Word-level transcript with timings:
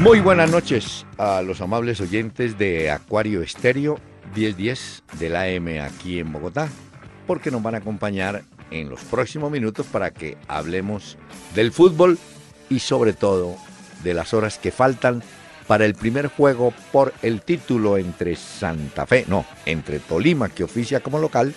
Muy 0.00 0.18
buenas 0.18 0.50
noches 0.50 1.06
a 1.18 1.40
los 1.40 1.60
amables 1.60 2.00
oyentes 2.00 2.58
de 2.58 2.90
Acuario 2.90 3.42
Estéreo 3.42 4.00
1010 4.34 5.04
del 5.20 5.36
AM 5.36 5.80
aquí 5.80 6.18
en 6.18 6.32
Bogotá, 6.32 6.68
porque 7.28 7.52
nos 7.52 7.62
van 7.62 7.76
a 7.76 7.78
acompañar 7.78 8.42
en 8.72 8.88
los 8.88 9.00
próximos 9.04 9.52
minutos 9.52 9.86
para 9.86 10.10
que 10.10 10.36
hablemos 10.48 11.16
del 11.54 11.70
fútbol 11.70 12.18
y 12.68 12.80
sobre 12.80 13.12
todo 13.12 13.56
de 14.02 14.14
las 14.14 14.34
horas 14.34 14.58
que 14.58 14.72
faltan 14.72 15.22
para 15.68 15.84
el 15.84 15.94
primer 15.94 16.26
juego 16.26 16.74
por 16.90 17.14
el 17.22 17.40
título 17.42 17.96
entre 17.96 18.34
Santa 18.34 19.06
Fe, 19.06 19.24
no, 19.28 19.46
entre 19.64 20.00
Tolima 20.00 20.48
que 20.48 20.64
oficia 20.64 21.00
como 21.00 21.20
local 21.20 21.54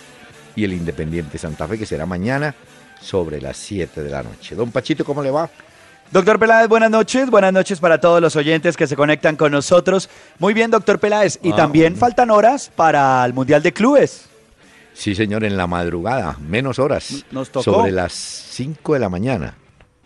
y 0.54 0.62
el 0.62 0.74
Independiente 0.74 1.38
Santa 1.38 1.66
Fe 1.66 1.76
que 1.76 1.86
será 1.86 2.06
mañana 2.06 2.54
sobre 3.00 3.40
las 3.40 3.56
7 3.56 4.00
de 4.00 4.10
la 4.10 4.22
noche. 4.22 4.54
Don 4.54 4.70
Pachito, 4.70 5.04
¿cómo 5.04 5.22
le 5.22 5.30
va? 5.32 5.50
Doctor 6.10 6.38
Peláez, 6.38 6.68
buenas 6.68 6.90
noches. 6.90 7.28
Buenas 7.30 7.52
noches 7.52 7.80
para 7.80 8.00
todos 8.00 8.20
los 8.22 8.34
oyentes 8.34 8.76
que 8.76 8.86
se 8.86 8.96
conectan 8.96 9.36
con 9.36 9.52
nosotros. 9.52 10.08
Muy 10.38 10.54
bien, 10.54 10.70
doctor 10.70 10.98
Peláez. 10.98 11.38
Y 11.42 11.52
Ah, 11.52 11.56
también 11.56 11.92
bueno. 11.92 11.98
faltan 12.00 12.30
horas 12.30 12.70
para 12.74 13.24
el 13.26 13.34
Mundial 13.34 13.62
de 13.62 13.72
Clubes. 13.72 14.24
Sí, 14.94 15.14
señor, 15.14 15.44
en 15.44 15.56
la 15.56 15.66
madrugada, 15.66 16.36
menos 16.40 16.78
horas. 16.78 17.24
Nos 17.30 17.50
tocó. 17.50 17.62
Sobre 17.64 17.92
las 17.92 18.12
5 18.12 18.94
de 18.94 19.00
la 19.00 19.08
mañana. 19.10 19.54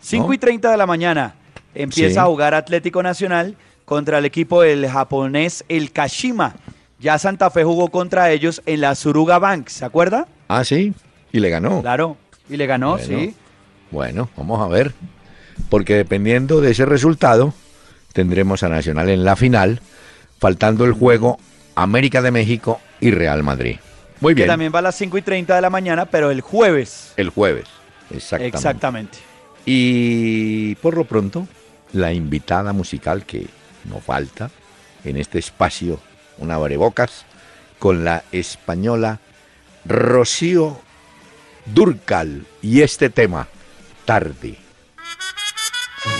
5 0.01 0.27
¿No? 0.27 0.33
y 0.33 0.37
30 0.37 0.71
de 0.71 0.77
la 0.77 0.85
mañana 0.85 1.35
empieza 1.73 2.13
Sí. 2.13 2.19
a 2.19 2.25
jugar 2.25 2.53
Atlético 2.53 3.01
Nacional 3.01 3.55
contra 3.85 4.17
el 4.19 4.25
equipo 4.25 4.61
del 4.61 4.87
japonés 4.89 5.63
el 5.69 5.91
Kashima. 5.93 6.55
Ya 6.99 7.17
Santa 7.17 7.49
Fe 7.49 7.63
jugó 7.63 7.89
contra 7.89 8.29
ellos 8.31 8.61
en 8.65 8.81
la 8.81 8.93
Suruga 8.95 9.39
Bank, 9.39 9.69
¿se 9.69 9.85
acuerda? 9.85 10.27
Ah, 10.49 10.63
sí, 10.65 10.93
y 11.31 11.39
le 11.39 11.49
ganó. 11.49 11.81
Claro. 11.81 12.17
Y 12.49 12.57
le 12.57 12.67
ganó, 12.67 12.97
Bueno. 12.97 13.05
sí. 13.07 13.35
Bueno, 13.89 14.29
vamos 14.35 14.61
a 14.61 14.67
ver. 14.67 14.93
Porque 15.69 15.95
dependiendo 15.95 16.61
de 16.61 16.71
ese 16.71 16.85
resultado, 16.85 17.53
tendremos 18.13 18.63
a 18.63 18.69
Nacional 18.69 19.09
en 19.09 19.23
la 19.23 19.35
final, 19.35 19.81
faltando 20.39 20.85
el 20.85 20.93
juego 20.93 21.39
América 21.75 22.21
de 22.21 22.31
México 22.31 22.79
y 22.99 23.11
Real 23.11 23.43
Madrid. 23.43 23.77
Muy 24.19 24.33
Que 24.33 24.41
bien. 24.41 24.47
también 24.47 24.71
va 24.73 24.79
a 24.79 24.83
las 24.83 24.95
5 24.95 25.17
y 25.17 25.21
30 25.21 25.55
de 25.55 25.61
la 25.61 25.69
mañana, 25.69 26.05
pero 26.05 26.31
el 26.31 26.41
jueves. 26.41 27.13
El 27.17 27.29
jueves. 27.29 27.65
Exactamente. 28.11 28.57
Exactamente. 28.57 29.17
Y 29.65 30.75
por 30.75 30.95
lo 30.95 31.05
pronto, 31.05 31.47
la 31.93 32.13
invitada 32.13 32.73
musical 32.73 33.25
que 33.25 33.47
no 33.85 33.99
falta 33.99 34.49
en 35.03 35.17
este 35.17 35.39
espacio, 35.39 35.99
una 36.37 36.55
abrebocas, 36.55 37.25
con 37.79 38.03
la 38.05 38.23
española 38.31 39.19
Rocío 39.85 40.79
Durcal 41.65 42.45
y 42.61 42.81
este 42.81 43.09
tema, 43.09 43.47
Tarde. 44.05 44.55
Hoy 46.05 46.11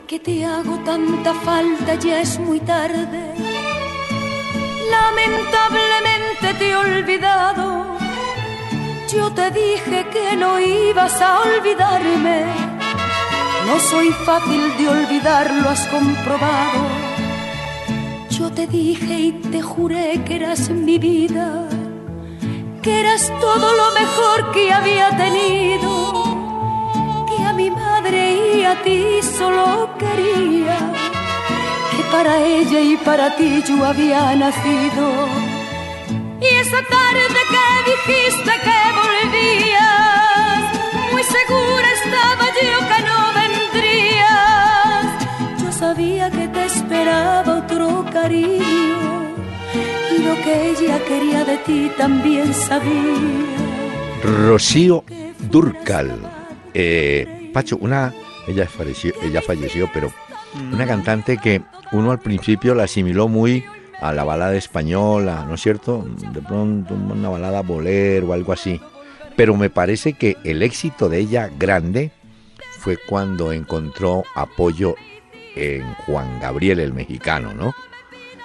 que 0.00 0.18
te 0.18 0.44
hago 0.44 0.78
tanta 0.84 1.32
falta 1.32 1.94
ya 1.94 2.20
es 2.20 2.38
muy 2.38 2.60
tarde. 2.60 3.34
Lamentablemente 4.90 6.52
te 6.58 6.68
he 6.68 6.76
olvidado. 6.76 7.98
Yo 9.12 9.32
te 9.32 9.50
dije 9.50 10.06
que 10.12 10.36
no 10.36 10.60
ibas 10.60 11.18
a 11.22 11.40
olvidarme. 11.40 12.44
No 13.66 13.80
soy 13.80 14.10
fácil 14.10 14.76
de 14.76 14.86
olvidar, 14.86 15.50
lo 15.50 15.70
has 15.70 15.86
comprobado. 15.86 16.80
Yo 18.28 18.50
te 18.52 18.66
dije 18.66 19.14
y 19.14 19.32
te 19.32 19.62
juré 19.62 20.22
que 20.26 20.36
eras 20.36 20.68
mi 20.68 20.98
vida, 20.98 21.66
que 22.82 23.00
eras 23.00 23.32
todo 23.40 23.72
lo 23.80 23.92
mejor 23.92 24.52
que 24.52 24.72
había 24.74 25.08
tenido 25.16 26.24
que 27.28 27.44
a 27.44 27.52
mi 27.54 27.70
madre 27.70 28.58
y 28.58 28.64
a 28.64 28.82
ti 28.82 29.20
solo 29.38 29.88
quería, 29.98 30.78
que 31.96 32.02
para 32.12 32.42
ella 32.42 32.80
y 32.80 32.96
para 32.98 33.34
ti 33.36 33.64
yo 33.66 33.86
había 33.86 34.34
nacido. 34.36 35.48
Y 36.40 36.46
esa 36.46 36.80
tarde 36.88 37.40
que 37.50 37.66
dijiste 37.90 38.52
que 38.64 38.78
volvías, 39.00 40.62
muy 41.12 41.22
segura 41.22 41.88
estaba 42.00 42.46
yo 42.62 42.78
que 42.90 42.98
no 43.08 43.18
vendrías. 43.40 45.06
Yo 45.62 45.68
sabía 45.72 46.30
que 46.30 46.46
te 46.48 46.64
esperaba 46.66 47.58
otro 47.58 48.04
cariño 48.12 49.34
y 50.12 50.22
lo 50.22 50.34
que 50.36 50.70
ella 50.70 51.04
quería 51.06 51.44
de 51.44 51.56
ti 51.58 51.90
también 51.96 52.54
sabía. 52.54 53.48
Rocío 54.22 55.04
Durcal. 55.50 56.20
Eh, 56.72 57.50
Pacho, 57.52 57.76
una, 57.80 58.14
ella 58.46 58.66
falleció, 58.68 59.12
ella 59.22 59.42
falleció, 59.42 59.90
pero 59.92 60.12
una 60.72 60.86
cantante 60.86 61.38
que 61.38 61.62
uno 61.92 62.12
al 62.12 62.20
principio 62.20 62.74
la 62.74 62.84
asimiló 62.84 63.26
muy 63.28 63.64
a 64.00 64.12
la 64.12 64.24
balada 64.24 64.54
española, 64.56 65.44
¿no 65.48 65.54
es 65.54 65.60
cierto? 65.62 66.06
De 66.32 66.40
pronto 66.42 66.94
una 66.94 67.28
balada 67.28 67.62
bolero 67.62 68.28
o 68.28 68.32
algo 68.32 68.52
así. 68.52 68.80
Pero 69.36 69.56
me 69.56 69.70
parece 69.70 70.14
que 70.14 70.36
el 70.44 70.62
éxito 70.62 71.08
de 71.08 71.18
ella 71.18 71.50
grande 71.58 72.10
fue 72.78 72.96
cuando 72.96 73.52
encontró 73.52 74.24
apoyo 74.34 74.94
en 75.56 75.92
Juan 76.06 76.40
Gabriel 76.40 76.80
el 76.80 76.92
mexicano, 76.92 77.52
¿no? 77.54 77.74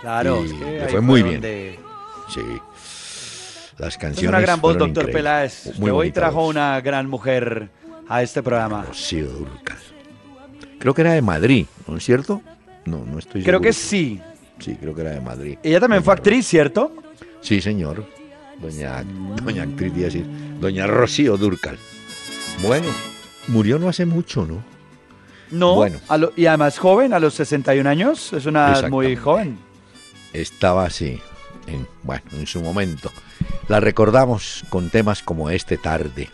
Claro. 0.01 0.43
Y 0.43 0.47
es 0.47 0.53
que 0.53 0.65
le 0.79 0.87
fue 0.89 1.01
muy 1.01 1.21
bien. 1.23 1.35
donde- 1.35 1.79
Sí. 2.29 2.41
Las 3.77 3.93
Es 3.93 3.97
canciones. 3.97 4.29
una 4.29 4.39
gran 4.39 4.61
voz, 4.61 4.77
doctor 4.77 5.03
increíbles. 5.05 5.13
Peláez. 5.15 5.79
Muy 5.79 5.85
que 5.87 5.91
hoy 5.91 6.11
trajo 6.11 6.41
voz. 6.41 6.49
una 6.51 6.79
gran 6.81 7.09
mujer 7.09 7.69
a 8.07 8.21
este 8.21 8.43
programa. 8.43 8.83
Rocío 8.87 9.27
Dúrcal. 9.27 9.77
Creo 10.79 10.93
que 10.93 11.01
era 11.01 11.13
de 11.13 11.21
Madrid, 11.21 11.65
¿no 11.87 11.97
es 11.97 12.03
cierto? 12.05 12.41
No, 12.85 12.99
no 13.05 13.17
estoy 13.19 13.41
seguro. 13.41 13.45
Creo 13.45 13.61
que 13.61 13.73
sí. 13.73 14.21
Sí, 14.63 14.75
creo 14.79 14.95
que 14.95 15.01
era 15.01 15.11
de 15.11 15.21
Madrid. 15.21 15.57
Ella 15.63 15.79
también 15.79 16.03
fue 16.03 16.13
actriz, 16.13 16.47
¿cierto? 16.47 16.93
Sí, 17.41 17.59
señor. 17.61 18.05
Doña, 18.61 19.03
doña 19.43 19.63
actriz, 19.63 19.91
iba 19.95 20.01
a 20.03 20.05
decir. 20.05 20.25
Doña 20.59 20.87
Rocío 20.87 21.35
Dúrcal. 21.37 21.77
Bueno, 22.61 22.87
murió 23.47 23.77
no 23.79 23.89
hace 23.89 24.05
mucho, 24.05 24.45
¿no? 24.45 24.63
No. 25.51 25.75
Bueno. 25.75 25.99
a 26.07 26.17
lo- 26.17 26.31
y 26.35 26.45
además 26.45 26.79
joven, 26.79 27.13
a 27.13 27.19
los 27.19 27.33
61 27.33 27.85
años. 27.87 28.31
Es 28.33 28.45
una 28.45 28.87
muy 28.89 29.15
joven. 29.15 29.57
Estaba 30.31 30.85
así, 30.85 31.19
en, 31.67 31.85
bueno, 32.03 32.23
en 32.31 32.47
su 32.47 32.61
momento. 32.61 33.11
La 33.67 33.79
recordamos 33.79 34.63
con 34.69 34.89
temas 34.89 35.21
como 35.21 35.49
este 35.49 35.77
tarde. 35.77 36.29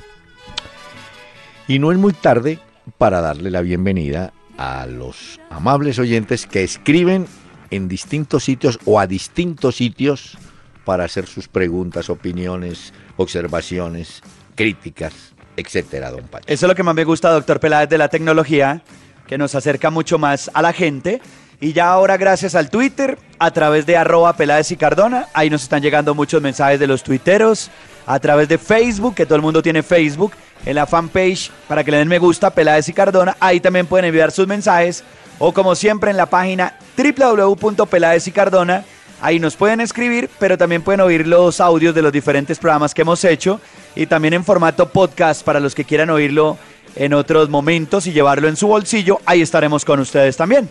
Y 1.68 1.80
no 1.80 1.92
es 1.92 1.98
muy 1.98 2.14
tarde 2.14 2.60
para 2.98 3.22
darle 3.22 3.50
la 3.52 3.62
bienvenida 3.62 4.34
a 4.58 4.86
los 4.86 5.40
amables 5.50 6.00
oyentes 6.00 6.46
que 6.46 6.64
escriben 6.64 7.28
en 7.71 7.88
distintos 7.88 8.44
sitios 8.44 8.80
o 8.86 9.00
a 9.00 9.07
distintos 9.07 9.75
sitios 9.77 10.38
para 10.86 11.06
hacer 11.06 11.27
sus 11.27 11.48
preguntas, 11.48 12.10
opiniones, 12.10 12.94
observaciones, 13.18 14.21
críticas, 14.56 15.13
etcétera, 15.56 16.12
don 16.12 16.27
Pacho. 16.27 16.45
Eso 16.48 16.66
es 16.66 16.68
lo 16.69 16.75
que 16.75 16.83
más 16.83 16.95
me 16.95 17.04
gusta, 17.04 17.31
doctor 17.31 17.60
Peláez, 17.60 17.89
de 17.89 17.98
la 17.98 18.07
tecnología, 18.07 18.81
que 19.27 19.38
nos 19.38 19.54
acerca 19.56 19.89
mucho 19.89 20.18
más 20.18 20.50
a 20.54 20.62
la 20.62 20.74
gente. 20.74 21.21
Y 21.62 21.74
ya 21.74 21.92
ahora, 21.92 22.18
gracias 22.18 22.56
al 22.56 22.69
Twitter, 22.69 23.19
a 23.38 23.51
través 23.51 23.86
de 23.86 23.98
arroba 23.98 24.33
Peláez 24.38 24.71
y 24.71 24.77
Cardona, 24.77 25.27
ahí 25.33 25.50
nos 25.50 25.63
están 25.63 25.81
llegando 25.81 26.16
muchos 26.16 26.42
mensajes 26.42 26.80
de 26.80 26.88
los 26.88 27.04
tuiteros, 27.04 27.69
a 28.06 28.19
través 28.19 28.48
de 28.48 28.57
Facebook, 28.57 29.13
que 29.13 29.25
todo 29.25 29.36
el 29.36 29.42
mundo 29.42 29.62
tiene 29.62 29.83
Facebook, 29.83 30.31
en 30.66 30.75
la 30.75 30.88
fanpage, 30.88 31.51
para 31.68 31.83
que 31.83 31.92
le 31.92 31.98
den 31.98 32.07
me 32.07 32.18
gusta, 32.18 32.50
Peláez 32.50 32.88
y 32.89 32.94
Cardona, 32.94 33.36
ahí 33.39 33.60
también 33.60 33.86
pueden 33.86 34.06
enviar 34.06 34.31
sus 34.31 34.48
mensajes, 34.48 35.04
o 35.39 35.53
como 35.53 35.74
siempre 35.75 36.12
en 36.12 36.18
la 36.18 36.27
página 36.27 36.75
www.peláez 36.97 38.27
y 38.27 38.31
Cardona, 38.31 38.86
ahí 39.21 39.39
nos 39.39 39.56
pueden 39.56 39.81
escribir, 39.81 40.30
pero 40.38 40.57
también 40.57 40.81
pueden 40.81 41.01
oír 41.01 41.25
los 41.25 41.59
audios 41.59 41.95
de 41.95 42.01
los 42.01 42.12
diferentes 42.12 42.59
programas 42.59 42.94
que 42.94 43.01
hemos 43.01 43.24
hecho, 43.24 43.59
y 43.95 44.06
también 44.06 44.33
en 44.33 44.44
formato 44.44 44.89
podcast 44.89 45.44
para 45.44 45.59
los 45.59 45.74
que 45.74 45.86
quieran 45.86 46.09
oírlo 46.09 46.57
en 46.95 47.13
otros 47.13 47.50
momentos 47.50 48.07
y 48.07 48.12
llevarlo 48.12 48.47
en 48.47 48.56
su 48.56 48.68
bolsillo, 48.68 49.19
ahí 49.25 49.41
estaremos 49.41 49.86
con 49.86 50.00
ustedes 50.00 50.38
también. 50.38 50.69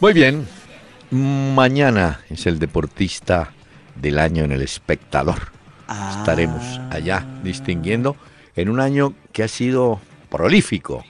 Muy 0.00 0.12
bien. 0.12 0.46
Mañana 1.10 2.20
es 2.28 2.46
el 2.46 2.58
deportista 2.58 3.52
del 3.94 4.18
año 4.18 4.44
en 4.44 4.52
el 4.52 4.62
espectador. 4.62 5.52
Ah. 5.88 6.16
Estaremos 6.18 6.62
allá 6.90 7.24
distinguiendo 7.42 8.16
en 8.56 8.68
un 8.68 8.80
año 8.80 9.14
que 9.32 9.44
ha 9.44 9.48
sido 9.48 10.00
prolífico 10.28 11.04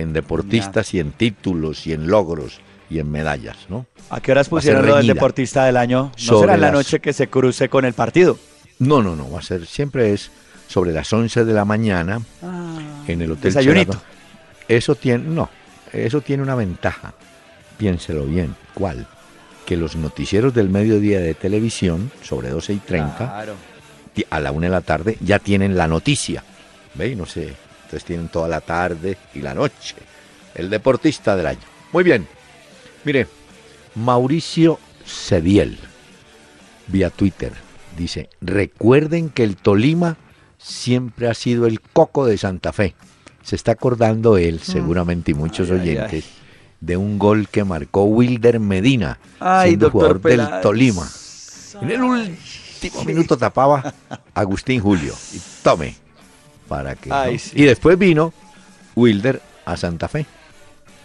en 0.00 0.12
deportistas 0.12 0.92
y 0.94 1.00
en 1.00 1.12
títulos 1.12 1.86
y 1.86 1.92
en 1.92 2.06
logros 2.08 2.60
y 2.90 2.98
en 3.00 3.10
medallas, 3.10 3.56
¿no? 3.68 3.86
¿A 4.10 4.20
qué 4.20 4.32
horas 4.32 4.48
pusieron 4.48 4.86
lo 4.86 4.96
del 4.96 5.06
deportista 5.06 5.64
del 5.64 5.76
año? 5.76 6.12
No 6.28 6.40
será 6.40 6.54
en 6.54 6.60
la 6.60 6.66
las- 6.68 6.72
noche 6.74 7.00
que 7.00 7.12
se 7.12 7.28
cruce 7.28 7.68
con 7.68 7.84
el 7.84 7.92
partido. 7.92 8.38
No, 8.78 9.02
no, 9.02 9.14
no, 9.16 9.30
va 9.30 9.40
a 9.40 9.42
ser, 9.42 9.66
siempre 9.66 10.12
es 10.12 10.30
sobre 10.68 10.92
las 10.92 11.12
11 11.12 11.44
de 11.44 11.52
la 11.52 11.64
mañana 11.64 12.20
en 13.06 13.20
el 13.22 13.32
Hotel 13.32 13.42
Desayunito. 13.52 14.00
Eso 14.68 14.94
tiene, 14.94 15.24
no, 15.24 15.48
eso 15.92 16.20
tiene 16.20 16.42
una 16.42 16.54
ventaja. 16.54 17.12
Piénselo 17.76 18.24
bien. 18.24 18.54
¿Cuál? 18.74 19.06
Que 19.66 19.76
los 19.76 19.96
noticieros 19.96 20.54
del 20.54 20.68
mediodía 20.68 21.20
de 21.20 21.34
televisión, 21.34 22.10
sobre 22.22 22.50
12 22.50 22.72
y 22.74 22.78
30, 22.78 23.16
Claro. 23.16 23.54
ti- 24.14 24.24
a 24.30 24.40
la 24.40 24.50
una 24.52 24.66
de 24.66 24.72
la 24.72 24.80
tarde, 24.80 25.16
ya 25.20 25.38
tienen 25.38 25.76
la 25.76 25.86
noticia. 25.88 26.42
¿Veis? 26.94 27.16
No 27.16 27.26
sé. 27.26 27.54
Entonces 27.88 28.04
tienen 28.04 28.28
toda 28.28 28.48
la 28.48 28.60
tarde 28.60 29.16
y 29.34 29.40
la 29.40 29.54
noche. 29.54 29.94
El 30.54 30.68
deportista 30.68 31.34
del 31.36 31.46
año. 31.46 31.60
Muy 31.90 32.04
bien. 32.04 32.28
Mire, 33.02 33.26
Mauricio 33.94 34.78
Cediel, 35.06 35.78
vía 36.88 37.08
Twitter, 37.08 37.54
dice, 37.96 38.28
recuerden 38.42 39.30
que 39.30 39.42
el 39.42 39.56
Tolima 39.56 40.18
siempre 40.58 41.28
ha 41.28 41.34
sido 41.34 41.66
el 41.66 41.80
coco 41.80 42.26
de 42.26 42.36
Santa 42.36 42.74
Fe. 42.74 42.94
Se 43.42 43.56
está 43.56 43.72
acordando 43.72 44.36
él, 44.36 44.60
seguramente, 44.60 45.30
y 45.30 45.34
muchos. 45.34 45.70
Ay, 45.70 45.78
ay, 45.80 45.96
oyentes, 45.96 46.24
de 46.82 46.98
un 46.98 47.18
gol 47.18 47.48
que 47.48 47.64
marcó 47.64 48.04
Wilder 48.04 48.60
Medina, 48.60 49.18
siendo 49.64 49.90
jugador 49.90 50.20
del. 50.20 50.46
Tolima. 50.60 51.08
En 51.80 51.90
el 51.90 52.02
último 52.02 53.04
minuto 53.06 53.38
tapaba 53.38 53.94
Agustín 54.34 54.82
Julio. 54.82 55.14
Y 55.32 55.40
tome. 55.62 56.07
Para 56.68 56.94
que. 56.94 57.12
Ay, 57.12 57.34
¿no? 57.34 57.38
sí. 57.38 57.50
Y 57.54 57.64
después 57.64 57.98
vino 57.98 58.32
Wilder 58.94 59.40
a 59.64 59.76
Santa 59.76 60.08
Fe. 60.08 60.26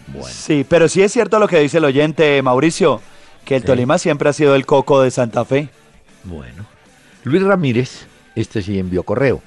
Bueno. 0.07 0.27
Sí, 0.27 0.65
pero 0.67 0.89
sí 0.89 1.01
es 1.01 1.11
cierto 1.11 1.39
lo 1.39 1.47
que 1.47 1.59
dice 1.59 1.77
el 1.77 1.85
oyente 1.85 2.41
Mauricio, 2.41 3.01
que 3.45 3.55
el 3.55 3.61
Sí. 3.61 3.67
Tolima 3.67 3.97
siempre 3.97 4.29
ha 4.29 4.33
sido 4.33 4.55
el 4.55 4.65
coco 4.65 5.01
de 5.01 5.11
Santa 5.11 5.45
Fe. 5.45 5.69
Bueno. 6.23 6.65
Luis 7.23 7.41
Ramírez, 7.43 8.05
este 8.35 8.61
sí 8.61 8.77
envió 8.77 9.03
correo. 9.03 9.41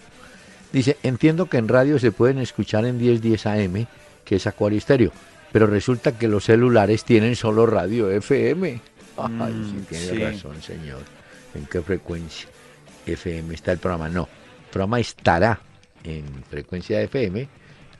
Dice, 0.72 0.96
entiendo 1.02 1.46
que 1.46 1.58
en 1.58 1.68
radio 1.68 1.98
se 1.98 2.12
pueden 2.12 2.38
escuchar 2.38 2.84
en 2.86 2.96
1010 2.98 3.46
AM, 3.46 3.86
que 4.24 4.36
es 4.36 4.46
Acuario 4.46 4.78
Estéreo, 4.78 5.12
pero 5.52 5.66
resulta 5.66 6.12
que 6.12 6.28
los 6.28 6.44
celulares 6.44 7.04
tienen 7.04 7.36
solo 7.36 7.66
radio 7.66 8.10
FM. 8.10 8.80
Ay, 9.18 9.70
sí, 9.70 9.86
tiene 9.88 10.06
sí. 10.06 10.18
razón, 10.18 10.62
señor. 10.62 11.00
¿En 11.54 11.66
qué 11.66 11.80
frecuencia 11.80 12.48
FM 13.06 13.54
está 13.54 13.72
el 13.72 13.78
programa? 13.78 14.08
No, 14.08 14.22
el 14.22 14.70
programa 14.70 15.00
estará 15.00 15.60
en 16.06 16.24
frecuencia 16.48 17.00
FM 17.02 17.48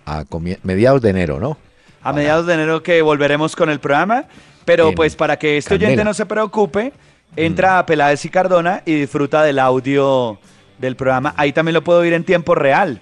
a 0.06 0.24
mediados 0.62 1.02
de 1.02 1.10
enero, 1.10 1.40
¿no? 1.40 1.58
A 2.02 2.12
mediados 2.12 2.46
de 2.46 2.54
enero 2.54 2.82
que 2.82 3.02
volveremos 3.02 3.56
con 3.56 3.68
el 3.68 3.80
programa, 3.80 4.24
pero 4.64 4.92
pues 4.92 5.16
para 5.16 5.38
que 5.38 5.56
este 5.56 5.74
oyente 5.74 6.04
no 6.04 6.14
se 6.14 6.24
preocupe, 6.26 6.92
entra 7.34 7.78
a 7.78 7.86
Peláez 7.86 8.24
y 8.24 8.28
Cardona 8.28 8.82
y 8.86 8.94
disfruta 8.94 9.42
del 9.42 9.58
audio 9.58 10.38
del 10.78 10.94
programa. 10.94 11.34
Ahí 11.36 11.52
también 11.52 11.74
lo 11.74 11.82
puedo 11.82 12.00
oír 12.00 12.12
en 12.12 12.22
tiempo 12.24 12.54
real 12.54 13.00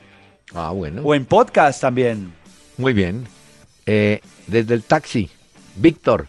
Ah, 0.55 0.71
bueno. 0.71 1.03
o 1.05 1.15
en 1.15 1.27
podcast 1.27 1.81
también. 1.81 2.33
Muy 2.79 2.93
bien. 2.95 3.27
Eh, 3.87 4.21
desde 4.47 4.75
el 4.75 4.83
taxi, 4.83 5.29
Víctor, 5.77 6.29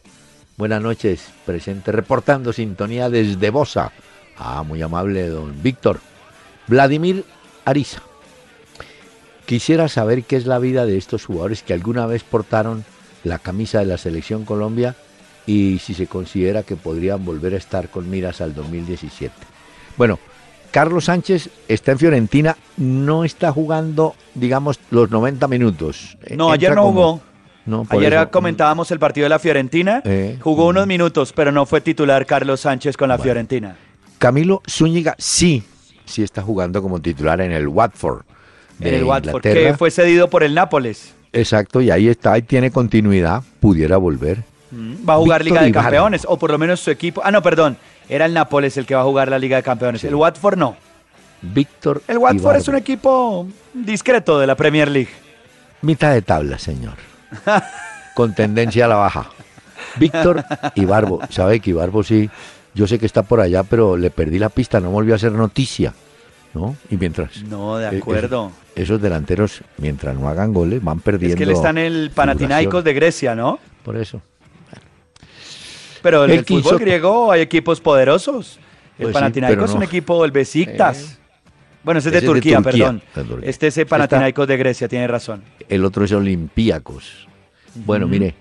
buenas 0.58 0.82
noches, 0.82 1.30
presente, 1.46 1.92
reportando 1.94 2.52
sintonía 2.52 3.10
desde 3.10 3.50
Bosa. 3.50 3.92
Ah, 4.38 4.64
muy 4.64 4.82
amable, 4.82 5.28
don 5.30 5.64
Víctor. 5.64 6.00
Vladimir 6.68 7.24
Ariza. 7.64 8.02
Quisiera 9.46 9.88
saber 9.88 10.24
qué 10.24 10.38
es 10.38 10.46
la 10.46 10.60
vida 10.60 10.86
de 10.86 10.98
estos 10.98 11.26
jugadores 11.26 11.62
que 11.62 11.74
alguna 11.74 12.06
vez 12.08 12.24
portaron 12.24 12.84
la 13.24 13.40
camisa 13.40 13.80
de 13.80 13.86
la 13.86 13.98
selección 13.98 14.44
Colombia 14.46 14.96
y 15.46 15.80
si 15.80 15.94
se 15.94 16.08
considera 16.08 16.64
que 16.64 16.76
podrían 16.76 17.24
volver 17.24 17.54
a 17.54 17.58
estar 17.58 17.90
con 17.90 18.10
miras 18.10 18.42
al 18.42 18.56
2017. 18.56 19.34
Bueno, 19.98 20.20
Carlos 20.72 21.06
Sánchez 21.06 21.50
está 21.68 21.92
en 21.92 22.00
Fiorentina, 22.00 22.58
no 22.78 23.24
está 23.24 23.52
jugando, 23.52 24.16
digamos, 24.34 24.80
los 24.90 25.12
90 25.12 25.48
minutos. 25.48 26.18
No, 26.36 26.52
ayer 26.52 26.74
no 26.76 26.84
como- 26.84 26.92
jugó. 26.92 27.22
No, 27.66 27.84
Ayer 27.90 28.14
eso, 28.14 28.30
comentábamos 28.30 28.92
el 28.92 29.00
partido 29.00 29.26
de 29.26 29.30
la 29.30 29.40
Fiorentina. 29.40 30.00
Eh, 30.06 30.38
Jugó 30.40 30.66
mm. 30.66 30.70
unos 30.70 30.88
minutos, 30.88 31.34
pero 31.34 31.52
no 31.52 31.66
fue 31.66 31.82
titular 31.82 32.24
Carlos 32.28 32.60
Sánchez 32.60 32.96
con 32.96 33.10
la 33.10 33.16
Bueno. 33.16 33.24
Fiorentina. 33.24 33.76
Camilo 34.20 34.62
Zúñiga 34.70 35.16
sí, 35.18 35.64
sí 36.06 36.22
está 36.22 36.44
jugando 36.44 36.80
como 36.84 37.02
titular 37.02 37.42
en 37.42 37.52
el 37.52 37.68
Watford. 37.68 38.22
De 38.80 38.90
En 38.90 38.96
el 38.96 39.04
Watford, 39.04 39.46
Inglaterra. 39.46 39.72
que 39.72 39.78
fue 39.78 39.92
cedido 39.92 40.30
por 40.30 40.44
el 40.44 40.54
Nápoles. 40.54 41.14
Exacto, 41.34 41.82
y 41.82 41.92
ahí 41.92 42.08
está, 42.08 42.34
ahí 42.34 42.42
tiene 42.42 42.72
continuidad, 42.72 43.44
pudiera 43.60 43.98
volver. 43.98 44.44
Va 45.08 45.14
a 45.14 45.18
jugar 45.18 45.44
Víctor 45.44 45.54
Liga 45.54 45.64
de 45.64 45.70
Ibarra. 45.70 45.84
Campeones, 45.84 46.26
o 46.28 46.38
por 46.38 46.52
lo 46.52 46.58
menos 46.58 46.80
su 46.80 46.92
equipo. 46.92 47.22
Ah, 47.24 47.32
no, 47.32 47.42
perdón. 47.42 47.78
Era 48.10 48.26
el 48.26 48.34
Nápoles 48.34 48.78
el 48.78 48.86
que 48.86 48.96
va 48.96 49.02
a 49.02 49.04
jugar 49.04 49.30
la 49.30 49.40
Liga 49.40 49.58
de 49.58 49.64
Campeones. 49.64 50.02
Sí. 50.02 50.08
El 50.08 50.16
Watford 50.16 50.58
no. 50.58 50.76
Víctor. 51.42 52.02
El 52.08 52.18
Watford 52.18 52.58
es 52.58 52.68
un 52.68 52.76
equipo 52.76 53.48
discreto 53.74 54.40
de 54.40 54.48
la 54.48 54.56
Premier 54.56 54.90
League. 54.90 55.10
Mitad 55.82 56.14
de 56.14 56.22
tabla, 56.22 56.58
señor. 56.58 56.96
Con 58.16 58.34
tendencia 58.34 58.86
a 58.86 58.88
la 58.88 58.96
baja. 58.96 59.30
Víctor 59.98 60.44
Ibarbo. 60.76 61.22
¿Sabe 61.30 61.60
que 61.60 61.70
Ibarbo 61.72 62.04
sí? 62.04 62.30
Yo 62.74 62.88
sé 62.88 63.00
que 63.00 63.06
está 63.06 63.24
por 63.24 63.40
allá, 63.40 63.64
pero 63.64 63.96
le 63.96 64.10
perdí 64.10 64.40
la 64.40 64.50
pista, 64.50 64.80
no 64.80 64.90
volvió 64.90 65.14
a 65.14 65.18
hacer 65.18 65.32
noticia. 65.32 65.94
¿No? 66.54 66.76
Y 66.90 66.98
mientras. 66.98 67.44
No, 67.44 67.78
de 67.78 67.96
eh, 67.96 68.00
acuerdo. 68.00 68.52
Esos, 68.76 69.02
delanteros, 69.02 69.62
mientras 69.78 70.16
no 70.16 70.28
hagan 70.28 70.54
goles, 70.54 70.84
van 70.84 71.00
perdiendo. 71.00 71.36
Es 71.36 71.38
que 71.38 71.44
él 71.44 71.52
está 71.52 71.70
en 71.70 71.78
el 71.78 72.12
Panathinaikos 72.12 72.84
de 72.84 72.94
Grecia, 72.94 73.34
¿no? 73.34 73.60
Por 73.84 73.96
eso. 73.96 74.22
Pero 76.02 76.26
en 76.26 76.32
El 76.32 76.40
el, 76.40 76.46
fútbol 76.46 76.80
griego 76.80 77.32
hay 77.32 77.42
equipos 77.42 77.82
poderosos. 77.82 78.60
El 79.00 79.12
Pues 79.12 79.34
sí, 79.34 79.64
es 79.64 79.72
un 79.72 79.84
equipo 79.84 80.22
del 80.22 80.32
Besiktas. 80.32 81.02
Eh. 81.02 81.18
Bueno, 81.84 82.00
ese 82.00 82.10
es 82.10 82.14
de 82.14 82.18
Ese 82.18 82.28
es 82.28 82.34
de 82.34 82.40
Turquía, 82.40 82.62
perdón. 82.62 83.02
de. 83.16 83.50
Este 83.50 83.68
es 83.68 83.78
el 83.78 83.88
Panathinaikos 83.88 84.48
de 84.48 84.58
Grecia, 84.58 84.88
tiene 84.88 85.08
razón. 85.08 85.44
el 85.70 85.86
otro 85.86 86.06
es 86.06 86.12
Olympiacos. 86.12 87.28
Bueno, 87.86 88.08
mire, 88.08 88.36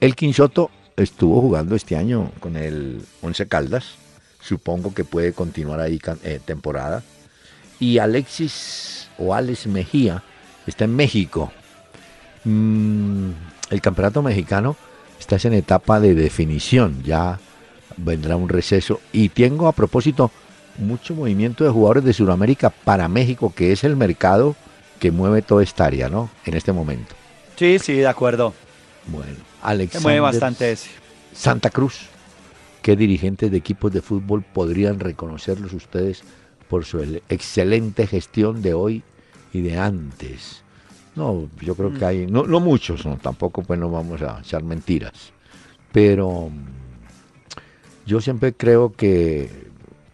el 0.00 0.14
Quinsoto 0.16 0.70
estuvo 0.96 1.40
jugando 1.40 1.74
este 1.74 1.96
año 1.96 2.30
con 2.40 2.56
el 2.56 3.02
Once 3.20 3.46
Caldas. 3.46 3.96
Supongo 4.40 4.92
que 4.94 5.04
puede 5.04 5.32
continuar 5.32 5.80
ahí 5.80 6.00
eh, 6.24 6.40
temporada. 6.44 7.02
Y 7.78 7.98
Alexis 7.98 9.01
o 9.18 9.34
Alex 9.34 9.66
Mejía 9.66 10.22
está 10.66 10.84
en 10.84 10.94
México. 10.94 11.52
Mm, 12.44 13.30
el 13.70 13.80
campeonato 13.80 14.22
mexicano 14.22 14.76
está 15.18 15.36
en 15.46 15.54
etapa 15.54 16.00
de 16.00 16.14
definición. 16.14 17.02
Ya 17.02 17.38
vendrá 17.96 18.36
un 18.36 18.48
receso. 18.48 19.00
Y 19.12 19.28
tengo 19.30 19.68
a 19.68 19.72
propósito 19.72 20.30
mucho 20.78 21.14
movimiento 21.14 21.64
de 21.64 21.70
jugadores 21.70 22.04
de 22.04 22.12
Sudamérica 22.12 22.70
para 22.70 23.08
México, 23.08 23.52
que 23.54 23.72
es 23.72 23.84
el 23.84 23.96
mercado 23.96 24.56
que 24.98 25.10
mueve 25.10 25.42
toda 25.42 25.62
esta 25.62 25.84
área, 25.84 26.08
¿no? 26.08 26.30
En 26.44 26.54
este 26.54 26.72
momento. 26.72 27.14
Sí, 27.56 27.78
sí, 27.78 27.94
de 27.94 28.06
acuerdo. 28.06 28.54
Bueno, 29.06 29.34
Se 29.34 29.42
Alexander 29.62 30.02
mueve 30.02 30.20
bastante 30.20 30.72
ese. 30.72 30.90
Santa 31.34 31.70
Cruz. 31.70 32.06
¿Qué 32.82 32.96
dirigentes 32.96 33.50
de 33.50 33.56
equipos 33.56 33.92
de 33.92 34.02
fútbol 34.02 34.42
podrían 34.42 34.98
reconocerlos 34.98 35.72
ustedes 35.72 36.24
por 36.72 36.86
su 36.86 37.00
el- 37.00 37.22
excelente 37.28 38.06
gestión 38.06 38.62
de 38.62 38.72
hoy 38.72 39.02
y 39.52 39.60
de 39.60 39.78
antes? 39.78 40.62
No, 41.14 41.50
yo 41.60 41.74
creo 41.74 41.92
que 41.92 42.02
hay, 42.06 42.26
no, 42.26 42.44
no 42.46 42.60
muchos, 42.60 43.04
no, 43.04 43.18
tampoco 43.18 43.62
pues 43.62 43.78
no 43.78 43.90
vamos 43.90 44.22
a 44.22 44.40
echar 44.40 44.62
mentiras, 44.64 45.12
pero 45.92 46.48
mm, 46.48 48.06
yo 48.06 48.22
siempre 48.22 48.54
creo 48.54 48.94
que 48.94 49.50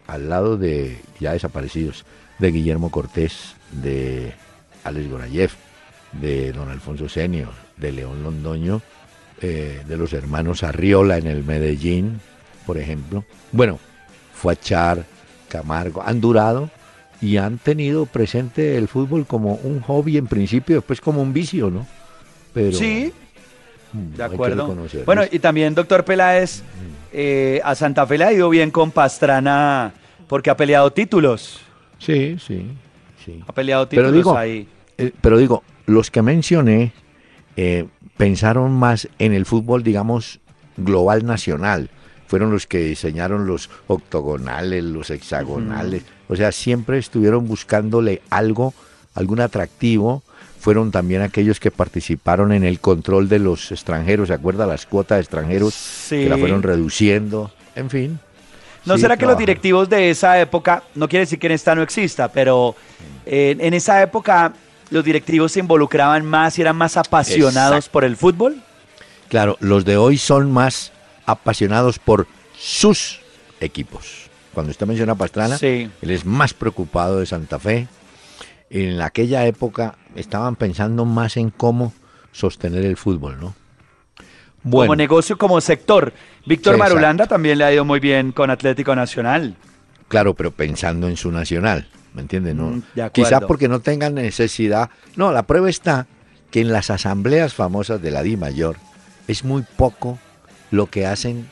al 0.05 0.27
lado 0.27 0.57
de 0.57 0.99
ya 1.21 1.31
desaparecidos, 1.31 2.03
de 2.39 2.51
Guillermo 2.51 2.91
Cortés, 2.91 3.55
de 3.71 4.33
Alex 4.83 5.09
Gorayev, 5.09 5.51
de 6.11 6.51
don 6.51 6.67
Alfonso 6.69 7.07
Senio, 7.07 7.51
de 7.77 7.93
León 7.93 8.21
Londoño, 8.21 8.81
eh, 9.41 9.81
de 9.87 9.95
los 9.97 10.11
hermanos 10.11 10.63
Arriola 10.63 11.17
en 11.19 11.27
el 11.27 11.45
Medellín, 11.45 12.19
por 12.65 12.77
ejemplo. 12.77 13.23
Bueno, 13.53 13.79
Fuachar, 14.33 15.05
Camargo, 15.49 16.01
han 16.05 16.21
durado 16.21 16.69
y 17.21 17.37
han 17.37 17.57
tenido 17.57 18.05
presente 18.05 18.77
el 18.77 18.87
fútbol 18.87 19.25
como 19.25 19.55
un 19.55 19.81
hobby 19.81 20.17
en 20.17 20.27
principio, 20.27 20.77
después 20.77 21.01
como 21.01 21.21
un 21.21 21.33
vicio, 21.33 21.69
¿no? 21.69 21.85
Pero, 22.53 22.77
sí, 22.77 23.11
mm, 23.91 24.15
de 24.15 24.23
acuerdo. 24.23 24.75
Bueno, 25.05 25.23
y 25.29 25.39
también, 25.39 25.75
doctor 25.75 26.05
Peláez, 26.05 26.63
eh, 27.11 27.59
a 27.63 27.75
Santa 27.75 28.07
Fe 28.07 28.17
le 28.17 28.23
ha 28.23 28.33
ido 28.33 28.49
bien 28.49 28.71
con 28.71 28.91
Pastrana 28.91 29.93
porque 30.27 30.49
ha 30.49 30.55
peleado 30.55 30.91
títulos. 30.91 31.59
Sí, 31.97 32.37
sí, 32.39 32.67
sí. 33.25 33.43
Ha 33.45 33.51
peleado 33.51 33.87
títulos 33.87 34.11
pero 34.11 34.17
digo, 34.17 34.37
ahí. 34.37 34.67
Eh, 34.97 35.11
pero 35.19 35.37
digo, 35.37 35.63
los 35.85 36.09
que 36.11 36.21
mencioné 36.21 36.93
eh, 37.57 37.87
pensaron 38.15 38.71
más 38.71 39.09
en 39.19 39.33
el 39.33 39.45
fútbol, 39.45 39.83
digamos, 39.83 40.39
global 40.77 41.25
nacional. 41.25 41.89
Fueron 42.29 42.51
los 42.51 42.67
que 42.67 42.77
diseñaron 42.77 43.47
los 43.47 43.71
octogonales, 43.87 44.83
los 44.83 45.09
hexagonales. 45.09 46.03
O 46.27 46.35
sea, 46.35 46.51
siempre 46.51 46.99
estuvieron 46.99 47.47
buscándole 47.47 48.21
algo, 48.29 48.75
algún 49.15 49.41
atractivo. 49.41 50.21
Fueron 50.59 50.91
también 50.91 51.23
aquellos 51.23 51.59
que 51.59 51.71
participaron 51.71 52.51
en 52.51 52.63
el 52.63 52.79
control 52.79 53.29
de 53.29 53.39
los 53.39 53.71
extranjeros. 53.71 54.27
¿Se 54.27 54.35
acuerda? 54.35 54.67
Las 54.67 54.85
cuotas 54.85 55.17
de 55.17 55.21
extranjeros 55.21 55.73
sí. 55.73 56.17
que 56.17 56.29
la 56.29 56.37
fueron 56.37 56.61
reduciendo. 56.61 57.51
En 57.75 57.89
fin. 57.89 58.19
¿No 58.85 58.99
será 58.99 59.17
que 59.17 59.25
los 59.25 59.37
directivos 59.37 59.89
de 59.89 60.11
esa 60.11 60.39
época, 60.39 60.83
no 60.93 61.09
quiere 61.09 61.25
decir 61.25 61.39
que 61.39 61.47
en 61.47 61.53
esta 61.53 61.73
no 61.73 61.81
exista, 61.81 62.31
pero 62.31 62.75
eh, 63.25 63.57
en 63.59 63.73
esa 63.73 64.03
época 64.03 64.53
los 64.91 65.03
directivos 65.03 65.53
se 65.53 65.61
involucraban 65.61 66.27
más 66.27 66.59
y 66.59 66.61
eran 66.61 66.75
más 66.75 66.95
apasionados 66.95 67.89
por 67.89 68.03
el 68.03 68.15
fútbol? 68.15 68.61
Claro, 69.29 69.57
los 69.59 69.83
de 69.83 69.97
hoy 69.97 70.19
son 70.19 70.51
más 70.51 70.91
apasionados 71.31 71.99
por 71.99 72.27
sus 72.57 73.19
equipos. 73.59 74.29
Cuando 74.53 74.71
usted 74.71 74.87
menciona 74.87 75.13
a 75.13 75.15
Pastrana, 75.15 75.57
él 75.61 75.91
es 76.01 76.25
más 76.25 76.53
preocupado 76.53 77.19
de 77.19 77.25
Santa 77.25 77.59
Fe. 77.59 77.87
En 78.69 79.01
aquella 79.01 79.45
época 79.45 79.97
estaban 80.15 80.55
pensando 80.55 81.05
más 81.05 81.37
en 81.37 81.49
cómo 81.49 81.93
sostener 82.31 82.85
el 82.85 82.97
fútbol, 82.97 83.39
¿no? 83.39 83.55
Como 84.69 84.95
negocio, 84.95 85.37
como 85.37 85.61
sector. 85.61 86.13
Víctor 86.45 86.77
Marulanda 86.77 87.27
también 87.27 87.57
le 87.57 87.63
ha 87.63 87.73
ido 87.73 87.85
muy 87.85 87.99
bien 87.99 88.31
con 88.31 88.49
Atlético 88.49 88.95
Nacional. 88.95 89.55
Claro, 90.09 90.33
pero 90.33 90.51
pensando 90.51 91.07
en 91.07 91.15
su 91.15 91.31
nacional. 91.31 91.87
¿me 92.13 92.21
entiendes? 92.21 92.55
No, 92.55 92.67
mm, 92.67 92.83
quizás 93.11 93.41
porque 93.47 93.67
no 93.67 93.79
tengan 93.81 94.15
necesidad. 94.15 94.89
No, 95.15 95.31
la 95.31 95.43
prueba 95.43 95.69
está 95.69 96.07
que 96.51 96.61
en 96.61 96.71
las 96.71 96.89
asambleas 96.89 97.53
famosas 97.53 98.01
de 98.01 98.11
la 98.11 98.23
Di 98.23 98.37
Mayor 98.37 98.77
es 99.27 99.43
muy 99.43 99.63
poco 99.77 100.17
lo 100.71 100.87
que 100.87 101.05
hacen 101.05 101.47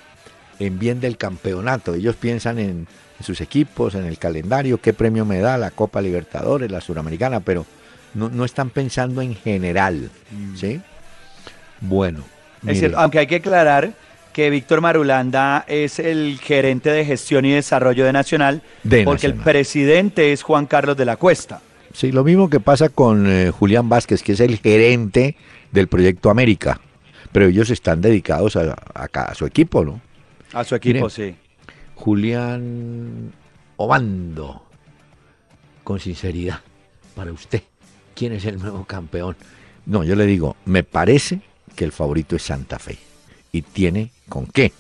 en 0.60 0.80
bien 0.80 1.00
del 1.00 1.18
campeonato. 1.18 1.94
Ellos 1.94 2.16
piensan 2.16 2.60
en, 2.60 2.88
sus 3.22 3.42
equipos, 3.42 3.96
en 3.96 4.06
el 4.06 4.20
calendario, 4.20 4.80
qué 4.80 4.94
premio 4.94 5.26
me 5.26 5.40
da 5.40 5.58
la 5.58 5.72
Copa 5.72 6.02
Libertadores, 6.02 6.70
la 6.70 6.82
Suramericana, 6.82 7.40
pero 7.40 7.66
no, 8.14 8.46
están 8.46 8.70
pensando 8.70 9.22
en 9.22 9.34
general, 9.34 10.12
mm. 10.30 10.56
¿sí? 10.56 10.82
Bueno. 11.82 12.24
aunque 12.96 13.20
hay 13.20 13.28
que 13.28 13.38
aclarar 13.38 13.94
que 14.34 14.52
Víctor 14.52 14.82
Marulanda 14.82 15.66
es 15.68 15.98
el 15.98 16.40
gerente 16.40 16.92
de 16.92 17.06
gestión 17.06 17.44
y 17.46 17.54
desarrollo 17.54 18.06
de 18.06 18.14
Nacional, 18.14 18.62
porque 19.04 19.26
el 19.26 19.34
presidente 19.34 20.32
es 20.32 20.44
Juan 20.44 20.68
Carlos 20.68 20.96
de 20.96 21.06
la 21.06 21.16
Cuesta. 21.16 21.60
Sí, 21.92 22.12
lo 22.12 22.24
mismo 22.24 22.48
que 22.48 22.60
pasa 22.60 22.90
con 22.90 23.26
eh, 23.26 23.50
Julián 23.50 23.90
Vázquez, 23.90 24.22
que 24.22 24.34
es 24.34 24.40
el 24.40 24.60
gerente 24.60 25.36
del 25.72 25.88
Proyecto 25.88 26.30
América, 26.30 26.80
pero 27.38 27.50
ellos 27.50 27.70
están 27.70 28.02
dedicados 28.02 28.56
a, 28.56 28.76
a, 28.96 29.36
su 29.36 29.46
equipo, 29.46 29.86
¿no? 29.86 30.02
A 30.54 30.64
su 30.64 30.74
equipo, 30.74 31.08
sí. 31.08 31.36
Julián 31.94 33.32
Obando, 33.76 34.64
con 35.84 36.00
sinceridad, 36.00 36.62
para 37.16 37.32
usted, 37.32 37.62
¿quién 38.16 38.34
es 38.34 38.44
el 38.46 38.58
nuevo 38.58 38.86
campeón? 38.86 39.36
No, 39.86 40.04
yo 40.04 40.16
le 40.16 40.26
digo, 40.26 40.56
me 40.66 40.82
parece 40.82 41.42
que 41.76 41.86
el 41.86 41.92
favorito 41.92 42.36
es 42.36 42.42
Santa 42.42 42.80
Fe 42.80 42.98
y 43.52 43.62
tiene 43.62 44.10
con 44.28 44.48
qué. 44.48 44.74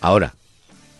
Ahora, 0.00 0.34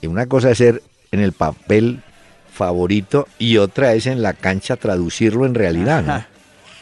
una 0.04 0.26
cosa 0.26 0.52
es 0.52 0.58
ser 0.58 0.80
en 1.10 1.18
el 1.18 1.32
papel 1.32 2.04
favorito 2.52 3.26
y 3.36 3.56
otra 3.56 3.94
es 3.94 4.06
en 4.06 4.22
la 4.22 4.34
cancha 4.34 4.76
traducirlo 4.76 5.44
en 5.44 5.56
realidad. 5.56 6.28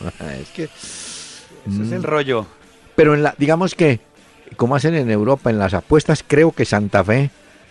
es 0.38 0.48
que... 0.50 0.64
Ese 0.64 1.82
es 1.82 1.92
el 1.92 2.00
mm. 2.00 2.04
rollo. 2.04 2.46
Pero 2.94 3.14
en 3.14 3.22
la, 3.22 3.34
digamos 3.38 3.74
que, 3.74 4.00
como 4.56 4.76
hacen 4.76 4.94
en 4.94 5.10
Europa, 5.10 5.50
en 5.50 5.58
las 5.58 5.74
apuestas, 5.74 6.24
creo 6.26 6.52
que 6.52 6.64
Santa 6.64 7.04
Fe 7.04 7.30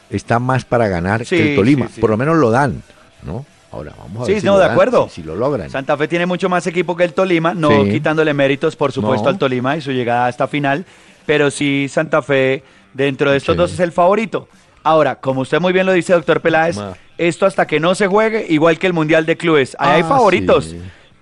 está 0.10 0.40
más 0.40 0.66
para 0.66 0.88
ganar 0.88 1.26
que 1.26 1.52
el 1.52 1.56
Tolima. 1.56 1.90
Por 2.00 2.10
lo 2.10 2.18
menos 2.18 2.38
lo 2.38 2.52
dan, 2.52 2.82
¿no? 3.24 3.46
Ahora, 3.72 3.94
vamos 3.98 4.24
a 4.24 4.32
ver. 4.32 4.40
Sí, 4.40 4.46
no, 4.46 4.58
de 4.58 4.66
acuerdo. 4.66 5.10
Si, 5.10 5.24
lo 5.24 5.36
logran. 5.36 5.70
Santa 5.70 5.98
Fe 5.98 6.08
tiene 6.08 6.26
mucho 6.26 6.48
más 6.50 6.66
equipo 6.68 6.96
que 6.96 7.04
el 7.04 7.14
Tolima, 7.14 7.54
no 7.54 7.84
quitándole 7.84 8.34
méritos, 8.34 8.76
por 8.76 8.92
supuesto, 8.92 9.28
al 9.30 9.38
Tolima 9.38 9.76
y 9.76 9.82
su 9.82 9.92
llegada 9.92 10.28
a 10.28 10.30
esta 10.30 10.48
final 10.48 10.86
pero 11.28 11.52
sí 11.52 11.88
Santa 11.90 12.24
Fe 12.24 12.64
dentro 12.96 13.30
de 13.30 13.38
estos 13.38 13.56
dos 13.56 13.72
es 13.72 13.80
el 13.80 13.92
favorito. 13.92 14.48
Ahora, 14.82 15.18
como 15.18 15.42
usted 15.42 15.60
muy 15.60 15.74
bien 15.74 15.86
lo 15.86 15.92
dice, 15.92 16.14
doctor 16.14 16.42
Peláez, 16.42 16.78
esto 17.20 17.46
hasta 17.46 17.68
que 17.68 17.80
no 17.80 17.94
se 17.94 18.08
juegue, 18.08 18.48
igual 18.50 18.80
que 18.80 18.88
el 18.88 18.94
Mundial 18.94 19.28
de 19.28 19.38
Clubes, 19.38 19.76
hay 19.78 20.02
ah, 20.02 20.06
favoritos, 20.06 20.74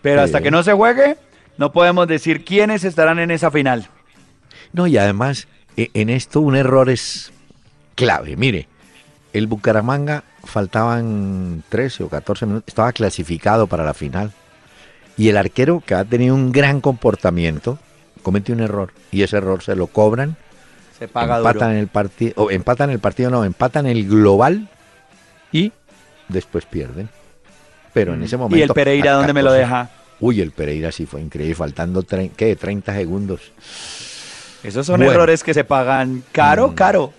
pero 0.01 0.21
hasta 0.21 0.39
que 0.39 0.51
no 0.51 0.61
se 0.61 0.73
juegue, 0.73 1.17
no 1.57 1.71
podemos 1.71 2.07
decir 2.07 2.45
quiénes 2.45 2.83
estarán 2.83 3.17
en 3.17 3.31
esa 3.31 3.49
final. 3.49 3.89
No, 4.75 4.87
y 4.87 4.97
además, 4.97 5.47
e, 5.77 5.89
en 5.93 6.09
esto 6.09 6.41
un 6.41 6.55
error 6.55 6.89
es 6.89 7.31
clave. 7.95 8.35
Mire, 8.35 8.67
el 9.33 9.47
Bucaramanga 9.47 10.23
faltaban 10.43 11.63
13 11.69 12.03
o 12.03 12.09
14 12.09 12.45
minutos, 12.45 12.67
estaba 12.67 12.91
clasificado 12.91 13.67
para 13.67 13.85
la 13.85 13.93
final. 13.93 14.31
Y 15.17 15.29
el 15.29 15.37
arquero, 15.37 15.81
que 15.85 15.95
ha 15.95 16.03
tenido 16.03 16.35
un 16.35 16.51
gran 16.51 16.81
comportamiento, 16.81 17.79
comete 18.21 18.51
un 18.51 18.59
error 18.59 18.91
y 19.11 19.23
ese 19.23 19.37
error 19.37 19.63
se 19.63 19.75
lo 19.75 19.87
cobran, 19.87 20.35
se 20.97 21.07
paga 21.07 21.37
empatan 21.37 21.71
el 21.71 21.87
partido, 21.87 22.33
o 22.35 22.51
empatan 22.51 22.89
el 22.89 22.99
partido, 22.99 23.29
no, 23.29 23.45
empatan 23.45 23.85
el 23.85 24.07
global 24.07 24.67
y 25.53 25.71
después 26.27 26.65
pierden. 26.65 27.09
Pero 27.93 28.13
en 28.13 28.19
mm. 28.19 28.23
ese 28.23 28.37
momento. 28.37 28.57
¿Y 28.57 28.61
el 28.61 28.69
Pereira 28.69 29.13
dónde 29.13 29.31
me 29.31 29.41
lo 29.41 29.53
deja? 29.53 29.89
Uy, 30.19 30.41
el 30.41 30.51
Pereira 30.51 30.91
sí 30.91 31.05
fue 31.05 31.21
increíble, 31.21 31.55
faltando 31.55 32.03
¿qué? 32.35 32.55
30 32.55 32.93
segundos. 32.93 33.41
Esos 34.65 34.85
son 34.85 35.03
errores 35.03 35.43
que 35.43 35.53
se 35.53 35.63
pagan 35.63 36.23
caro, 36.31 36.69
mm. 36.69 36.73
caro. 36.73 37.13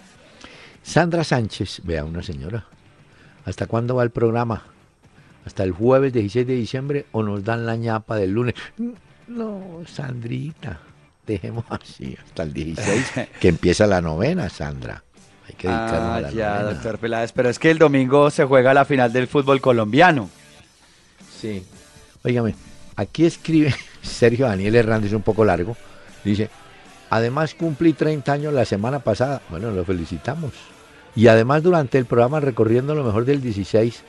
Sandra 0.82 1.24
Sánchez, 1.24 1.80
vea 1.84 2.04
una 2.04 2.22
señora. 2.22 2.66
¿Hasta 3.44 3.66
cuándo 3.66 3.94
va 3.94 4.02
el 4.02 4.10
programa? 4.10 4.64
¿Hasta 5.44 5.62
el 5.62 5.70
jueves 5.70 6.12
16 6.12 6.46
de 6.46 6.54
diciembre 6.54 7.06
o 7.12 7.22
nos 7.22 7.44
dan 7.44 7.66
la 7.66 7.76
ñapa 7.76 8.16
del 8.16 8.32
lunes? 8.32 8.54
No, 9.28 9.82
Sandrita, 9.86 10.80
dejemos 11.26 11.64
así 11.68 12.16
hasta 12.24 12.42
el 12.42 12.52
16, 12.52 13.12
que 13.40 13.48
empieza 13.48 13.86
la 13.86 14.00
novena, 14.00 14.48
Sandra. 14.48 15.04
Hay 15.48 15.54
que 15.54 15.68
dedicarnos 15.68 16.10
a 16.10 16.20
la 16.20 16.28
ah, 16.28 16.32
ya, 16.32 16.62
doctor 16.62 16.98
Peláez, 16.98 17.30
pero 17.30 17.48
es 17.48 17.60
que 17.60 17.70
el 17.70 17.78
domingo 17.78 18.30
se 18.30 18.44
juega 18.44 18.74
la 18.74 18.84
final 18.84 19.12
del 19.12 19.28
fútbol 19.28 19.60
colombiano. 19.60 20.28
Sí. 21.40 21.64
Óigame, 22.24 22.56
aquí 22.96 23.24
escribe 23.24 23.72
Sergio 24.02 24.46
Daniel 24.46 24.74
Hernández, 24.74 25.12
un 25.12 25.22
poco 25.22 25.44
largo, 25.44 25.76
dice, 26.24 26.50
además 27.10 27.54
cumplí 27.54 27.92
30 27.92 28.32
años 28.32 28.54
la 28.54 28.64
semana 28.64 29.00
pasada. 29.00 29.42
Bueno, 29.48 29.70
lo 29.70 29.84
felicitamos. 29.84 30.52
Y 31.14 31.28
además 31.28 31.62
durante 31.62 31.98
el 31.98 32.04
programa 32.04 32.40
Recorriendo 32.40 32.94
lo 32.94 33.04
mejor 33.04 33.24
del 33.24 33.40
16, 33.40 34.02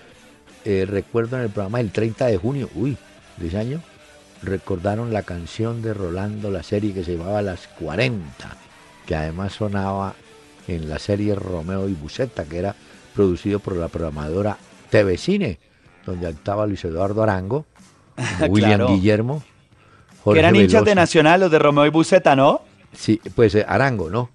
eh, 0.65 0.85
recuerdo 0.87 1.37
en 1.37 1.43
el 1.43 1.49
programa 1.49 1.77
del 1.77 1.91
30 1.91 2.25
de 2.25 2.37
junio, 2.37 2.69
uy, 2.75 2.97
de 3.37 3.47
ese 3.47 3.57
año, 3.57 3.81
recordaron 4.43 5.13
la 5.13 5.23
canción 5.23 5.81
de 5.81 5.93
Rolando, 5.93 6.51
la 6.51 6.63
serie 6.63 6.93
que 6.93 7.03
se 7.03 7.11
llevaba 7.11 7.39
a 7.39 7.43
las 7.43 7.67
40, 7.79 8.23
que 9.05 9.15
además 9.15 9.53
sonaba 9.53 10.15
en 10.67 10.89
la 10.89 10.99
serie 10.99 11.35
Romeo 11.35 11.87
y 11.87 11.93
Buceta, 11.93 12.43
que 12.43 12.57
era 12.57 12.75
producido 13.15 13.59
por 13.59 13.77
la 13.77 13.87
programadora 13.87 14.57
TV 14.89 15.17
Cine, 15.17 15.59
donde 16.05 16.27
actuaba 16.27 16.67
Luis 16.67 16.83
Eduardo 16.83 17.23
Arango, 17.23 17.65
William 18.49 18.87
Guillermo. 18.87 19.43
que 20.25 20.39
eran 20.39 20.55
hinchas 20.55 20.83
de 20.83 20.95
Nacional 20.95 21.39
los 21.39 21.51
de 21.51 21.59
Romeo 21.59 21.85
y 21.85 21.89
Buceta, 21.89 22.35
¿no? 22.35 22.66
Sí, 22.93 23.21
pues 23.35 23.55
eh, 23.55 23.65
Arango, 23.67 24.09
¿no? 24.09 24.29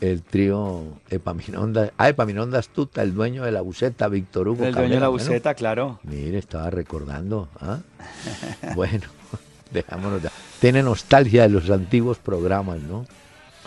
El 0.00 0.22
trío 0.22 0.82
Epaminondas, 1.10 1.92
ah, 1.98 2.08
Epaminondas 2.08 2.68
Tuta, 2.68 3.02
el 3.02 3.14
dueño 3.14 3.44
de 3.44 3.52
la 3.52 3.60
buceta, 3.60 4.08
Víctor 4.08 4.48
Hugo. 4.48 4.64
El 4.64 4.74
dueño 4.74 4.94
de 4.94 5.00
la 5.00 5.08
buceta, 5.08 5.54
claro. 5.54 6.00
Mire, 6.04 6.38
estaba 6.38 6.70
recordando. 6.70 7.48
¿ah? 7.60 7.78
bueno, 8.74 9.04
dejámonos 9.70 10.22
ya. 10.22 10.30
Tiene 10.58 10.82
nostalgia 10.82 11.42
de 11.42 11.50
los 11.50 11.70
antiguos 11.70 12.18
programas, 12.18 12.80
¿no? 12.80 13.06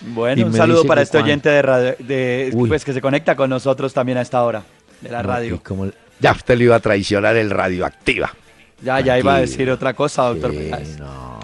Bueno, 0.02 0.46
un 0.48 0.54
saludo 0.54 0.84
para 0.86 1.02
este 1.02 1.18
oyente 1.18 1.50
de 1.50 1.62
radio, 1.62 1.96
de, 2.00 2.54
pues, 2.68 2.84
que 2.84 2.94
se 2.94 3.02
conecta 3.02 3.36
con 3.36 3.50
nosotros 3.50 3.94
también 3.94 4.18
a 4.18 4.22
esta 4.22 4.44
hora, 4.44 4.64
de 5.02 5.10
la 5.10 5.22
radio. 5.22 5.62
ya 6.20 6.32
usted 6.32 6.58
le 6.58 6.66
iba 6.66 6.76
a 6.76 6.80
traicionar 6.80 7.36
el 7.36 7.50
radioactiva. 7.50 8.34
Ya, 8.82 9.00
ya 9.00 9.18
iba 9.18 9.36
a 9.36 9.40
decir 9.40 9.70
otra 9.70 9.94
cosa, 9.94 10.24
doctor 10.24 10.54
No, 11.00 11.40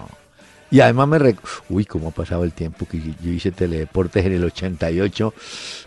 Y 0.71 0.81
además 0.81 1.07
me... 1.07 1.19
Rec 1.19 1.37
Uy, 1.69 1.85
cómo 1.85 2.09
ha 2.09 2.11
pasado 2.11 2.43
el 2.43 2.53
tiempo 2.53 2.85
que 2.85 2.99
yo 2.99 3.31
hice 3.31 3.51
teledeportes 3.51 4.25
en 4.25 4.33
el 4.33 4.43
88 4.43 5.33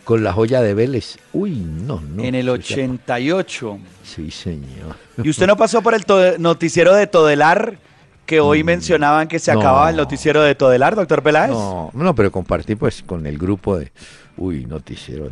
con 0.04 0.24
la 0.24 0.32
joya 0.32 0.60
de 0.60 0.74
Vélez. 0.74 1.18
Uy, 1.32 1.52
no, 1.52 2.00
no. 2.00 2.22
En 2.22 2.34
el 2.34 2.48
88. 2.48 3.78
Sí, 4.02 4.30
señor. 4.30 4.96
¿Y 5.22 5.30
usted 5.30 5.46
no 5.46 5.56
pasó 5.56 5.82
por 5.82 5.94
el 5.94 6.04
noticiero 6.38 6.94
de 6.94 7.06
Todelar? 7.06 7.78
que 8.26 8.40
hoy 8.40 8.62
mm, 8.62 8.66
mencionaban 8.66 9.28
que 9.28 9.38
se 9.40 9.50
acababa 9.50 9.90
el 9.90 9.96
noticiero 9.96 10.42
de 10.42 10.54
Todelar, 10.54 10.94
doctor 10.94 11.22
Peláez. 11.22 11.50
No, 11.50 11.90
no, 11.92 12.14
pero 12.14 12.30
compartí 12.30 12.76
pues 12.76 13.02
con 13.02 13.26
el 13.26 13.36
grupo 13.36 13.76
de, 13.76 13.90
uy, 14.36 14.64
noticiero, 14.64 15.28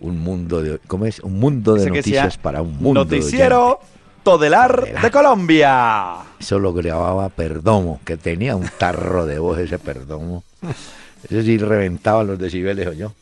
un 0.00 0.18
mundo 0.18 0.62
de, 0.62 0.78
¿cómo 0.86 1.06
es? 1.06 1.20
Un 1.20 1.38
mundo 1.38 1.74
de 1.74 1.90
noticias 1.90 2.38
para 2.38 2.62
un 2.62 2.76
mundo. 2.78 3.04
Noticiero 3.04 3.80
Todelar, 4.24 5.00
de 5.00 5.10
Colombia. 5.10 6.16
Eso 6.40 6.58
lo 6.58 6.72
grababa 6.72 7.28
Perdomo, 7.28 8.00
que 8.04 8.16
tenía 8.16 8.56
un 8.56 8.68
tarro 8.78 9.26
de 9.26 9.38
voz 9.38 9.58
ese 9.58 9.78
Perdomo. 9.78 10.42
Ese 11.22 11.42
sí 11.42 11.58
reventaba 11.58 12.24
los 12.24 12.38
decibeles, 12.38 12.86
o 12.88 12.92
yo. 12.92 13.12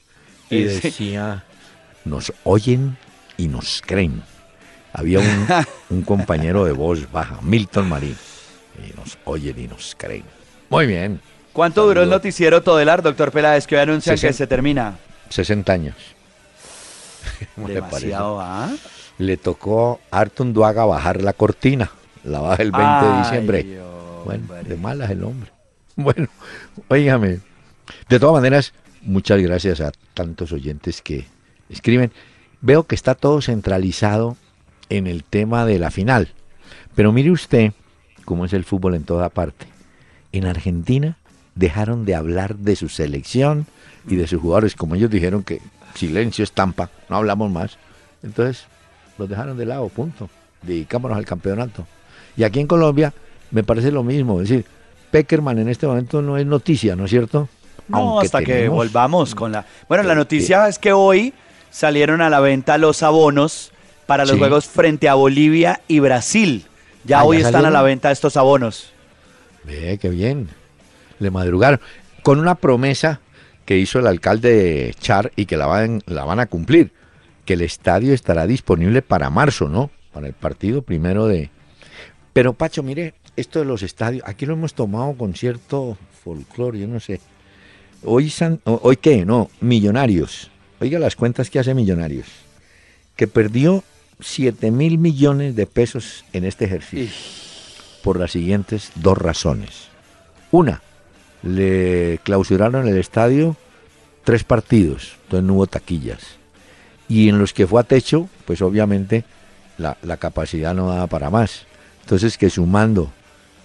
Y 0.48 0.62
decía, 0.62 1.44
nos 2.04 2.32
oyen 2.44 2.96
y 3.36 3.48
nos 3.48 3.82
creen. 3.84 4.22
Había 4.92 5.20
un, 5.20 5.46
un 5.90 6.02
compañero 6.02 6.64
de 6.64 6.72
voz 6.72 7.10
baja, 7.10 7.38
Milton 7.42 7.88
Marín 7.88 8.16
y 8.78 8.96
nos 8.96 9.18
oyen 9.24 9.58
y 9.58 9.66
nos 9.66 9.94
creen. 9.96 10.24
Muy 10.70 10.86
bien. 10.86 11.20
¿Cuánto 11.52 11.86
duró 11.86 12.02
el 12.02 12.10
noticiero 12.10 12.62
Todelar, 12.62 13.02
doctor 13.02 13.30
Peláez, 13.30 13.66
que 13.66 13.76
hoy 13.76 13.82
anuncia 13.82 14.16
que 14.16 14.32
se 14.32 14.46
termina? 14.46 14.96
60 15.28 15.72
años. 15.72 15.96
Demasiado, 17.56 18.40
¿ah? 18.40 18.70
Le 19.22 19.36
tocó 19.36 20.00
a 20.10 20.18
Artun 20.18 20.52
Duaga 20.52 20.84
bajar 20.84 21.22
la 21.22 21.32
cortina. 21.32 21.92
La 22.24 22.40
baja 22.40 22.60
el 22.60 22.72
20 22.72 23.06
de 23.06 23.18
diciembre. 23.18 23.80
bueno, 24.24 24.52
de 24.64 24.76
malas 24.76 25.10
el 25.10 25.22
hombre. 25.22 25.50
Bueno, 25.94 26.26
oígame. 26.88 27.40
De 28.08 28.18
todas 28.18 28.32
maneras, 28.32 28.72
muchas 29.02 29.40
gracias 29.42 29.82
a 29.82 29.92
tantos 30.14 30.50
oyentes 30.50 31.02
que 31.02 31.26
escriben. 31.68 32.10
Veo 32.62 32.84
que 32.84 32.94
está 32.94 33.14
todo 33.14 33.42
centralizado 33.42 34.38
en 34.88 35.06
el 35.06 35.22
tema 35.22 35.66
de 35.66 35.78
la 35.78 35.90
final. 35.90 36.32
Pero 36.96 37.12
mire 37.12 37.30
usted 37.30 37.72
como 38.24 38.44
es 38.44 38.52
el 38.54 38.64
fútbol 38.64 38.94
en 38.94 39.04
toda 39.04 39.28
parte. 39.28 39.66
En 40.32 40.46
Argentina 40.46 41.18
dejaron 41.54 42.04
de 42.06 42.14
hablar 42.14 42.56
de 42.56 42.74
su 42.74 42.88
selección 42.88 43.66
y 44.08 44.16
de 44.16 44.26
sus 44.26 44.40
jugadores, 44.40 44.74
como 44.74 44.94
ellos 44.94 45.10
dijeron 45.10 45.44
que 45.44 45.60
silencio 45.94 46.42
estampa, 46.42 46.90
no 47.08 47.16
hablamos 47.16 47.52
más. 47.52 47.78
Entonces, 48.22 48.66
los 49.18 49.28
dejaron 49.28 49.56
de 49.56 49.66
lado, 49.66 49.88
punto. 49.88 50.28
Dedicámonos 50.62 51.16
al 51.16 51.24
campeonato. 51.24 51.86
Y 52.36 52.44
aquí 52.44 52.60
en 52.60 52.66
Colombia 52.66 53.12
me 53.50 53.62
parece 53.62 53.90
lo 53.90 54.02
mismo, 54.02 54.40
es 54.40 54.48
decir, 54.48 54.64
Peckerman 55.10 55.58
en 55.58 55.68
este 55.68 55.86
momento 55.86 56.22
no 56.22 56.38
es 56.38 56.46
noticia, 56.46 56.96
¿no 56.96 57.04
es 57.04 57.10
cierto? 57.10 57.48
No, 57.88 58.20
hasta 58.20 58.42
que 58.42 58.68
volvamos 58.68 59.34
con 59.34 59.52
la... 59.52 59.66
Bueno, 59.88 60.04
la 60.04 60.14
noticia 60.14 60.68
es 60.68 60.78
que 60.78 60.92
hoy 60.92 61.34
salieron 61.70 62.22
a 62.22 62.30
la 62.30 62.40
venta 62.40 62.78
los 62.78 63.02
abonos 63.02 63.72
para 64.06 64.24
los 64.24 64.38
juegos 64.38 64.66
frente 64.66 65.08
a 65.08 65.14
Bolivia 65.14 65.80
y 65.88 66.00
Brasil. 66.00 66.64
Ya 67.04 67.20
ah, 67.20 67.24
hoy 67.24 67.38
están 67.38 67.66
a 67.66 67.70
la 67.70 67.82
venta 67.82 68.10
estos 68.10 68.36
abonos. 68.36 68.92
Ve, 69.64 69.98
qué 70.00 70.08
bien. 70.08 70.48
Le 71.18 71.30
madrugaron. 71.30 71.80
Con 72.22 72.38
una 72.38 72.54
promesa 72.54 73.20
que 73.64 73.78
hizo 73.78 73.98
el 73.98 74.06
alcalde 74.06 74.94
Char 75.00 75.32
y 75.36 75.46
que 75.46 75.56
la 75.56 75.66
van, 75.66 76.02
la 76.06 76.24
van 76.24 76.40
a 76.40 76.46
cumplir. 76.46 76.92
Que 77.44 77.54
el 77.54 77.62
estadio 77.62 78.14
estará 78.14 78.46
disponible 78.46 79.02
para 79.02 79.30
marzo, 79.30 79.68
¿no? 79.68 79.90
Para 80.12 80.26
el 80.26 80.34
partido 80.34 80.82
primero 80.82 81.26
de... 81.26 81.50
Pero 82.32 82.54
Pacho, 82.54 82.82
mire, 82.82 83.14
esto 83.36 83.58
de 83.58 83.64
los 83.64 83.82
estadios, 83.82 84.22
aquí 84.26 84.46
lo 84.46 84.54
hemos 84.54 84.74
tomado 84.74 85.14
con 85.14 85.34
cierto 85.34 85.98
folclore, 86.22 86.78
yo 86.78 86.86
no 86.86 87.00
sé. 87.00 87.20
Hoy, 88.04 88.32
hoy 88.64 88.96
qué, 88.96 89.24
no, 89.24 89.50
Millonarios. 89.60 90.50
Oiga 90.80 90.98
las 90.98 91.16
cuentas 91.16 91.50
que 91.50 91.58
hace 91.58 91.74
Millonarios. 91.74 92.26
Que 93.16 93.26
perdió 93.26 93.84
7 94.20 94.70
mil 94.70 94.98
millones 94.98 95.56
de 95.56 95.66
pesos 95.66 96.24
en 96.32 96.44
este 96.44 96.64
ejercicio. 96.64 97.14
Por 98.02 98.18
las 98.18 98.32
siguientes 98.32 98.90
dos 98.96 99.18
razones. 99.18 99.88
Una, 100.50 100.82
le 101.42 102.18
clausuraron 102.24 102.88
el 102.88 102.98
estadio 102.98 103.56
tres 104.24 104.44
partidos, 104.44 105.16
entonces 105.24 105.46
no 105.46 105.54
hubo 105.54 105.66
taquillas. 105.66 106.41
Y 107.12 107.28
en 107.28 107.38
los 107.38 107.52
que 107.52 107.66
fue 107.66 107.80
a 107.80 107.84
techo, 107.84 108.28
pues 108.46 108.62
obviamente 108.62 109.24
la, 109.76 109.98
la 110.02 110.16
capacidad 110.16 110.74
no 110.74 110.88
daba 110.88 111.06
para 111.08 111.30
más. 111.30 111.66
Entonces 112.00 112.38
que 112.38 112.48
sumando 112.48 113.12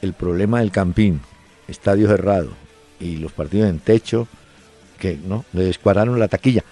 el 0.01 0.13
problema 0.13 0.59
del 0.59 0.71
campín, 0.71 1.21
estadio 1.67 2.07
cerrado 2.07 2.49
y 2.99 3.17
los 3.17 3.31
partidos 3.31 3.69
en 3.69 3.79
techo, 3.79 4.27
que 4.99 5.15
no, 5.15 5.45
le 5.53 5.63
descuadraron 5.63 6.19
la 6.19 6.27
taquilla 6.27 6.63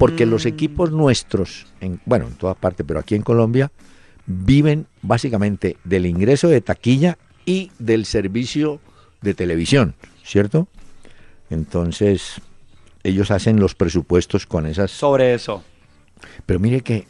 porque 0.00 0.24
los 0.24 0.46
mm. 0.46 0.48
equipos 0.48 0.90
nuestros, 0.92 1.66
en, 1.82 2.00
bueno, 2.06 2.26
en 2.28 2.32
todas 2.32 2.56
partes, 2.56 2.86
pero 2.88 3.00
aquí 3.00 3.16
en 3.16 3.20
Colombia, 3.20 3.70
viven 4.24 4.86
básicamente 5.02 5.76
del 5.84 6.06
ingreso 6.06 6.48
de 6.48 6.62
taquilla 6.62 7.18
y 7.44 7.70
del 7.78 8.06
servicio 8.06 8.80
de 9.20 9.34
televisión, 9.34 9.94
¿cierto? 10.24 10.68
Entonces, 11.50 12.40
ellos 13.02 13.30
hacen 13.30 13.60
los 13.60 13.74
presupuestos 13.74 14.46
con 14.46 14.66
esas... 14.66 14.90
Sobre 14.90 15.34
eso. 15.34 15.62
Pero 16.46 16.60
mire 16.60 16.80
que 16.82 17.06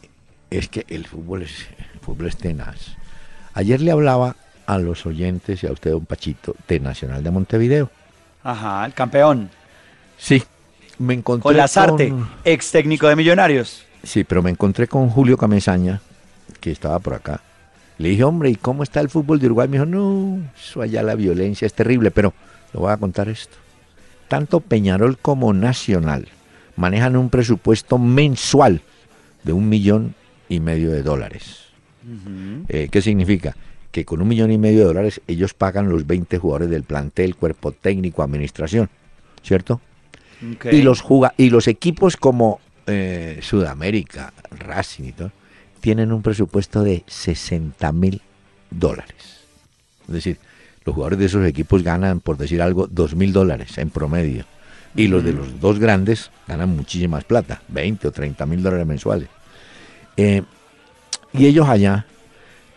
es 0.51 0.69
que 0.69 0.85
el 0.89 1.07
fútbol 1.07 1.43
es, 1.43 1.67
el 1.95 2.01
fútbol 2.01 2.27
es 2.27 2.37
tenaz. 2.37 2.97
Ayer 3.55 3.81
le 3.81 3.91
hablaba 3.91 4.37
a 4.67 4.79
los 4.79 5.07
oyentes 5.07 5.63
y 5.63 5.67
a 5.67 5.73
usted, 5.73 5.91
don 5.91 6.07
Pachito, 6.07 6.55
de 6.69 6.81
Nacional 6.81 7.25
de 7.25 7.31
Montevideo. 7.31 7.91
Ajá, 8.43 8.87
el 8.87 8.95
campeón. 8.95 9.51
Sí, 10.17 10.43
me 10.99 11.15
encontré 11.15 11.43
con 11.43 11.57
Lazarte, 11.57 12.13
ex 12.45 12.71
técnico 12.71 13.09
de 13.09 13.17
Millonarios. 13.17 13.85
Sí, 14.03 14.25
pero 14.25 14.43
me 14.43 14.51
encontré 14.51 14.87
con 14.87 15.09
Julio 15.11 15.37
Camesaña, 15.37 16.01
que 16.61 16.71
estaba 16.71 16.99
por 16.99 17.15
acá. 17.15 17.41
Le 17.99 18.11
dije, 18.11 18.25
hombre, 18.25 18.51
¿y 18.51 18.57
cómo 18.57 18.83
está 18.83 19.01
el 19.01 19.11
fútbol 19.11 19.41
de 19.41 19.47
Uruguay? 19.47 19.69
Me 19.69 19.77
dijo, 19.77 19.87
no, 19.87 20.41
eso 20.59 20.81
allá 20.81 21.03
la 21.03 21.15
violencia 21.15 21.67
es 21.67 21.75
terrible, 21.75 22.11
pero 22.11 22.33
lo 22.73 22.81
voy 22.81 22.93
a 22.93 22.97
contar 22.97 23.29
esto. 23.29 23.57
Tanto 24.29 24.61
Peñarol 24.61 25.19
como 25.19 25.53
Nacional 25.53 26.29
manejan 26.77 27.17
un 27.17 27.29
presupuesto 27.29 27.99
mensual 27.99 28.81
de 29.43 29.53
un 29.53 29.69
millón 29.69 30.15
y 30.49 30.61
medio 30.61 30.91
de 30.91 31.03
dólares. 31.03 31.67
Eh, 32.69 32.89
¿Qué 32.91 33.03
significa? 33.03 33.57
Que 33.93 34.05
con 34.05 34.23
un 34.23 34.29
millón 34.29 34.51
y 34.51 34.59
medio 34.59 34.81
de 34.81 34.85
dólares 34.87 35.21
ellos 35.27 35.55
pagan 35.55 35.89
los 35.89 36.07
20 36.07 36.39
jugadores 36.39 36.71
del 36.71 36.85
plantel, 36.85 37.37
cuerpo 37.37 37.73
técnico, 37.73 38.23
administración, 38.23 38.89
¿cierto? 39.43 39.81
Y, 40.71 40.83
los 40.83 41.05
y 41.37 41.51
los 41.51 41.69
equipos 41.69 42.17
como 42.17 42.61
eh, 42.87 43.39
Sudamérica, 43.43 44.33
Racing 44.51 45.05
y 45.05 45.13
todo, 45.13 45.33
tienen 45.81 46.13
un 46.13 46.23
presupuesto 46.23 46.83
de 46.83 47.05
60 47.07 47.93
mil 47.93 48.23
dólares. 48.71 49.41
Es 50.09 50.15
decir, 50.15 50.39
los 50.85 50.95
jugadores 50.95 51.19
de 51.19 51.27
esos 51.27 51.47
equipos 51.47 51.83
ganan, 51.83 52.21
por 52.21 52.37
decir 52.37 52.63
algo, 52.63 52.87
2 52.87 53.15
mil 53.17 53.33
dólares 53.33 53.77
en 53.79 53.91
promedio. 53.91 54.45
Y 54.95 55.09
los 55.09 55.23
de 55.23 55.33
los 55.33 55.61
dos 55.61 55.79
grandes 55.79 56.31
ganan 56.49 56.75
muchísima 56.75 57.19
más 57.19 57.25
plata, 57.25 57.63
20 57.69 58.09
o 58.09 58.11
30 58.11 58.45
mil 58.47 58.63
dólares 58.63 58.87
mensuales. 58.87 59.29
Eh, 60.17 60.43
y 61.33 61.47
ellos 61.47 61.69
allá, 61.69 62.07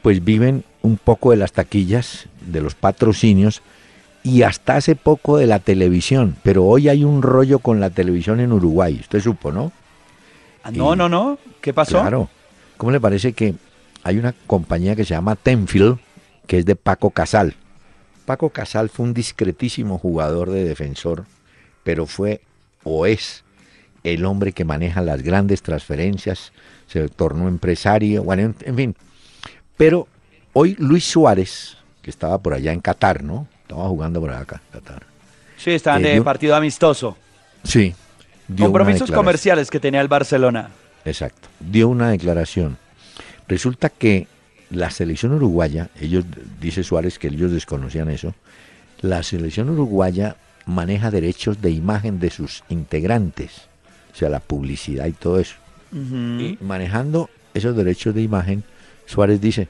pues 0.01 0.23
viven 0.23 0.63
un 0.81 0.97
poco 0.97 1.31
de 1.31 1.37
las 1.37 1.53
taquillas, 1.53 2.27
de 2.41 2.61
los 2.61 2.75
patrocinios, 2.75 3.61
y 4.23 4.43
hasta 4.43 4.77
hace 4.77 4.95
poco 4.95 5.37
de 5.37 5.47
la 5.47 5.59
televisión, 5.59 6.35
pero 6.43 6.65
hoy 6.65 6.87
hay 6.87 7.03
un 7.03 7.21
rollo 7.21 7.59
con 7.59 7.79
la 7.79 7.89
televisión 7.89 8.39
en 8.39 8.53
Uruguay, 8.53 8.97
usted 8.99 9.19
supo, 9.19 9.51
¿no? 9.51 9.71
Ah, 10.63 10.71
no, 10.71 10.95
no, 10.95 11.09
no, 11.09 11.37
¿qué 11.59 11.73
pasó? 11.73 11.99
Claro, 11.99 12.29
¿cómo 12.77 12.91
le 12.91 13.01
parece 13.01 13.33
que 13.33 13.55
hay 14.03 14.17
una 14.17 14.33
compañía 14.47 14.95
que 14.95 15.03
se 15.03 15.13
llama 15.13 15.35
Tenfield, 15.35 15.97
que 16.47 16.59
es 16.59 16.65
de 16.65 16.75
Paco 16.75 17.09
Casal? 17.09 17.55
Paco 18.25 18.49
Casal 18.49 18.89
fue 18.89 19.05
un 19.05 19.13
discretísimo 19.13 19.97
jugador 19.97 20.51
de 20.51 20.63
defensor, 20.63 21.25
pero 21.83 22.05
fue 22.05 22.41
o 22.83 23.05
es 23.05 23.43
el 24.03 24.25
hombre 24.25 24.51
que 24.51 24.65
maneja 24.65 25.01
las 25.01 25.21
grandes 25.21 25.61
transferencias, 25.61 26.51
se 26.87 27.07
tornó 27.09 27.47
empresario, 27.47 28.23
bueno, 28.23 28.53
en 28.61 28.75
fin. 28.75 28.95
Pero 29.77 30.07
hoy 30.51 30.75
Luis 30.77 31.05
Suárez, 31.05 31.77
que 32.01 32.09
estaba 32.09 32.37
por 32.37 32.53
allá 32.53 32.73
en 32.73 32.81
Qatar, 32.81 33.23
¿no? 33.23 33.47
Estaba 33.61 33.87
jugando 33.87 34.19
por 34.19 34.31
acá, 34.31 34.61
Qatar. 34.71 35.03
Sí, 35.57 35.71
estaban 35.71 36.05
eh, 36.05 36.15
de 36.15 36.21
partido 36.21 36.55
amistoso. 36.55 37.17
Sí. 37.63 37.95
Compromisos 38.57 39.09
comerciales 39.09 39.69
que 39.69 39.79
tenía 39.79 40.01
el 40.01 40.09
Barcelona. 40.09 40.69
Exacto. 41.05 41.47
Dio 41.59 41.87
una 41.87 42.09
declaración. 42.09 42.77
Resulta 43.47 43.89
que 43.89 44.27
la 44.69 44.89
selección 44.89 45.33
uruguaya, 45.33 45.89
ellos, 45.99 46.25
dice 46.59 46.83
Suárez 46.83 47.19
que 47.19 47.27
ellos 47.27 47.51
desconocían 47.51 48.09
eso, 48.09 48.33
la 49.01 49.23
selección 49.23 49.69
uruguaya 49.69 50.35
maneja 50.65 51.11
derechos 51.11 51.61
de 51.61 51.71
imagen 51.71 52.19
de 52.19 52.29
sus 52.29 52.63
integrantes, 52.69 53.69
o 54.13 54.15
sea, 54.15 54.29
la 54.29 54.39
publicidad 54.39 55.05
y 55.07 55.13
todo 55.13 55.39
eso. 55.39 55.55
Y 55.91 56.57
manejando 56.61 57.29
esos 57.53 57.75
derechos 57.75 58.15
de 58.15 58.23
imagen, 58.23 58.63
Suárez 59.05 59.39
dice, 59.39 59.67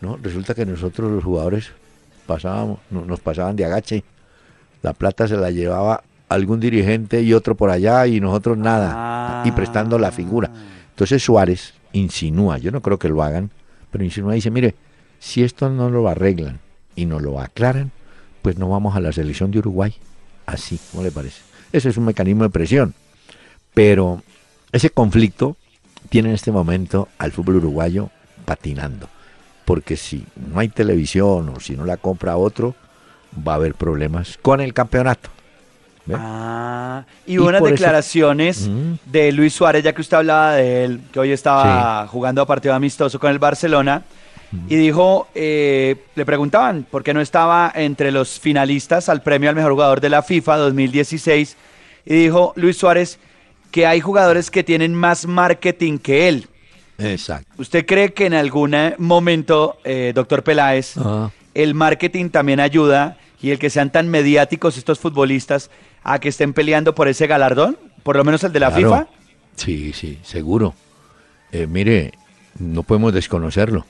no, 0.00 0.16
resulta 0.16 0.54
que 0.54 0.64
nosotros 0.64 1.10
los 1.10 1.24
jugadores 1.24 1.72
pasábamos, 2.26 2.78
nos 2.90 3.20
pasaban 3.20 3.56
de 3.56 3.64
agache 3.64 4.04
la 4.82 4.92
plata 4.92 5.26
se 5.26 5.36
la 5.36 5.50
llevaba 5.50 6.04
algún 6.28 6.60
dirigente 6.60 7.20
y 7.22 7.32
otro 7.34 7.56
por 7.56 7.70
allá 7.70 8.06
y 8.06 8.20
nosotros 8.20 8.56
nada, 8.56 9.42
y 9.44 9.50
prestando 9.50 9.98
la 9.98 10.12
figura. 10.12 10.50
Entonces 10.90 11.24
Suárez 11.24 11.74
insinúa, 11.92 12.58
yo 12.58 12.70
no 12.70 12.82
creo 12.82 12.96
que 12.96 13.08
lo 13.08 13.22
hagan, 13.22 13.50
pero 13.90 14.04
insinúa 14.04 14.34
y 14.34 14.36
dice, 14.36 14.52
mire, 14.52 14.76
si 15.18 15.42
esto 15.42 15.70
no 15.70 15.90
lo 15.90 16.08
arreglan 16.08 16.60
y 16.94 17.06
no 17.06 17.18
lo 17.18 17.40
aclaran, 17.40 17.90
pues 18.42 18.58
no 18.58 18.68
vamos 18.68 18.94
a 18.94 19.00
la 19.00 19.12
selección 19.12 19.50
de 19.50 19.58
Uruguay. 19.58 19.94
Así, 20.46 20.78
¿cómo 20.90 21.02
le 21.02 21.10
parece? 21.10 21.42
Ese 21.72 21.88
es 21.88 21.96
un 21.96 22.04
mecanismo 22.04 22.44
de 22.44 22.50
presión. 22.50 22.94
Pero 23.74 24.22
ese 24.72 24.90
conflicto 24.90 25.56
tiene 26.08 26.30
en 26.30 26.34
este 26.34 26.52
momento 26.52 27.08
al 27.18 27.32
fútbol 27.32 27.56
uruguayo 27.56 28.10
patinando. 28.44 29.08
Porque 29.64 29.96
si 29.96 30.24
no 30.36 30.60
hay 30.60 30.68
televisión 30.68 31.48
o 31.50 31.60
si 31.60 31.76
no 31.76 31.84
la 31.84 31.96
compra 31.96 32.36
otro, 32.36 32.74
va 33.46 33.52
a 33.52 33.56
haber 33.56 33.74
problemas 33.74 34.38
con 34.40 34.60
el 34.60 34.72
campeonato. 34.72 35.30
Ah, 36.14 37.04
y, 37.26 37.38
unas 37.38 37.62
declaraciones 37.62 38.70
de 39.06 39.32
Luis 39.32 39.52
Suárez, 39.52 39.82
ya 39.82 39.92
que 39.92 40.00
usted 40.00 40.18
hablaba 40.18 40.54
de 40.54 40.84
él, 40.84 41.00
que 41.12 41.18
hoy 41.18 41.32
estaba 41.32 42.06
jugando 42.06 42.42
a 42.42 42.46
partido 42.46 42.74
amistoso 42.74 43.18
con 43.18 43.30
el 43.30 43.40
Barcelona, 43.40 44.04
y 44.68 44.76
dijo, 44.76 45.28
eh, 45.34 45.96
le 46.14 46.24
preguntaban 46.24 46.86
por 46.88 47.02
qué 47.02 47.12
no 47.12 47.20
estaba 47.20 47.72
entre 47.74 48.10
los 48.10 48.38
finalistas 48.40 49.08
al 49.08 49.22
premio 49.22 49.50
al 49.50 49.56
mejor 49.56 49.72
jugador 49.72 50.00
de 50.00 50.08
la 50.08 50.22
FIFA 50.22 50.56
2016, 50.56 51.56
y 52.04 52.14
dijo 52.14 52.52
Luis 52.56 52.76
Suárez 52.76 53.18
que 53.70 53.86
hay 53.86 54.00
jugadores 54.00 54.50
que 54.50 54.64
tienen 54.64 54.94
más 54.94 55.26
marketing 55.26 55.98
que 55.98 56.28
él. 56.28 56.48
Exacto. 56.98 57.50
¿Usted 57.58 57.84
cree 57.84 58.14
que 58.14 58.26
en 58.26 58.34
algún 58.34 58.74
momento, 58.98 59.78
eh, 59.84 60.12
doctor 60.14 60.42
Peláez, 60.42 60.94
el 61.54 61.74
marketing 61.74 62.30
también 62.30 62.60
ayuda 62.60 63.18
y 63.42 63.50
el 63.50 63.58
que 63.58 63.68
sean 63.68 63.90
tan 63.90 64.08
mediáticos 64.08 64.78
estos 64.78 64.98
futbolistas 64.98 65.70
a 66.02 66.18
que 66.20 66.28
estén 66.28 66.54
peleando 66.54 66.94
por 66.94 67.08
ese 67.08 67.26
galardón? 67.26 67.76
Por 68.02 68.16
lo 68.16 68.24
menos 68.24 68.44
el 68.44 68.52
de 68.52 68.60
la 68.60 68.70
FIFA. 68.70 69.08
Sí, 69.56 69.92
sí, 69.92 70.18
seguro. 70.22 70.74
Eh, 71.52 71.66
mire, 71.66 72.12
no 72.58 72.82
podemos 72.82 73.12
desconocerlo. 73.12 73.84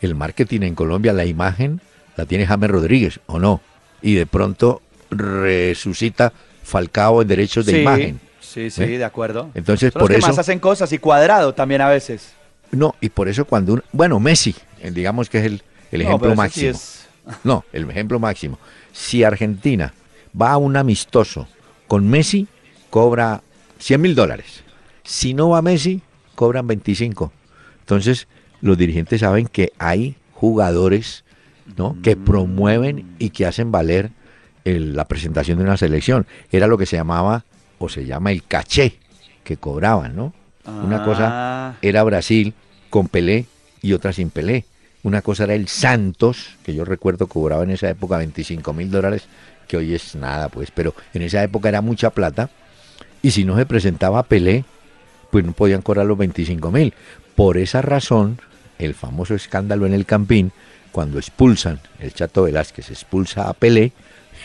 El 0.00 0.14
marketing 0.14 0.62
en 0.62 0.74
Colombia, 0.74 1.12
la 1.12 1.24
imagen, 1.24 1.80
la 2.16 2.26
tiene 2.26 2.46
James 2.46 2.70
Rodríguez, 2.70 3.20
¿o 3.26 3.38
no? 3.38 3.60
Y 4.02 4.14
de 4.14 4.26
pronto 4.26 4.82
resucita 5.10 6.32
Falcao 6.62 7.22
en 7.22 7.28
derechos 7.28 7.66
de 7.66 7.82
imagen. 7.82 8.20
Sí, 8.40 8.70
sí, 8.70 8.84
de 8.84 9.04
acuerdo. 9.04 9.50
Entonces, 9.54 9.92
por 9.92 10.10
eso. 10.12 10.26
más 10.26 10.38
hacen 10.38 10.58
cosas 10.58 10.92
y 10.92 10.98
cuadrado 10.98 11.54
también 11.54 11.80
a 11.82 11.88
veces. 11.88 12.32
No, 12.72 12.94
y 13.00 13.08
por 13.08 13.28
eso 13.28 13.44
cuando 13.44 13.74
un. 13.74 13.82
Bueno, 13.92 14.18
Messi, 14.20 14.54
eh, 14.80 14.90
digamos 14.90 15.28
que 15.28 15.38
es 15.38 15.44
el, 15.44 15.62
ejemplo 15.90 16.34
máximo. 16.34 16.78
No, 17.44 17.64
el 17.72 17.88
ejemplo 17.88 18.18
máximo. 18.18 18.58
Si 18.92 19.22
Argentina 19.22 19.92
va 20.40 20.52
a 20.52 20.56
un 20.56 20.76
amistoso 20.76 21.46
con 21.86 22.08
Messi, 22.08 22.48
cobra 22.88 23.42
100 23.78 24.00
mil 24.00 24.14
dólares. 24.14 24.64
Si 25.04 25.34
no 25.34 25.50
va 25.50 25.62
Messi, 25.62 26.02
cobran 26.34 26.66
25. 26.66 27.32
Entonces, 27.80 28.26
los 28.60 28.76
dirigentes 28.76 29.20
saben 29.20 29.46
que 29.46 29.72
hay 29.78 30.16
jugadores 30.32 31.24
¿no? 31.76 31.96
que 32.02 32.16
mm. 32.16 32.24
promueven 32.24 33.14
y 33.18 33.30
que 33.30 33.46
hacen 33.46 33.72
valer 33.72 34.10
la 34.64 35.06
presentación 35.06 35.58
de 35.58 35.64
una 35.64 35.76
selección. 35.76 36.26
Era 36.52 36.66
lo 36.66 36.78
que 36.78 36.86
se 36.86 36.96
llamaba, 36.96 37.44
o 37.78 37.88
se 37.88 38.04
llama 38.04 38.30
el 38.30 38.44
caché 38.44 38.98
que 39.42 39.56
cobraban, 39.56 40.14
¿no? 40.14 40.34
Una 40.66 41.02
cosa 41.04 41.28
ah. 41.30 41.76
era 41.82 42.02
Brasil 42.04 42.54
con 42.90 43.08
Pelé 43.08 43.46
y 43.82 43.94
otra 43.94 44.12
sin 44.12 44.30
Pelé. 44.30 44.66
Una 45.02 45.22
cosa 45.22 45.44
era 45.44 45.54
el 45.54 45.66
Santos, 45.68 46.58
que 46.62 46.74
yo 46.74 46.84
recuerdo 46.84 47.26
cobraba 47.26 47.64
en 47.64 47.70
esa 47.70 47.88
época 47.88 48.18
25 48.18 48.72
mil 48.74 48.90
dólares, 48.90 49.24
que 49.66 49.78
hoy 49.78 49.94
es 49.94 50.14
nada, 50.14 50.50
pues, 50.50 50.70
pero 50.70 50.94
en 51.14 51.22
esa 51.22 51.42
época 51.42 51.70
era 51.70 51.80
mucha 51.80 52.10
plata. 52.10 52.50
Y 53.22 53.30
si 53.30 53.44
no 53.44 53.56
se 53.56 53.64
presentaba 53.64 54.22
Pelé, 54.22 54.64
pues 55.30 55.44
no 55.44 55.52
podían 55.52 55.80
cobrar 55.80 56.06
los 56.06 56.18
25 56.18 56.70
mil. 56.70 56.92
Por 57.34 57.56
esa 57.56 57.80
razón, 57.80 58.38
el 58.82 58.94
famoso 58.94 59.34
escándalo 59.34 59.86
en 59.86 59.94
el 59.94 60.06
Campín, 60.06 60.52
cuando 60.92 61.18
expulsan, 61.18 61.80
el 61.98 62.12
Chato 62.12 62.44
Velázquez 62.44 62.90
expulsa 62.90 63.48
a 63.48 63.52
Pelé, 63.52 63.92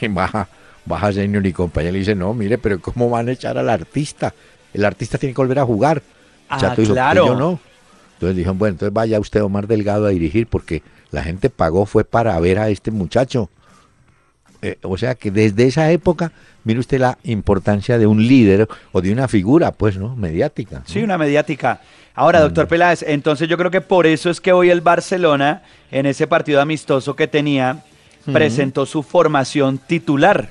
baja, 0.10 0.48
baja 0.86 1.12
señor 1.14 1.46
y 1.46 1.54
compañía 1.54 1.92
le 1.92 2.00
dice, 2.00 2.16
no, 2.16 2.34
mire, 2.34 2.58
pero 2.58 2.80
¿cómo 2.80 3.10
van 3.10 3.30
a 3.30 3.32
echar 3.32 3.58
al 3.58 3.70
artista? 3.70 4.34
El 4.74 4.86
artista 4.86 5.18
tiene 5.18 5.34
que 5.34 5.42
volver 5.42 5.60
a 5.60 5.66
jugar. 5.66 6.02
Ah, 6.50 6.60
Chato 6.60 6.82
dijo, 6.82 6.94
claro. 6.94 7.28
yo 7.28 7.36
no. 7.36 7.60
Entonces 8.14 8.38
dijeron, 8.38 8.58
bueno, 8.58 8.74
entonces 8.74 8.94
vaya 8.94 9.20
usted 9.20 9.44
Omar 9.44 9.68
Delgado 9.68 10.06
a 10.06 10.10
dirigir 10.10 10.48
porque 10.48 10.84
la 11.12 11.24
gente 11.24 11.50
pagó 11.50 11.86
fue 11.86 12.04
para 12.04 12.40
ver 12.40 12.60
a 12.60 12.70
este 12.70 12.92
muchacho. 12.92 13.50
Eh, 14.66 14.80
o 14.82 14.98
sea 14.98 15.14
que 15.14 15.30
desde 15.30 15.68
esa 15.68 15.92
época, 15.92 16.32
mire 16.64 16.80
usted 16.80 16.98
la 16.98 17.20
importancia 17.24 18.00
de 18.00 18.08
un 18.08 18.28
líder 18.28 18.68
o 18.94 19.00
de 19.00 19.14
una 19.14 19.28
figura, 19.28 19.72
pues, 19.72 19.96
¿no? 19.96 20.16
Mediática. 20.16 20.82
Sí, 20.88 21.04
una 21.04 21.20
mediática. 21.20 21.82
Ahora, 22.16 22.40
doctor 22.40 22.68
Peláez, 22.68 23.04
entonces 23.04 23.48
yo 23.48 23.60
creo 23.60 23.70
que 23.70 23.82
por 23.82 24.08
eso 24.08 24.32
es 24.32 24.42
que 24.42 24.54
hoy 24.54 24.72
el 24.72 24.82
Barcelona, 24.82 25.62
en 25.92 26.08
ese 26.08 26.26
partido 26.26 26.62
amistoso 26.62 27.16
que 27.16 27.28
tenía, 27.28 27.84
presentó 28.34 28.88
su 28.88 29.04
formación 29.04 29.78
titular, 29.78 30.50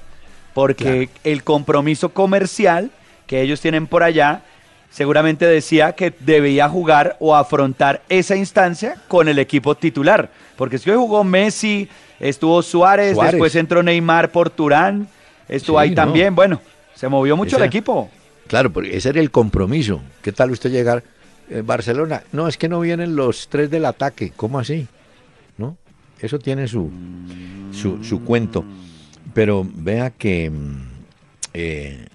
porque 0.52 1.08
el 1.24 1.42
compromiso 1.42 2.10
comercial 2.10 2.92
que 3.26 3.42
ellos 3.42 3.60
tienen 3.60 3.88
por 3.88 4.04
allá 4.04 4.42
seguramente 4.94 5.44
decía 5.44 5.92
que 5.92 6.14
debía 6.20 6.68
jugar 6.68 7.16
o 7.18 7.34
afrontar 7.34 8.02
esa 8.08 8.36
instancia 8.36 8.94
con 9.08 9.26
el 9.26 9.40
equipo 9.40 9.74
titular, 9.74 10.30
porque 10.56 10.78
si 10.78 10.88
hoy 10.88 10.96
jugó 10.96 11.24
Messi, 11.24 11.88
estuvo 12.20 12.62
Suárez, 12.62 13.16
después 13.20 13.56
entró 13.56 13.82
Neymar 13.82 14.30
por 14.30 14.50
Turán, 14.50 15.08
estuvo 15.48 15.80
ahí 15.80 15.96
también, 15.96 16.36
bueno, 16.36 16.60
se 16.94 17.08
movió 17.08 17.36
mucho 17.36 17.56
el 17.56 17.64
equipo. 17.64 18.08
Claro, 18.46 18.72
porque 18.72 18.96
ese 18.96 19.08
era 19.08 19.20
el 19.20 19.32
compromiso. 19.32 20.00
¿Qué 20.22 20.30
tal 20.30 20.52
usted 20.52 20.70
llegar 20.70 21.02
eh, 21.50 21.62
Barcelona? 21.64 22.22
No, 22.30 22.46
es 22.46 22.56
que 22.56 22.68
no 22.68 22.78
vienen 22.78 23.16
los 23.16 23.48
tres 23.48 23.70
del 23.70 23.86
ataque, 23.86 24.32
¿cómo 24.36 24.60
así? 24.60 24.86
¿No? 25.58 25.76
Eso 26.20 26.38
tiene 26.38 26.68
su, 26.68 26.88
su, 27.72 28.22
cuento. 28.22 28.64
Pero 29.32 29.66
vea 29.74 30.10
que 30.10 30.50
mm, 30.50 30.76
eh, 31.52 32.06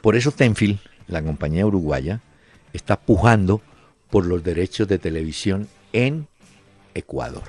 por 0.00 0.16
eso 0.16 0.30
Tenfield, 0.30 0.78
la 1.06 1.22
compañía 1.22 1.66
uruguaya, 1.66 2.20
está 2.72 2.96
pujando 2.96 3.60
por 4.10 4.26
los 4.26 4.42
derechos 4.42 4.88
de 4.88 4.98
televisión 4.98 5.68
en 5.92 6.26
Ecuador. 6.94 7.42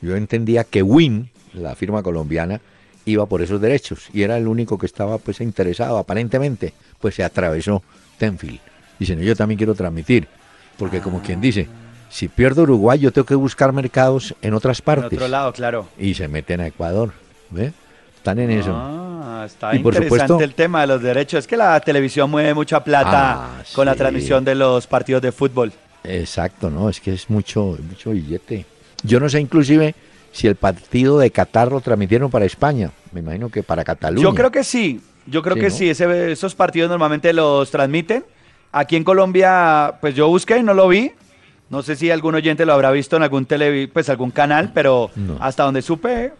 Yo 0.00 0.16
entendía 0.16 0.64
que 0.64 0.82
Win, 0.82 1.30
la 1.54 1.74
firma 1.74 2.02
colombiana, 2.02 2.60
iba 3.04 3.26
por 3.26 3.42
esos 3.42 3.60
derechos 3.60 4.08
y 4.12 4.22
era 4.22 4.36
el 4.36 4.46
único 4.46 4.78
que 4.78 4.86
estaba 4.86 5.18
pues 5.18 5.40
interesado, 5.40 5.98
aparentemente, 5.98 6.74
pues 7.00 7.14
se 7.14 7.24
atravesó 7.24 7.82
Tenfield. 8.18 8.60
Dice, 8.98 9.16
no, 9.16 9.22
yo 9.22 9.34
también 9.34 9.58
quiero 9.58 9.74
transmitir, 9.74 10.28
porque 10.76 11.00
como 11.00 11.22
quien 11.22 11.40
dice, 11.40 11.68
si 12.10 12.28
pierdo 12.28 12.62
Uruguay, 12.62 12.98
yo 12.98 13.12
tengo 13.12 13.26
que 13.26 13.34
buscar 13.34 13.72
mercados 13.72 14.34
en 14.42 14.54
otras 14.54 14.82
partes. 14.82 15.12
En 15.12 15.18
otro 15.18 15.28
lado, 15.28 15.52
claro. 15.52 15.88
Y 15.98 16.14
se 16.14 16.28
meten 16.28 16.60
a 16.60 16.66
Ecuador. 16.66 17.12
¿Ve? 17.50 17.72
Están 18.16 18.38
en 18.38 18.50
eso. 18.50 18.72
Ah, 19.38 19.44
está 19.46 19.74
interesante 19.74 20.42
el 20.42 20.54
tema 20.54 20.80
de 20.80 20.88
los 20.88 21.02
derechos. 21.02 21.40
Es 21.40 21.46
que 21.46 21.56
la 21.56 21.78
televisión 21.80 22.28
mueve 22.28 22.54
mucha 22.54 22.82
plata 22.82 23.34
ah, 23.34 23.62
con 23.72 23.86
la 23.86 23.94
transmisión 23.94 24.44
de 24.44 24.56
los 24.56 24.86
partidos 24.86 25.22
de 25.22 25.30
fútbol. 25.30 25.72
Exacto, 26.02 26.70
¿no? 26.70 26.88
Es 26.88 27.00
que 27.00 27.12
es 27.12 27.30
mucho, 27.30 27.78
mucho 27.88 28.10
billete. 28.10 28.66
Yo 29.04 29.20
no 29.20 29.28
sé 29.28 29.40
inclusive 29.40 29.94
si 30.32 30.48
el 30.48 30.56
partido 30.56 31.18
de 31.18 31.30
Qatar 31.30 31.70
lo 31.70 31.80
transmitieron 31.80 32.30
para 32.30 32.46
España. 32.46 32.90
Me 33.12 33.20
imagino 33.20 33.48
que 33.48 33.62
para 33.62 33.84
Cataluña. 33.84 34.24
Yo 34.24 34.34
creo 34.34 34.50
que 34.50 34.64
sí. 34.64 35.00
Yo 35.26 35.42
creo 35.42 35.56
que 35.56 35.70
sí. 35.70 35.88
esos 35.88 36.54
partidos 36.54 36.90
normalmente 36.90 37.32
los 37.32 37.70
transmiten. 37.70 38.24
Aquí 38.72 38.96
en 38.96 39.04
Colombia, 39.04 39.94
pues 40.00 40.14
yo 40.14 40.26
busqué 40.28 40.58
y 40.58 40.62
no 40.64 40.74
lo 40.74 40.88
vi. 40.88 41.12
No 41.70 41.82
sé 41.82 41.94
si 41.94 42.10
algún 42.10 42.34
oyente 42.34 42.66
lo 42.66 42.72
habrá 42.72 42.90
visto 42.90 43.16
en 43.16 43.22
algún 43.22 43.46
tele, 43.46 43.88
pues 43.88 44.08
algún 44.08 44.30
canal, 44.30 44.72
pero 44.74 45.10
hasta 45.38 45.62
donde 45.62 45.82
supe. 45.82 46.32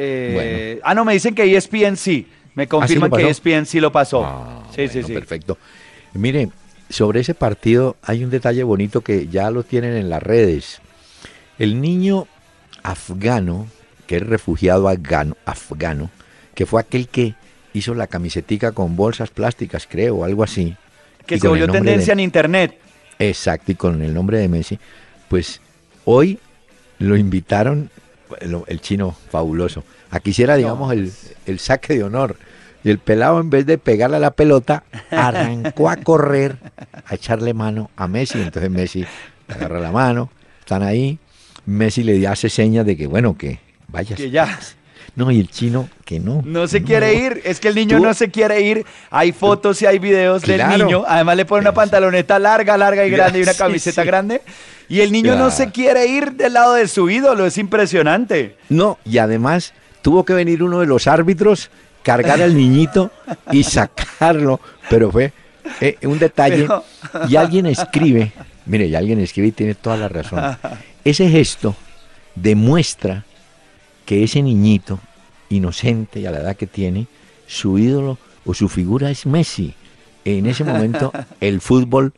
Eh, 0.00 0.80
ah, 0.84 0.94
no, 0.94 1.04
me 1.04 1.12
dicen 1.12 1.34
que 1.34 1.56
ESPN 1.56 1.96
sí. 1.96 2.26
Me 2.54 2.64
¿Ah, 2.64 2.66
confirman 2.66 3.10
que 3.10 3.28
ESPN 3.28 3.66
sí 3.66 3.80
lo 3.80 3.90
pasó. 3.92 4.24
Ah, 4.24 4.62
sí, 4.74 4.88
sí, 4.88 5.02
sí. 5.02 5.12
Perfecto. 5.12 5.58
Mire, 6.14 6.50
sobre 6.88 7.20
ese 7.20 7.34
partido 7.34 7.96
hay 8.02 8.24
un 8.24 8.30
detalle 8.30 8.62
bonito 8.62 9.00
que 9.00 9.28
ya 9.28 9.50
lo 9.50 9.62
tienen 9.62 9.94
en 9.94 10.08
las 10.08 10.22
redes. 10.22 10.80
El 11.58 11.80
niño 11.80 12.26
afgano, 12.82 13.66
que 14.06 14.16
es 14.16 14.22
refugiado 14.26 14.88
afgano, 14.88 15.36
afgano 15.44 16.10
que 16.58 16.66
fue 16.66 16.80
aquel 16.80 17.06
que 17.06 17.36
hizo 17.72 17.94
la 17.94 18.08
camisetica 18.08 18.72
con 18.72 18.96
bolsas 18.96 19.30
plásticas, 19.30 19.86
creo, 19.88 20.16
o 20.16 20.24
algo 20.24 20.42
así. 20.42 20.76
Que 21.24 21.38
se 21.38 21.46
volvió 21.46 21.68
tendencia 21.68 22.14
en 22.14 22.18
internet. 22.18 22.76
Exacto, 23.20 23.70
y 23.70 23.76
con 23.76 24.02
el 24.02 24.12
nombre 24.12 24.38
de 24.38 24.48
Messi, 24.48 24.76
pues 25.28 25.60
hoy 26.04 26.40
lo 26.98 27.16
invitaron, 27.16 27.90
el, 28.40 28.80
chino 28.80 29.16
fabuloso, 29.30 29.84
a 30.10 30.20
que 30.20 30.30
hiciera, 30.30 30.56
digamos, 30.56 30.92
el, 30.92 31.12
el, 31.46 31.58
saque 31.58 31.94
de 31.94 32.04
honor. 32.04 32.36
Y 32.84 32.90
el 32.90 32.98
pelado, 32.98 33.40
en 33.40 33.50
vez 33.50 33.66
de 33.66 33.76
pegarle 33.76 34.16
a 34.16 34.20
la 34.20 34.30
pelota, 34.30 34.84
arrancó 35.10 35.90
a 35.90 35.96
correr, 35.96 36.58
a 37.06 37.14
echarle 37.14 37.54
mano 37.54 37.90
a 37.96 38.06
Messi. 38.08 38.40
Entonces 38.40 38.70
Messi 38.70 39.04
agarra 39.48 39.80
la 39.80 39.92
mano, 39.92 40.30
están 40.60 40.82
ahí. 40.82 41.18
Messi 41.66 42.02
le 42.02 42.26
hace 42.26 42.48
señas 42.48 42.86
de 42.86 42.96
que, 42.96 43.06
bueno, 43.06 43.36
que 43.36 43.60
vaya. 43.88 44.16
Que 44.16 44.30
ya. 44.30 44.58
No, 45.18 45.32
y 45.32 45.40
el 45.40 45.50
chino 45.50 45.88
que 46.04 46.20
no. 46.20 46.42
No 46.44 46.68
se 46.68 46.84
quiere 46.84 47.14
ir, 47.14 47.42
es 47.44 47.58
que 47.58 47.66
el 47.66 47.74
niño 47.74 47.98
no 47.98 48.14
se 48.14 48.30
quiere 48.30 48.60
ir. 48.60 48.86
Hay 49.10 49.32
fotos 49.32 49.82
y 49.82 49.86
hay 49.86 49.98
videos 49.98 50.42
del 50.42 50.64
niño. 50.68 51.02
Además 51.08 51.36
le 51.36 51.44
pone 51.44 51.62
una 51.62 51.74
pantaloneta 51.74 52.38
larga, 52.38 52.78
larga 52.78 53.04
y 53.04 53.10
grande 53.10 53.40
y 53.40 53.42
una 53.42 53.54
camiseta 53.58 54.04
grande. 54.04 54.42
Y 54.88 55.00
el 55.00 55.10
niño 55.10 55.34
no 55.34 55.50
se 55.50 55.72
quiere 55.72 56.06
ir 56.06 56.34
del 56.34 56.52
lado 56.52 56.74
de 56.74 56.86
su 56.86 57.10
ídolo, 57.10 57.46
es 57.46 57.58
impresionante. 57.58 58.58
No, 58.68 58.96
y 59.04 59.18
además 59.18 59.74
tuvo 60.02 60.24
que 60.24 60.34
venir 60.34 60.62
uno 60.62 60.78
de 60.78 60.86
los 60.86 61.08
árbitros, 61.08 61.68
cargar 62.04 62.40
al 62.40 62.56
niñito 62.56 63.10
y 63.50 63.64
sacarlo. 63.64 64.60
Pero 64.88 65.10
fue 65.10 65.32
eh, 65.80 65.98
un 66.04 66.20
detalle. 66.20 66.68
Y 67.28 67.34
alguien 67.34 67.66
escribe, 67.66 68.30
mire, 68.66 68.86
y 68.86 68.94
alguien 68.94 69.18
escribe 69.18 69.48
y 69.48 69.52
tiene 69.52 69.74
toda 69.74 69.96
la 69.96 70.08
razón. 70.08 70.56
Ese 71.04 71.28
gesto 71.28 71.74
demuestra 72.36 73.24
que 74.06 74.22
ese 74.22 74.40
niñito, 74.40 75.00
inocente 75.50 76.20
y 76.20 76.26
a 76.26 76.30
la 76.30 76.40
edad 76.40 76.56
que 76.56 76.66
tiene, 76.66 77.06
su 77.46 77.78
ídolo 77.78 78.18
o 78.44 78.54
su 78.54 78.68
figura 78.68 79.10
es 79.10 79.26
Messi. 79.26 79.74
En 80.24 80.46
ese 80.46 80.64
momento 80.64 81.12
el 81.40 81.60
fútbol 81.60 82.12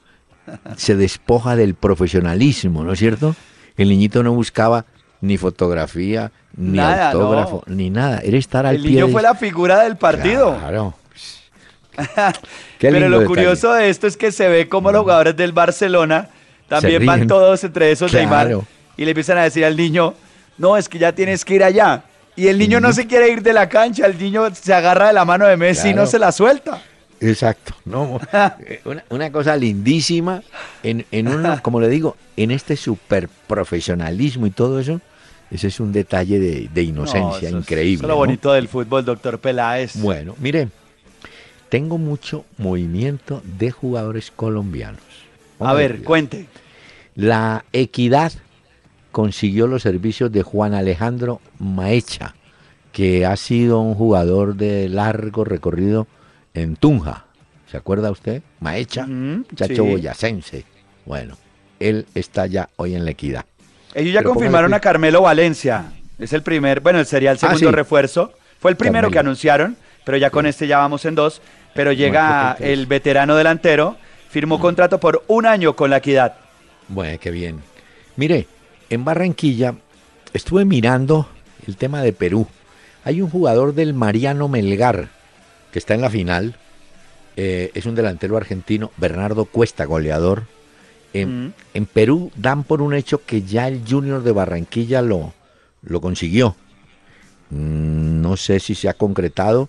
se 0.76 0.96
despoja 0.96 1.56
del 1.56 1.74
profesionalismo, 1.74 2.84
¿no 2.84 2.92
es 2.92 2.98
cierto? 2.98 3.36
El 3.76 3.88
niñito 3.88 4.22
no 4.22 4.32
buscaba 4.32 4.84
ni 5.20 5.36
fotografía, 5.36 6.32
ni 6.56 6.78
autógrafo, 6.78 7.62
ni 7.66 7.90
nada. 7.90 8.20
Era 8.22 8.36
estar 8.36 8.66
al 8.66 8.76
el 8.76 8.84
niño 8.84 9.08
fue 9.08 9.22
la 9.22 9.34
figura 9.34 9.80
del 9.82 9.96
partido. 9.96 10.56
Claro. 10.58 10.94
Pero 12.78 13.08
lo 13.08 13.26
curioso 13.26 13.72
de 13.74 13.90
esto 13.90 14.06
es 14.06 14.16
que 14.16 14.32
se 14.32 14.48
ve 14.48 14.68
como 14.68 14.90
los 14.90 15.02
jugadores 15.02 15.36
del 15.36 15.52
Barcelona 15.52 16.28
también 16.68 17.04
van 17.04 17.26
todos 17.26 17.62
entre 17.64 17.90
esos 17.90 18.12
Neymar 18.12 18.58
y 18.96 19.04
le 19.04 19.10
empiezan 19.10 19.38
a 19.38 19.42
decir 19.42 19.64
al 19.64 19.76
niño, 19.76 20.14
no, 20.56 20.76
es 20.76 20.88
que 20.88 20.98
ya 20.98 21.12
tienes 21.12 21.44
que 21.44 21.54
ir 21.54 21.64
allá. 21.64 22.04
Y 22.36 22.48
el 22.48 22.58
niño 22.58 22.80
no 22.80 22.92
se 22.92 23.06
quiere 23.06 23.30
ir 23.30 23.42
de 23.42 23.52
la 23.52 23.68
cancha, 23.68 24.06
el 24.06 24.18
niño 24.18 24.54
se 24.54 24.72
agarra 24.72 25.08
de 25.08 25.12
la 25.12 25.24
mano 25.24 25.46
de 25.46 25.56
Messi 25.56 25.88
y 25.88 25.94
no 25.94 26.06
se 26.06 26.18
la 26.18 26.32
suelta. 26.32 26.82
Exacto, 27.22 27.74
no, 27.84 28.18
eh, 28.60 28.80
una, 29.10 29.30
cosa 29.30 29.54
lindísima, 29.54 30.42
en, 30.82 31.04
en 31.10 31.28
una, 31.28 31.58
como 31.62 31.78
le 31.78 31.90
digo, 31.90 32.16
en 32.36 32.50
este 32.50 32.76
super 32.76 33.28
profesionalismo 33.46 34.46
y 34.46 34.50
todo 34.50 34.80
eso, 34.80 35.02
ese 35.50 35.66
es 35.66 35.80
un 35.80 35.92
detalle 35.92 36.38
de, 36.38 36.82
inocencia 36.82 37.50
increíble. 37.50 38.04
Es 38.04 38.08
lo 38.08 38.16
bonito 38.16 38.52
del 38.52 38.68
fútbol, 38.68 39.04
doctor 39.04 39.38
Peláez. 39.38 39.96
Bueno, 39.96 40.36
mire, 40.38 40.68
tengo 41.68 41.98
mucho 41.98 42.44
movimiento 42.56 43.42
de 43.58 43.70
jugadores 43.70 44.30
colombianos. 44.34 45.02
A 45.58 45.74
ver, 45.74 46.02
cuente. 46.04 46.46
La 47.16 47.64
Equidad 47.72 48.32
consiguió 49.12 49.66
los 49.66 49.82
servicios 49.82 50.32
de 50.32 50.42
Juan 50.42 50.74
Alejandro 50.74 51.40
Maecha, 51.58 52.34
que 52.92 53.26
ha 53.26 53.36
sido 53.36 53.80
un 53.80 53.94
jugador 53.94 54.56
de 54.56 54.88
largo 54.88 55.44
recorrido 55.44 56.06
en 56.54 56.76
Tunja. 56.76 57.26
¿Se 57.70 57.76
acuerda 57.76 58.10
usted? 58.10 58.42
Maecha, 58.58 59.06
chacho 59.54 59.84
boyacense. 59.84 60.64
Bueno, 61.06 61.36
él 61.78 62.06
está 62.14 62.46
ya 62.46 62.68
hoy 62.76 62.94
en 62.94 63.04
la 63.04 63.12
equidad. 63.12 63.44
Ellos 63.94 64.12
ya 64.12 64.22
confirmaron 64.22 64.74
a 64.74 64.80
Carmelo 64.80 65.22
Valencia. 65.22 65.92
Es 66.18 66.32
el 66.32 66.42
primer, 66.42 66.80
bueno, 66.80 67.02
sería 67.04 67.30
el 67.30 67.36
ah, 67.36 67.40
segundo 67.40 67.72
refuerzo. 67.72 68.32
Fue 68.58 68.70
el 68.70 68.76
primero 68.76 69.10
que 69.10 69.18
anunciaron, 69.18 69.76
pero 70.04 70.16
ya 70.18 70.30
con 70.30 70.46
este 70.46 70.66
ya 70.66 70.78
vamos 70.78 71.04
en 71.04 71.14
dos. 71.14 71.40
Pero 71.74 71.92
llega 71.92 72.56
el 72.58 72.86
veterano 72.86 73.36
delantero, 73.36 73.96
firmó 74.28 74.60
contrato 74.60 74.98
por 74.98 75.24
un 75.28 75.46
año 75.46 75.74
con 75.76 75.90
la 75.90 75.98
equidad. 75.98 76.34
Bueno, 76.88 77.18
qué 77.20 77.30
bien. 77.30 77.60
Mire, 78.16 78.46
en 78.90 79.05
Barranquilla 79.05 79.76
estuve 80.35 80.64
mirando 80.64 81.29
el 81.66 81.76
tema 81.76 82.03
de 82.03 82.12
Perú. 82.12 82.46
Hay 83.05 83.22
un 83.22 83.31
jugador 83.31 83.74
del 83.74 83.94
Mariano 83.94 84.48
Melgar 84.48 85.09
que 85.72 85.79
está 85.79 85.94
en 85.94 86.03
la 86.03 86.11
final. 86.11 86.57
Eh, 87.37 87.70
es 87.74 87.87
un 87.87 87.94
delantero 87.94 88.37
argentino, 88.37 88.90
Bernardo 88.96 89.46
Cuesta, 89.46 89.85
goleador. 89.85 90.42
En, 91.12 91.55
Perú 91.92 92.31
dan 92.37 92.62
por 92.62 92.83
un 92.83 92.94
hecho 92.94 93.24
que 93.24 93.42
ya 93.42 93.66
el 93.66 93.83
Junior 93.88 94.22
de 94.22 94.33
Barranquilla 94.33 95.03
lo, 95.03 95.33
lo 95.83 96.00
consiguió. 96.00 96.55
Mm, 97.50 98.20
no 98.20 98.37
sé 98.37 98.61
si 98.61 98.74
se 98.74 98.88
ha 98.88 98.94
concretado, 98.94 99.68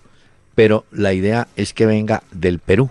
pero 0.54 0.84
la 0.92 1.12
idea 1.12 1.48
es 1.56 1.72
que 1.72 1.86
venga 1.86 2.22
del 2.32 2.58
Perú. 2.58 2.90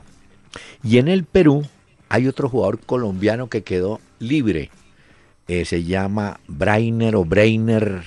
Y 0.84 0.98
en 0.98 1.08
el 1.08 1.24
Perú 1.24 1.66
hay 2.10 2.28
otro 2.28 2.50
jugador 2.50 2.80
colombiano 2.80 3.48
que 3.48 3.64
quedó 3.64 4.02
libre 4.20 4.70
eh, 5.48 5.66
se 5.66 5.84
llama 5.84 6.40
Brainer 6.48 7.16
o 7.16 7.26
Brainer 7.26 8.04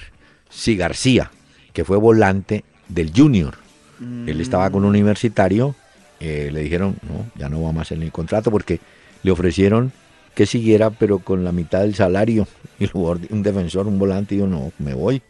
Si 0.51 0.77
García, 0.77 1.31
que 1.73 1.85
fue 1.85 1.97
volante 1.97 2.65
del 2.89 3.13
Junior. 3.15 3.57
Él 4.27 4.41
estaba 4.41 4.69
con 4.71 4.83
un 4.85 4.91
universitario, 4.91 5.75
eh, 6.21 6.51
le 6.53 6.61
dijeron, 6.61 6.97
no, 7.03 7.27
ya 7.37 7.49
no 7.49 7.63
va 7.63 7.73
más 7.73 7.91
en 7.93 8.03
el 8.03 8.13
contrato 8.13 8.51
porque 8.51 8.81
le 9.23 9.31
ofrecieron 9.31 9.93
que 10.35 10.47
siguiera, 10.47 10.91
pero 10.91 11.21
con 11.21 11.45
la 11.45 11.53
mitad 11.53 11.81
del 11.81 11.95
salario. 11.95 12.47
Y 12.79 12.85
el 12.85 12.91
jugador, 12.91 13.21
un 13.31 13.45
defensor, 13.45 13.87
un 13.87 14.01
volante, 14.01 14.35
dijo, 14.35 14.49
no, 14.49 14.73
me 14.81 14.95
voy. 14.95 15.23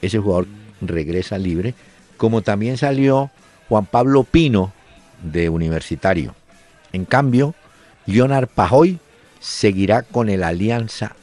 Ese 0.00 0.18
jugador 0.18 0.46
regresa 0.80 1.36
libre. 1.36 1.74
Como 2.16 2.40
también 2.40 2.78
salió 2.78 3.30
Juan 3.68 3.84
Pablo 3.84 4.24
Pino 4.24 4.72
de 5.22 5.50
Universitario. 5.50 6.34
En 6.94 7.04
cambio, 7.04 7.54
Leonard 8.06 8.48
Pajoy 8.48 8.98
seguirá 9.40 10.02
con 10.02 10.30
el 10.30 10.42
Alianza 10.42 11.16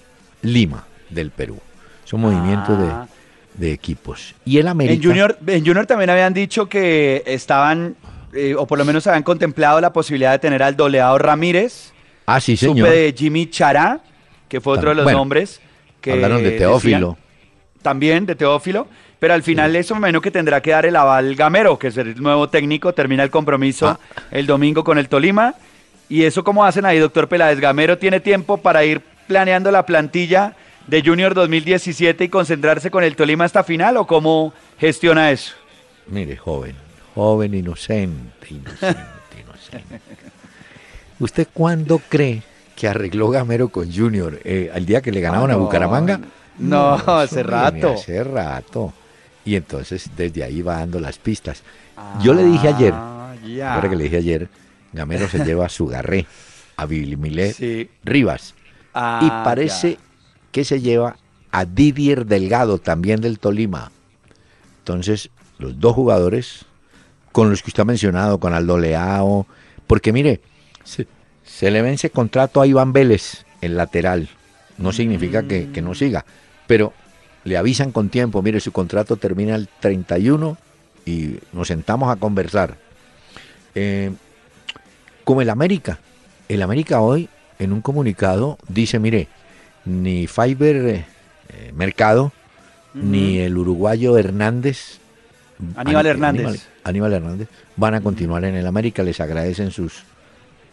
Lima 0.44 0.86
del 1.10 1.32
Perú. 1.32 1.60
Son 2.06 2.22
movimientos 2.22 2.78
ah. 2.80 3.08
de, 3.56 3.72
equipos. 3.72 4.36
Y 4.46 4.60
el 4.60 4.68
América. 4.68 4.96
En 4.96 5.04
Junior, 5.04 5.38
en 5.48 5.66
Junior 5.66 5.86
también 5.86 6.10
habían 6.10 6.34
dicho 6.34 6.68
que 6.68 7.24
estaban, 7.26 7.96
eh, 8.34 8.56
o 8.56 8.68
por 8.68 8.78
lo 8.78 8.86
menos 8.86 9.08
habían 9.08 9.24
contemplado 9.24 9.82
la 9.82 9.92
posibilidad 9.92 10.32
de 10.32 10.40
tener 10.40 10.62
al 10.62 10.76
doleado 10.76 11.18
Ramírez. 11.18 11.92
Ah, 12.26 12.40
sí, 12.40 12.56
señor. 12.56 12.88
Supe 12.88 12.98
de 12.98 13.16
Jimmy 13.18 13.50
Chará, 13.50 14.02
que 14.48 14.62
fue 14.62 14.78
otro 14.78 14.90
de 14.90 14.96
los 14.96 15.12
nombres. 15.12 15.60
Que 16.02 16.12
hablaron 16.12 16.44
de 16.44 16.52
Teófilo. 16.52 17.18
también 17.82 18.26
de 18.26 18.36
Teófilo. 18.36 18.88
Pero 19.20 19.36
al 19.36 19.44
final 19.44 19.74
eso 19.78 19.96
menos 19.96 20.22
que 20.22 20.32
tendrá 20.32 20.62
que 20.62 20.72
dar 20.72 20.86
el 20.86 20.98
aval 20.98 21.36
Gamero, 21.36 21.80
que 21.80 21.88
es 21.88 21.96
el 21.96 22.22
nuevo 22.22 22.50
técnico, 22.50 22.94
termina 22.94 23.24
el 23.24 23.30
compromiso 23.30 23.88
ah. 23.88 24.00
el 24.32 24.46
domingo 24.46 24.84
con 24.84 24.98
el 24.98 25.08
Tolima. 25.08 25.56
¿Y 26.10 26.24
eso 26.24 26.44
cómo 26.44 26.66
hacen 26.66 26.84
ahí, 26.84 27.00
doctor 27.00 27.30
Peláez? 27.30 27.58
Gamero 27.58 27.98
tiene 27.98 28.20
tiempo 28.20 28.58
para 28.58 28.84
ir 28.84 29.02
planeando 29.34 29.72
la 29.72 29.84
plantilla 29.84 30.56
de 30.86 31.02
Junior 31.02 31.34
2017 31.34 32.26
y 32.26 32.30
concentrarse 32.30 32.92
con 32.92 33.04
el 33.04 33.16
Tolima 33.16 33.46
hasta 33.46 33.64
final 33.64 33.98
o 33.98 34.06
cómo 34.06 34.54
gestiona 34.78 35.32
eso? 35.32 35.56
Mire, 36.06 36.38
joven, 36.38 36.76
joven, 37.16 37.56
inocente, 37.56 38.48
inocente, 38.52 39.42
inocente. 39.42 40.00
¿Usted 41.18 41.48
cuándo 41.52 42.00
cree 42.08 42.44
que 42.76 42.88
arregló 42.88 43.32
Gamero 43.32 43.70
con 43.70 43.92
Junior? 43.92 44.40
Eh, 44.44 44.70
¿Al 44.72 44.86
día 44.86 45.02
que 45.02 45.12
le 45.12 45.20
ganaron 45.20 45.50
a 45.50 45.56
Bucaramanga? 45.56 46.20
No, 46.60 46.94
hace 46.94 47.42
rato. 47.42 47.94
Hace 47.94 48.24
rato. 48.24 48.94
Y 49.46 49.56
entonces 49.56 50.12
desde 50.16 50.44
ahí 50.44 50.62
va 50.62 50.76
dando 50.78 51.00
las 51.00 51.18
pistas. 51.18 51.64
Yo 52.22 52.36
le 52.36 52.44
dije 52.44 52.68
ayer, 52.68 52.94
ahora 52.94 53.90
que 53.90 53.96
le 53.96 54.04
dije 54.04 54.18
ayer, 54.18 54.48
Gamero 54.92 55.28
se 55.28 55.44
lleva 55.44 55.66
a 55.66 55.70
su 55.70 55.88
garré, 55.88 56.28
a 56.78 56.86
Milet 56.86 57.90
Rivas 58.04 58.54
y 58.94 59.00
ah, 59.00 59.42
parece 59.44 59.98
que 60.52 60.64
se 60.64 60.82
lleva 60.82 61.18
a 61.52 61.66
Didier 61.66 62.26
Delgado, 62.26 62.78
también 62.78 63.22
del 63.22 63.40
Tolima. 63.40 63.92
Entonces, 64.80 65.30
los 65.58 65.80
dos 65.80 65.96
jugadores 65.96 66.66
con 67.32 67.50
los 67.50 67.64
que 67.64 67.72
usted 67.72 67.82
ha 67.82 67.86
mencionado, 67.86 68.40
con 68.40 68.54
Aldo 68.54 68.78
Leao, 68.78 69.48
porque 69.88 70.14
mire, 70.14 70.42
se, 70.84 71.72
le 71.72 71.82
vence 71.82 72.12
contrato 72.12 72.62
a 72.62 72.68
Iván 72.68 72.94
Vélez, 72.94 73.46
el 73.62 73.76
lateral. 73.76 74.30
No 74.78 74.92
significa 74.92 75.44
que, 75.44 75.82
no 75.82 75.96
siga, 75.96 76.26
pero 76.68 76.94
le 77.44 77.58
avisan 77.58 77.92
con 77.92 78.10
tiempo, 78.10 78.42
mire, 78.42 78.60
su 78.60 78.72
contrato 78.72 79.18
termina 79.18 79.56
el 79.56 79.68
31 79.80 80.58
y 81.06 81.40
nos 81.52 81.68
sentamos 81.68 82.12
a 82.12 82.18
conversar. 82.18 82.78
Eh, 83.74 84.12
como 85.24 85.42
el 85.42 85.50
América, 85.50 86.00
el 86.48 86.62
América 86.62 87.02
hoy 87.02 87.30
en 87.64 87.74
un 87.74 87.82
comunicado 87.82 88.58
dice, 88.68 89.00
mire, 89.00 89.28
ni 89.86 90.28
Fiber 90.28 90.76
eh, 90.86 91.06
Mercado, 91.76 92.32
ni 92.94 93.40
el 93.40 93.58
uruguayo 93.58 94.18
Hernández, 94.18 95.00
Aníbal 95.76 96.06
Hernández. 96.06 96.68
Aníbal, 96.84 97.14
Hernández, 97.14 97.48
van 97.76 97.96
a 97.96 98.02
continuar 98.02 98.44
en 98.46 98.56
el 98.56 98.68
América, 98.68 99.04
les 99.04 99.20
agradecen 99.20 99.72
sus, 99.72 100.04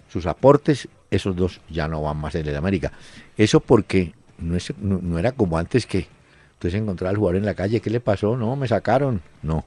sus 0.08 0.26
aportes, 0.26 0.88
esos 1.10 1.36
dos 1.36 1.60
ya 1.68 1.88
no 1.88 2.02
van 2.02 2.16
más 2.16 2.34
en 2.34 2.46
el 2.46 2.56
América. 2.56 2.92
Eso 3.36 3.60
porque 3.60 4.12
no, 4.38 4.56
es, 4.56 4.72
no, 4.78 5.18
era 5.18 5.32
como 5.32 5.58
antes 5.58 5.86
que 5.86 6.08
usted 6.54 6.70
se 6.70 6.78
encontraba 6.78 7.10
al 7.10 7.16
jugador 7.16 7.36
en 7.36 7.46
la 7.46 7.54
calle, 7.54 7.80
¿qué 7.80 7.90
le 7.90 8.00
pasó? 8.00 8.36
No, 8.36 8.56
me 8.56 8.68
sacaron. 8.68 9.22
No, 9.42 9.64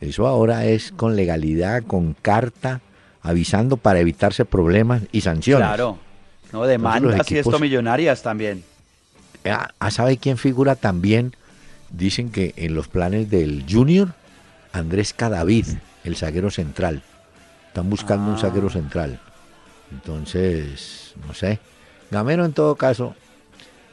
eso 0.00 0.26
ahora 0.26 0.66
es 0.66 0.92
con 0.92 1.16
legalidad, 1.16 1.82
con 1.82 2.14
carta, 2.14 2.80
avisando 3.22 3.76
para 3.76 4.00
evitarse 4.00 4.44
problemas 4.44 5.02
y 5.12 5.22
sanciones. 5.22 5.66
Claro. 5.66 5.98
No, 6.52 6.64
demandas 6.64 7.30
y 7.30 7.38
esto 7.38 7.58
millonarias 7.58 8.22
también. 8.22 8.62
Ah, 9.44 9.70
ah, 9.78 9.90
¿Sabe 9.90 10.18
quién 10.18 10.36
figura 10.36 10.76
también 10.76 11.34
dicen 11.90 12.30
que 12.30 12.54
en 12.56 12.74
los 12.74 12.88
planes 12.88 13.30
del 13.30 13.64
Junior, 13.68 14.14
Andrés 14.72 15.12
Cadavid, 15.12 15.66
el 16.04 16.16
zaguero 16.16 16.50
central. 16.50 17.02
Están 17.68 17.88
buscando 17.90 18.30
un 18.30 18.38
zaguero 18.38 18.68
Ah. 18.68 18.72
central. 18.72 19.20
Entonces, 19.90 21.14
no 21.26 21.34
sé. 21.34 21.58
Gamero 22.10 22.44
en 22.44 22.52
todo 22.52 22.76
caso 22.76 23.14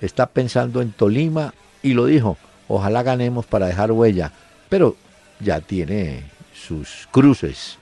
está 0.02 0.28
pensando 0.28 0.82
en 0.82 0.91
Tolima 0.91 1.54
y 1.82 1.93
lo 1.93 2.06
dijo, 2.06 2.38
ojalá 2.67 3.04
ganemos 3.04 3.45
para 3.45 3.67
dejar 3.67 3.91
huella, 3.91 4.32
pero 4.69 4.95
ya 5.39 5.62
tiene 5.62 6.24
sus 6.54 7.08
cruces, 7.12 7.78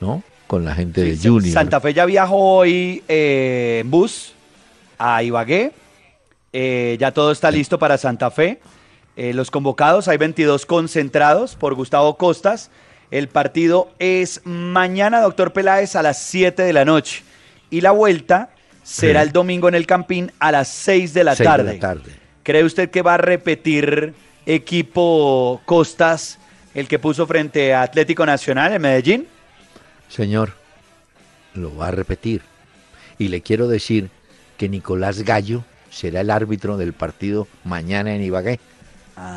¿no? 0.00 0.22
Con 0.52 0.66
la 0.66 0.74
gente 0.74 1.00
de 1.02 1.16
Junior. 1.16 1.50
Santa 1.50 1.80
Fe 1.80 1.94
ya 1.94 2.04
viajó 2.04 2.36
hoy 2.36 3.02
eh, 3.08 3.78
en 3.80 3.90
bus 3.90 4.34
a 4.98 5.22
Ibagué. 5.22 5.72
Eh, 6.52 6.98
ya 7.00 7.10
todo 7.10 7.32
está 7.32 7.50
listo 7.50 7.78
para 7.78 7.96
Santa 7.96 8.30
Fe. 8.30 8.60
Eh, 9.16 9.32
los 9.32 9.50
convocados, 9.50 10.08
hay 10.08 10.18
22 10.18 10.66
concentrados 10.66 11.56
por 11.56 11.72
Gustavo 11.74 12.18
Costas. 12.18 12.70
El 13.10 13.28
partido 13.28 13.92
es 13.98 14.42
mañana, 14.44 15.22
doctor 15.22 15.54
Peláez, 15.54 15.96
a 15.96 16.02
las 16.02 16.18
7 16.22 16.62
de 16.64 16.72
la 16.74 16.84
noche. 16.84 17.22
Y 17.70 17.80
la 17.80 17.92
vuelta 17.92 18.50
será 18.82 19.22
Sí. 19.22 19.28
el 19.28 19.32
domingo 19.32 19.68
en 19.68 19.74
el 19.74 19.86
Campín 19.86 20.32
a 20.38 20.52
las 20.52 20.68
6 20.68 21.14
de 21.14 21.24
la 21.24 21.34
Seis 21.34 21.48
de 21.48 21.50
tarde. 21.56 21.72
la 21.72 21.80
tarde. 21.80 22.10
¿Cree 22.42 22.64
usted 22.64 22.90
que 22.90 23.00
va 23.00 23.14
a 23.14 23.16
repetir 23.16 24.12
equipo 24.44 25.62
Costas 25.64 26.38
el 26.74 26.88
que 26.88 26.98
puso 26.98 27.26
frente 27.26 27.72
a 27.72 27.80
Atlético 27.80 28.26
Nacional 28.26 28.74
en 28.74 28.82
Medellín? 28.82 29.31
Señor, 30.12 30.52
lo 31.54 31.74
va 31.74 31.88
a 31.88 31.90
repetir. 31.90 32.42
Y 33.18 33.28
le 33.28 33.40
quiero 33.40 33.66
decir 33.66 34.10
que 34.58 34.68
Nicolás 34.68 35.22
Gallo 35.22 35.64
será 35.90 36.20
el 36.20 36.30
árbitro 36.30 36.76
del 36.76 36.92
partido 36.92 37.48
mañana 37.64 38.14
en 38.14 38.22
Ibagué. 38.22 38.60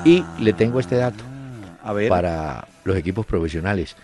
Y 0.04 0.24
le 0.40 0.52
tengo 0.52 0.80
este 0.82 0.96
dato 0.96 1.24
A 1.82 1.94
ver. 1.94 2.10
para 2.10 2.68
los 2.84 2.98
equipos 2.98 3.26
profesionales. 3.26 3.96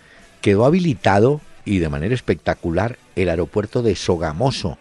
Quedó 0.42 0.66
habilitado 0.66 1.42
y 1.66 1.80
de 1.80 1.90
manera 1.90 2.16
espectacular 2.16 2.98
el 3.18 3.30
aeropuerto 3.30 3.82
de 3.82 3.96
Sogamoso. 3.96 4.78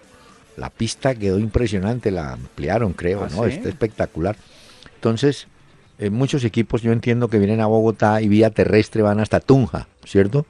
La 0.56 0.70
pista 0.70 1.14
quedó 1.16 1.38
impresionante, 1.38 2.12
la 2.12 2.32
ampliaron, 2.34 2.92
creo, 2.92 3.24
¿Ah, 3.24 3.28
¿no? 3.34 3.44
sí? 3.44 3.50
Está 3.50 3.68
espectacular. 3.68 4.36
Entonces, 4.94 5.48
eh, 5.98 6.10
muchos 6.10 6.44
equipos 6.44 6.82
yo 6.82 6.92
entiendo 6.92 7.28
que 7.28 7.38
vienen 7.38 7.60
a 7.60 7.66
Bogotá 7.66 8.22
y 8.22 8.28
vía 8.28 8.50
terrestre 8.50 9.02
van 9.02 9.18
hasta 9.20 9.40
Tunja, 9.40 9.88
¿cierto? 10.04 10.46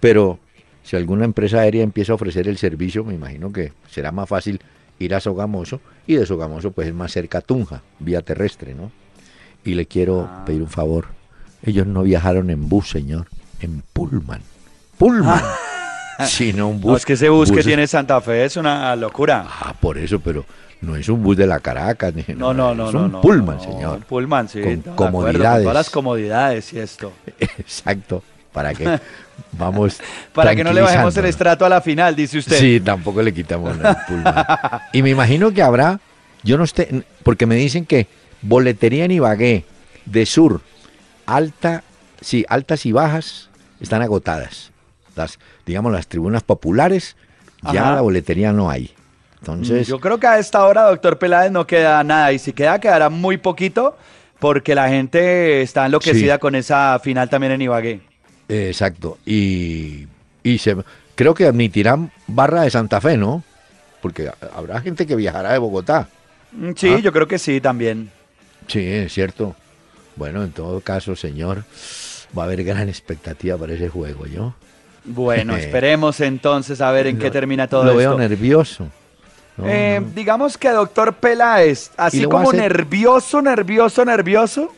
Pero 0.00 0.38
si 0.82 0.96
alguna 0.96 1.24
empresa 1.24 1.60
aérea 1.60 1.82
empieza 1.82 2.12
a 2.12 2.14
ofrecer 2.16 2.48
el 2.48 2.58
servicio, 2.58 3.04
me 3.04 3.14
imagino 3.14 3.52
que 3.52 3.72
será 3.90 4.12
más 4.12 4.28
fácil 4.28 4.60
ir 4.98 5.14
a 5.14 5.20
Sogamoso 5.20 5.80
y 6.06 6.14
de 6.16 6.26
Sogamoso 6.26 6.70
pues 6.72 6.88
es 6.88 6.94
más 6.94 7.12
cerca 7.12 7.38
a 7.38 7.40
Tunja, 7.40 7.82
vía 7.98 8.22
terrestre, 8.22 8.74
¿no? 8.74 8.90
Y 9.64 9.74
le 9.74 9.86
quiero 9.86 10.28
Ah. 10.30 10.44
pedir 10.44 10.62
un 10.62 10.68
favor. 10.68 11.06
Ellos 11.64 11.86
no 11.86 12.02
viajaron 12.02 12.50
en 12.50 12.68
bus, 12.68 12.88
señor, 12.90 13.26
en 13.60 13.82
Pullman. 13.92 14.40
Pullman. 14.98 15.42
Sino 16.26 16.68
un 16.68 16.80
bus. 16.80 16.90
No, 16.90 16.96
es 16.96 17.06
que 17.06 17.14
ese 17.14 17.28
bus 17.30 17.50
que 17.50 17.62
tiene 17.62 17.86
Santa 17.86 18.20
Fe 18.20 18.44
es 18.44 18.56
una 18.56 18.94
locura. 18.96 19.46
Ah, 19.48 19.74
por 19.78 19.96
eso, 19.96 20.20
pero 20.20 20.44
no 20.82 20.94
es 20.96 21.08
un 21.08 21.22
bus 21.22 21.36
de 21.36 21.46
la 21.46 21.60
Caracas. 21.60 22.14
ni- 22.14 22.24
No, 22.34 22.52
no, 22.52 22.74
no, 22.74 22.88
es 22.88 22.94
no. 22.94 23.04
un 23.04 23.12
no, 23.12 23.20
Pullman, 23.22 23.56
no, 23.56 23.62
señor. 23.62 23.96
un 23.98 24.02
Pullman, 24.02 24.48
sí. 24.48 24.60
Con 24.60 24.68
de 24.68 24.90
acuerdo, 24.90 24.96
con 24.96 25.12
comodidades. 25.12 25.62
todas 25.62 25.74
las 25.74 25.90
comodidades 25.90 26.72
y 26.74 26.78
esto. 26.78 27.12
Exacto. 27.40 28.22
Para 28.52 28.74
que 28.74 28.84
vamos. 29.52 30.00
Para 30.34 30.54
que 30.54 30.64
no 30.64 30.72
le 30.72 30.80
bajemos 30.80 31.16
el 31.16 31.26
estrato 31.26 31.64
a 31.64 31.68
la 31.68 31.80
final, 31.80 32.14
dice 32.16 32.38
usted. 32.38 32.56
Sí, 32.58 32.80
tampoco 32.80 33.22
le 33.22 33.32
quitamos 33.32 33.76
el 33.76 33.96
Pullman. 34.08 34.34
Y 34.92 35.02
me 35.02 35.10
imagino 35.10 35.52
que 35.52 35.62
habrá, 35.62 36.00
yo 36.42 36.56
no 36.58 36.64
esté, 36.64 37.04
porque 37.22 37.46
me 37.46 37.54
dicen 37.56 37.84
que 37.86 38.06
boletería 38.42 39.04
en 39.04 39.10
Ibagué, 39.12 39.64
de 40.06 40.26
sur, 40.26 40.60
alta, 41.26 41.84
sí, 42.20 42.44
altas 42.48 42.86
y 42.86 42.92
bajas 42.92 43.50
están 43.80 44.02
agotadas. 44.02 44.72
Las, 45.16 45.38
digamos, 45.66 45.92
las 45.92 46.06
tribunas 46.06 46.42
populares, 46.42 47.16
ya 47.72 47.92
la 47.92 48.00
boletería 48.00 48.52
no 48.52 48.70
hay. 48.70 48.94
Entonces, 49.40 49.86
Yo 49.86 50.00
creo 50.00 50.18
que 50.20 50.26
a 50.26 50.38
esta 50.38 50.64
hora, 50.64 50.82
doctor 50.82 51.18
Peláez, 51.18 51.50
no 51.50 51.66
queda 51.66 52.02
nada. 52.04 52.32
Y 52.32 52.38
si 52.38 52.52
queda, 52.52 52.78
quedará 52.78 53.08
muy 53.08 53.38
poquito, 53.38 53.96
porque 54.38 54.74
la 54.74 54.88
gente 54.88 55.62
está 55.62 55.86
enloquecida 55.86 56.34
Sí. 56.34 56.40
con 56.40 56.54
esa 56.54 56.98
final 57.02 57.28
también 57.30 57.52
en 57.52 57.62
Ibagué. 57.62 58.00
Eh, 58.50 58.68
exacto. 58.68 59.18
Y, 59.24 60.06
y 60.42 60.58
se, 60.58 60.76
creo 61.14 61.34
que 61.34 61.46
admitirán 61.46 62.10
barra 62.26 62.62
de 62.62 62.70
Santa 62.70 63.00
Fe, 63.00 63.16
¿no? 63.16 63.42
Porque 64.02 64.30
habrá 64.54 64.80
gente 64.80 65.06
que 65.06 65.14
viajará 65.16 65.52
de 65.52 65.58
Bogotá. 65.58 66.08
Mm, 66.52 66.72
Sí, 66.76 66.88
Ah. 66.96 66.98
yo 66.98 67.12
creo 67.12 67.28
que 67.28 67.38
sí 67.38 67.60
también. 67.60 68.10
Sí, 68.66 68.84
es 68.84 69.12
cierto. 69.12 69.54
Bueno, 70.16 70.42
en 70.42 70.50
todo 70.52 70.80
caso, 70.80 71.14
señor, 71.16 71.64
va 72.36 72.42
a 72.42 72.46
haber 72.46 72.64
gran 72.64 72.88
expectativa 72.88 73.56
para 73.56 73.72
ese 73.74 73.88
juego, 73.88 74.26
¿yo? 74.26 74.54
Bueno, 75.04 75.56
esperemos 75.56 76.20
entonces 76.20 76.80
a 76.80 76.90
ver 76.90 77.06
en 77.06 77.18
qué 77.18 77.26
Lo- 77.26 77.32
termina 77.32 77.68
todo 77.68 77.84
Lo 77.84 77.90
esto. 77.92 77.98
veo 77.98 78.18
nervioso. 78.18 78.88
No, 79.56 79.66
Eh, 79.68 79.98
no. 80.00 80.08
Digamos 80.14 80.56
que 80.56 80.70
doctor 80.70 81.14
Peláez, 81.14 81.90
así 81.96 82.22
lo 82.22 82.28
como 82.30 82.50
hacer- 82.50 82.60
nervioso, 82.62 83.42
nervioso, 83.42 84.04
nervioso, 84.04 84.72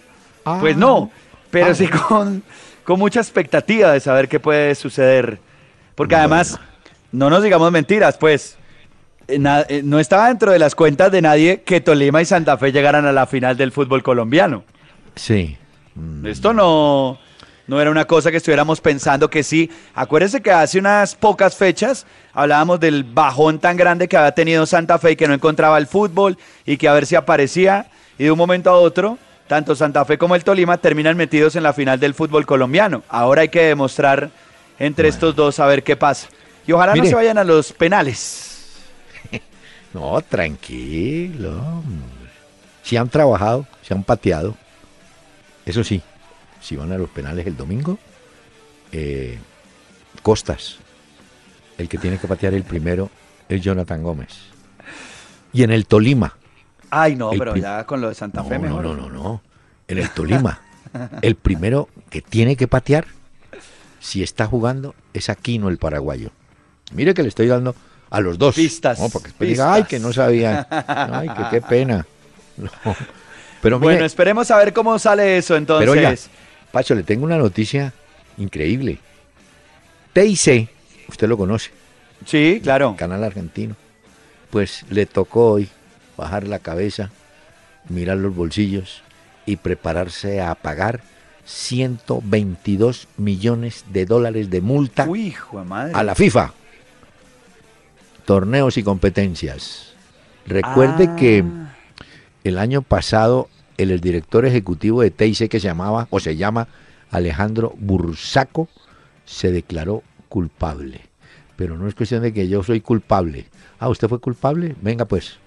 Ah, 0.45 0.59
pues 0.61 0.77
no, 0.77 1.11
pero 1.51 1.67
ah, 1.67 1.75
sí 1.75 1.87
con, 1.87 2.43
con 2.85 2.99
mucha 2.99 3.21
expectativa 3.21 3.93
de 3.93 4.01
saber 4.01 4.29
qué 4.29 4.41
puede 4.41 4.75
suceder. 4.75 5.39
Porque 5.95 6.15
además, 6.17 6.59
no 7.13 7.29
nos 7.31 7.43
digamos 7.43 7.71
mentiras, 7.73 8.17
pues 8.19 8.57
eh, 9.29 9.39
na- 9.39 9.65
eh, 9.69 9.83
no 9.85 9.99
estaba 10.01 10.29
dentro 10.29 10.51
de 10.53 10.59
las 10.59 10.75
cuentas 10.75 11.13
de 11.13 11.23
nadie 11.23 11.63
que 11.63 11.81
Tolima 11.81 12.21
y 12.23 12.25
Santa 12.25 12.57
Fe 12.59 12.73
llegaran 12.73 13.07
a 13.07 13.13
la 13.13 13.27
final 13.27 13.57
del 13.57 13.73
fútbol 13.73 14.03
colombiano. 14.03 14.65
Sí. 15.15 15.57
Mm, 15.95 16.27
Esto 16.27 16.53
no, 16.55 17.19
no 17.67 17.81
era 17.81 17.91
una 17.91 18.07
cosa 18.07 18.31
que 18.31 18.39
estuviéramos 18.39 18.81
pensando 18.81 19.29
que 19.31 19.43
sí. 19.43 19.71
Acuérdense 19.95 20.41
que 20.41 20.51
hace 20.51 20.79
unas 20.79 21.15
pocas 21.15 21.55
fechas 21.55 22.07
hablábamos 22.33 22.81
del 22.81 23.05
bajón 23.05 23.59
tan 23.59 23.77
grande 23.77 24.09
que 24.09 24.17
había 24.17 24.33
tenido 24.33 24.65
Santa 24.67 24.99
Fe 24.99 25.13
y 25.13 25.17
que 25.17 25.29
no 25.29 25.35
encontraba 25.35 25.77
el 25.79 25.87
fútbol 25.87 26.39
y 26.65 26.79
que 26.79 26.89
a 26.89 26.95
ver 26.95 27.05
si 27.07 27.15
aparecía. 27.15 27.87
Y 28.19 28.25
de 28.25 28.31
un 28.31 28.39
momento 28.39 28.71
a 28.71 28.75
otro, 28.79 29.19
tanto 29.53 29.77
Santa 29.77 30.03
Fe 30.07 30.17
como 30.17 30.35
el 30.35 30.45
Tolima 30.45 30.79
terminan 30.79 31.15
metidos 31.15 31.57
en 31.57 31.63
la 31.63 31.75
final 31.75 32.01
del 32.01 32.15
fútbol 32.15 32.47
colombiano. 32.47 33.03
Ahora 33.11 33.43
hay 33.43 33.51
que 33.51 33.61
demostrar 33.65 34.31
entre 34.79 35.09
estos 35.09 35.37
dos 35.37 35.61
a 35.61 35.67
ver 35.67 35.83
qué 35.83 35.95
pasa. 35.95 36.29
Y 36.67 36.73
ojalá 36.73 36.95
no 36.95 37.05
se 37.05 37.15
vayan 37.15 37.37
a 37.37 37.45
los 37.45 37.75
penales. 37.75 38.49
No, 39.93 40.23
tranquilo. 40.23 41.83
Si 42.83 42.97
han 42.97 43.11
trabajado, 43.11 43.67
si 43.83 43.93
han 43.93 44.05
pateado. 44.05 44.57
Eso 45.67 45.85
sí, 45.85 46.01
si 46.63 46.77
van 46.77 46.93
a 46.93 46.97
los 46.97 47.11
penales 47.11 47.47
el 47.47 47.55
domingo, 47.55 47.99
eh, 48.91 49.39
Costas, 50.23 50.79
el 51.77 51.91
que 51.91 51.99
tiene 51.99 52.17
que 52.17 52.27
patear 52.27 52.55
el 52.55 52.63
primero 52.63 53.11
es 53.51 53.61
Jonathan 53.61 54.03
Gómez. 54.03 54.31
Y 55.53 55.63
en 55.63 55.73
el 55.73 55.85
Tolima, 55.85 56.39
Ay, 56.95 57.17
no, 57.17 57.33
El 57.33 57.39
pero 57.39 57.57
ya 57.57 57.85
con 57.87 58.03
lo 58.03 58.09
de 58.11 58.15
Santa 58.15 58.43
no, 58.43 58.49
Fe 58.49 58.57
no, 58.59 58.65
mejor. 58.65 58.85
no, 58.85 58.95
no, 58.95 59.09
no. 59.09 59.43
En 59.89 59.97
el 59.99 60.11
Tolima, 60.11 60.61
el 61.23 61.37
primero 61.37 61.89
que 62.11 62.21
tiene 62.21 62.55
que 62.55 62.69
patear, 62.69 63.07
si 63.99 64.23
está 64.23 64.47
jugando, 64.47 64.95
es 65.15 65.31
Aquino 65.31 65.71
el 65.71 65.79
paraguayo. 65.79 66.31
Mire 66.93 67.15
que 67.15 67.23
le 67.23 67.31
estoy 67.31 67.47
dando 67.47 67.75
a 68.11 68.21
los 68.21 68.37
dos. 68.37 68.55
Pistas, 68.55 69.01
No, 69.01 69.09
porque 69.09 69.29
después 69.29 69.49
diga, 69.49 69.73
ay, 69.73 69.83
pistas. 69.85 69.89
que 69.89 69.99
no 70.07 70.13
sabía. 70.13 70.67
Ay, 70.87 71.29
que 71.29 71.45
qué 71.51 71.61
pena. 71.63 72.07
No. 72.59 72.71
Pero 73.63 73.79
mire, 73.79 73.93
Bueno, 73.95 74.05
esperemos 74.05 74.51
a 74.51 74.59
ver 74.59 74.75
cómo 74.75 74.99
sale 74.99 75.39
eso 75.39 75.57
entonces. 75.57 75.89
pero 75.91 76.17
Pacho, 76.73 76.95
le 76.95 77.03
tengo 77.05 77.25
una 77.25 77.39
noticia 77.39 77.95
increíble. 78.37 78.99
TIC, 80.13 80.69
usted 81.09 81.27
lo 81.29 81.39
conoce, 81.39 81.71
sí, 82.27 82.61
claro. 82.63 82.95
canal 82.99 83.25
argentino. 83.25 83.77
Pues 84.51 84.85
le 84.91 85.07
tocó 85.07 85.53
hoy 85.53 85.71
bajar 86.17 86.47
la 86.47 86.59
cabeza, 86.59 87.11
mirar 87.89 88.19
los 88.19 88.35
bolsillos 88.35 89.03
y 89.47 89.57
prepararse 89.57 90.41
a 90.41 90.55
pagar 90.55 91.01
122 91.45 93.09
millones 93.17 93.85
de 93.93 94.05
dólares 94.07 94.51
de 94.51 94.61
multa 94.61 95.07
Uy, 95.09 95.27
hijo 95.29 95.65
madre. 95.65 95.93
a 95.95 96.03
la 96.03 96.15
FIFA. 96.15 96.53
Torneos 98.25 98.77
y 98.77 98.83
competencias. 98.83 99.93
Recuerde 100.47 101.09
Ah. 101.11 101.17
que 101.17 101.45
el 102.45 102.59
año 102.59 102.83
pasado 102.83 103.49
el, 103.79 103.91
el 103.91 104.01
director 104.01 104.45
ejecutivo 104.47 105.03
de 105.03 105.11
TIC 105.11 105.49
que 105.49 105.61
se 105.61 105.67
llamaba 105.69 106.07
o 106.11 106.21
se 106.21 106.37
llama 106.37 106.69
Alejandro 107.11 107.75
Bursaco 107.79 108.69
se 109.25 109.51
declaró 109.51 110.03
culpable. 110.29 111.01
Pero 111.57 111.77
no 111.77 111.89
es 111.89 111.95
cuestión 111.95 112.23
de 112.23 112.33
que 112.33 112.49
yo 112.49 112.63
soy 112.63 112.81
culpable. 112.81 113.47
Ah, 113.79 113.89
¿usted 113.89 114.09
fue 114.09 114.21
culpable? 114.21 114.75
Venga 114.81 115.05
pues, 115.05 115.39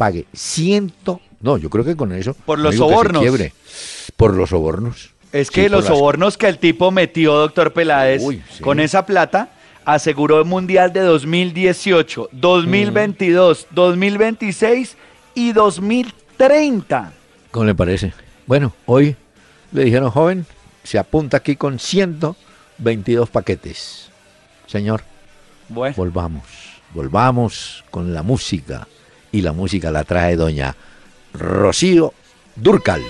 pague 0.00 0.24
ciento... 0.32 1.20
No, 1.42 1.58
yo 1.58 1.68
creo 1.68 1.84
que 1.84 1.94
con 1.94 2.10
eso... 2.12 2.32
Por 2.32 2.58
los 2.58 2.74
sobornos. 2.76 3.20
quiebre. 3.20 3.52
Por 4.16 4.34
los 4.34 4.48
sobornos. 4.48 5.10
Es 5.30 5.50
que 5.50 5.64
Sí, 5.64 5.68
los 5.68 5.84
las- 5.84 5.92
sobornos 5.94 6.38
que 6.38 6.46
el 6.48 6.56
tipo 6.58 6.90
metió, 6.90 7.34
doctor 7.34 7.74
Peláez, 7.74 8.22
Uy, 8.24 8.42
sí. 8.50 8.62
con 8.62 8.80
esa 8.80 9.04
plata, 9.04 9.50
aseguró 9.84 10.38
el 10.38 10.46
Mundial 10.46 10.90
de 10.94 11.00
2018, 11.00 12.30
2022, 12.32 13.66
2026 13.72 14.96
y 15.34 15.52
2030. 15.52 17.12
¿Cómo 17.50 17.66
le 17.66 17.74
parece? 17.74 18.14
Bueno, 18.46 18.72
hoy 18.86 19.16
Le 19.72 19.84
dijeron, 19.84 20.10
joven, 20.10 20.46
se 20.82 20.98
apunta 20.98 21.36
aquí 21.36 21.56
con 21.56 21.78
122 21.78 23.28
paquetes. 23.28 24.08
Señor, 24.66 25.02
Bueno, 25.68 25.94
volvamos, 25.96 26.42
volvamos 26.94 27.84
con 27.90 28.14
la 28.14 28.22
música. 28.22 28.88
Y 29.32 29.42
la 29.42 29.52
música 29.52 29.90
la 29.90 30.04
trae 30.04 30.36
doña 30.36 30.74
Rocío 31.32 32.12
Durcal. 32.56 33.02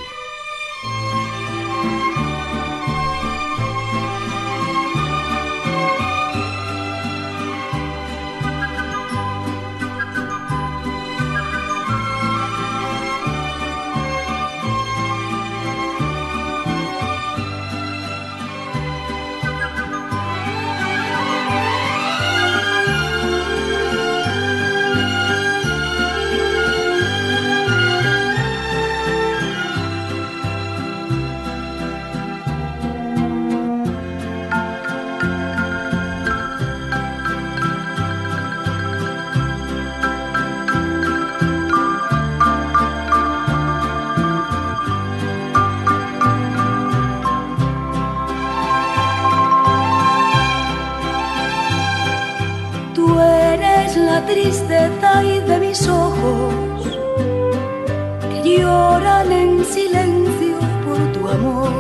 Amor. 61.31 61.71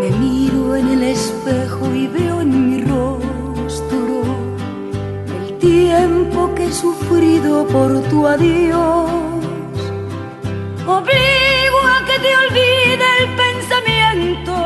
Me 0.00 0.10
miro 0.10 0.76
en 0.76 0.88
el 0.88 1.02
espejo 1.02 1.94
y 1.94 2.06
veo 2.06 2.40
en 2.40 2.70
mi 2.70 2.80
rostro 2.82 4.22
el 5.38 5.58
tiempo 5.58 6.54
que 6.54 6.66
he 6.66 6.72
sufrido 6.72 7.66
por 7.66 8.02
tu 8.10 8.26
adiós. 8.26 9.10
Obligo 10.86 11.80
a 11.94 12.04
que 12.06 12.18
te 12.24 12.36
olvide 12.44 13.06
el 13.20 13.28
pensamiento 13.36 14.56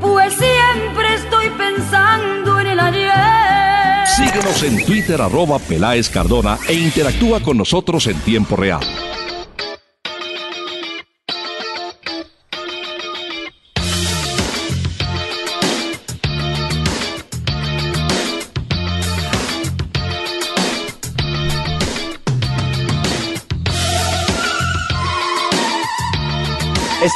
pues 0.00 0.34
siempre 0.34 1.14
estoy 1.14 1.50
pensando 1.50 2.60
en 2.60 2.66
el 2.68 2.80
ayer. 2.80 4.06
Síguenos 4.16 4.62
en 4.62 4.84
Twitter 4.84 5.20
arroba 5.20 5.58
Peláez 5.58 6.08
Cardona 6.08 6.58
e 6.68 6.74
interactúa 6.74 7.40
con 7.40 7.56
nosotros 7.56 8.06
en 8.06 8.18
tiempo 8.20 8.54
real. 8.56 8.80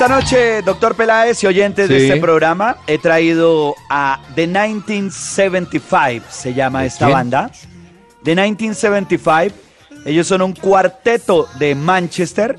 Esta 0.01 0.15
noche, 0.15 0.63
doctor 0.63 0.95
Peláez 0.95 1.43
y 1.43 1.49
oyentes 1.49 1.89
de 1.89 1.99
Sí. 1.99 2.07
este 2.09 2.21
programa, 2.21 2.77
he 2.87 2.99
traído 2.99 3.75
a 3.91 4.21
The 4.37 4.47
1975, 4.47 6.25
se 6.31 6.55
llama 6.55 6.83
¿De 6.83 6.87
esta 6.87 7.07
quién? 7.07 7.15
banda. 7.19 7.51
The 8.23 8.37
1975, 8.37 9.57
ellos 10.05 10.27
son 10.29 10.43
un 10.43 10.53
cuarteto 10.53 11.49
de 11.59 11.75
Manchester 11.75 12.55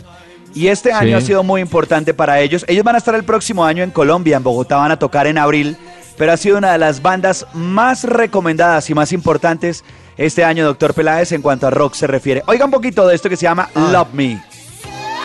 y 0.54 0.68
este 0.68 0.92
año 0.92 1.16
ha 1.16 1.22
sido 1.22 1.42
muy 1.44 1.62
importante 1.62 2.14
para 2.14 2.42
ellos. 2.42 2.66
Ellos 2.68 2.84
van 2.84 2.96
a 2.96 2.98
estar 2.98 3.16
el 3.16 3.24
próximo 3.24 3.64
año 3.64 3.84
en 3.84 3.92
Colombia, 3.92 4.36
en 4.36 4.44
Bogotá 4.44 4.76
van 4.76 4.92
a 4.92 5.00
tocar 5.00 5.26
en 5.26 5.38
abril, 5.38 5.78
pero 6.18 6.34
ha 6.34 6.38
sido 6.38 6.58
una 6.58 6.74
de 6.74 6.78
las 6.78 7.02
bandas 7.02 7.46
más 7.54 8.04
recomendadas 8.04 8.90
y 8.90 8.94
más 8.94 9.14
importantes 9.14 9.86
este 10.18 10.44
año, 10.44 10.66
doctor 10.66 10.94
Peláez, 10.94 11.32
en 11.32 11.42
cuanto 11.42 11.68
a 11.68 11.70
rock 11.70 11.94
se 11.94 12.06
refiere. 12.06 12.44
Oiga 12.48 12.66
un 12.66 12.72
poquito 12.72 13.08
de 13.08 13.16
esto 13.16 13.30
que 13.30 13.38
se 13.38 13.44
llama 13.44 13.70
Ah. 13.74 13.90
Love 13.94 14.10
Me. 14.14 14.44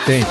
Sí. 0.05 0.23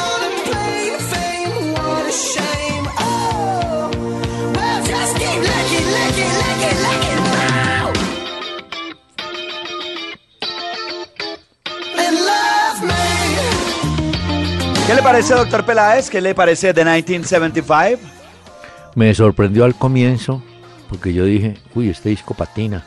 ¿Qué 14.87 14.95
le 14.95 15.03
parece, 15.03 15.35
doctor 15.35 15.65
Peláez? 15.65 16.11
¿Qué 16.11 16.21
le 16.21 16.35
parece 16.35 16.75
The 16.75 16.85
1975? 16.85 18.01
Me 18.95 19.15
sorprendió 19.15 19.65
al 19.65 19.75
comienzo 19.75 20.43
porque 20.89 21.13
yo 21.13 21.25
dije, 21.25 21.57
uy, 21.75 21.89
este 21.89 22.11
disco 22.11 22.35
patina. 22.35 22.85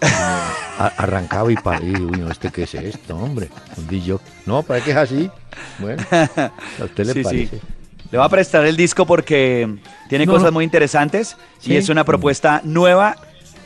Arrancaba 0.78 1.50
y 1.50 1.54
para 1.54 1.80
uy, 1.80 1.92
no, 1.92 2.30
este 2.30 2.50
qué 2.50 2.64
es 2.64 2.74
esto, 2.74 3.16
hombre. 3.16 3.48
Un 3.76 3.86
DJ. 3.86 4.18
No, 4.46 4.62
¿para 4.62 4.84
qué 4.84 4.90
es 4.90 4.96
así? 4.96 5.30
Bueno, 5.78 6.02
¿a 6.12 6.84
usted 6.84 7.06
le 7.06 7.12
Sí, 7.14 7.24
sí. 7.24 7.60
Le 8.10 8.18
voy 8.18 8.24
a 8.24 8.28
prestar 8.30 8.64
el 8.66 8.76
disco 8.76 9.06
porque 9.06 9.68
tiene 10.08 10.24
No, 10.26 10.32
cosas 10.32 10.52
muy 10.52 10.64
interesantes 10.64 11.36
Sí. 11.58 11.72
y 11.72 11.76
es 11.76 11.88
una 11.88 12.04
propuesta 12.04 12.62
nueva 12.64 13.16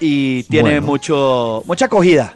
y 0.01 0.43
tiene 0.45 0.71
Bueno. 0.81 0.87
mucho 0.87 1.63
mucha 1.67 1.87
acogida. 1.87 2.35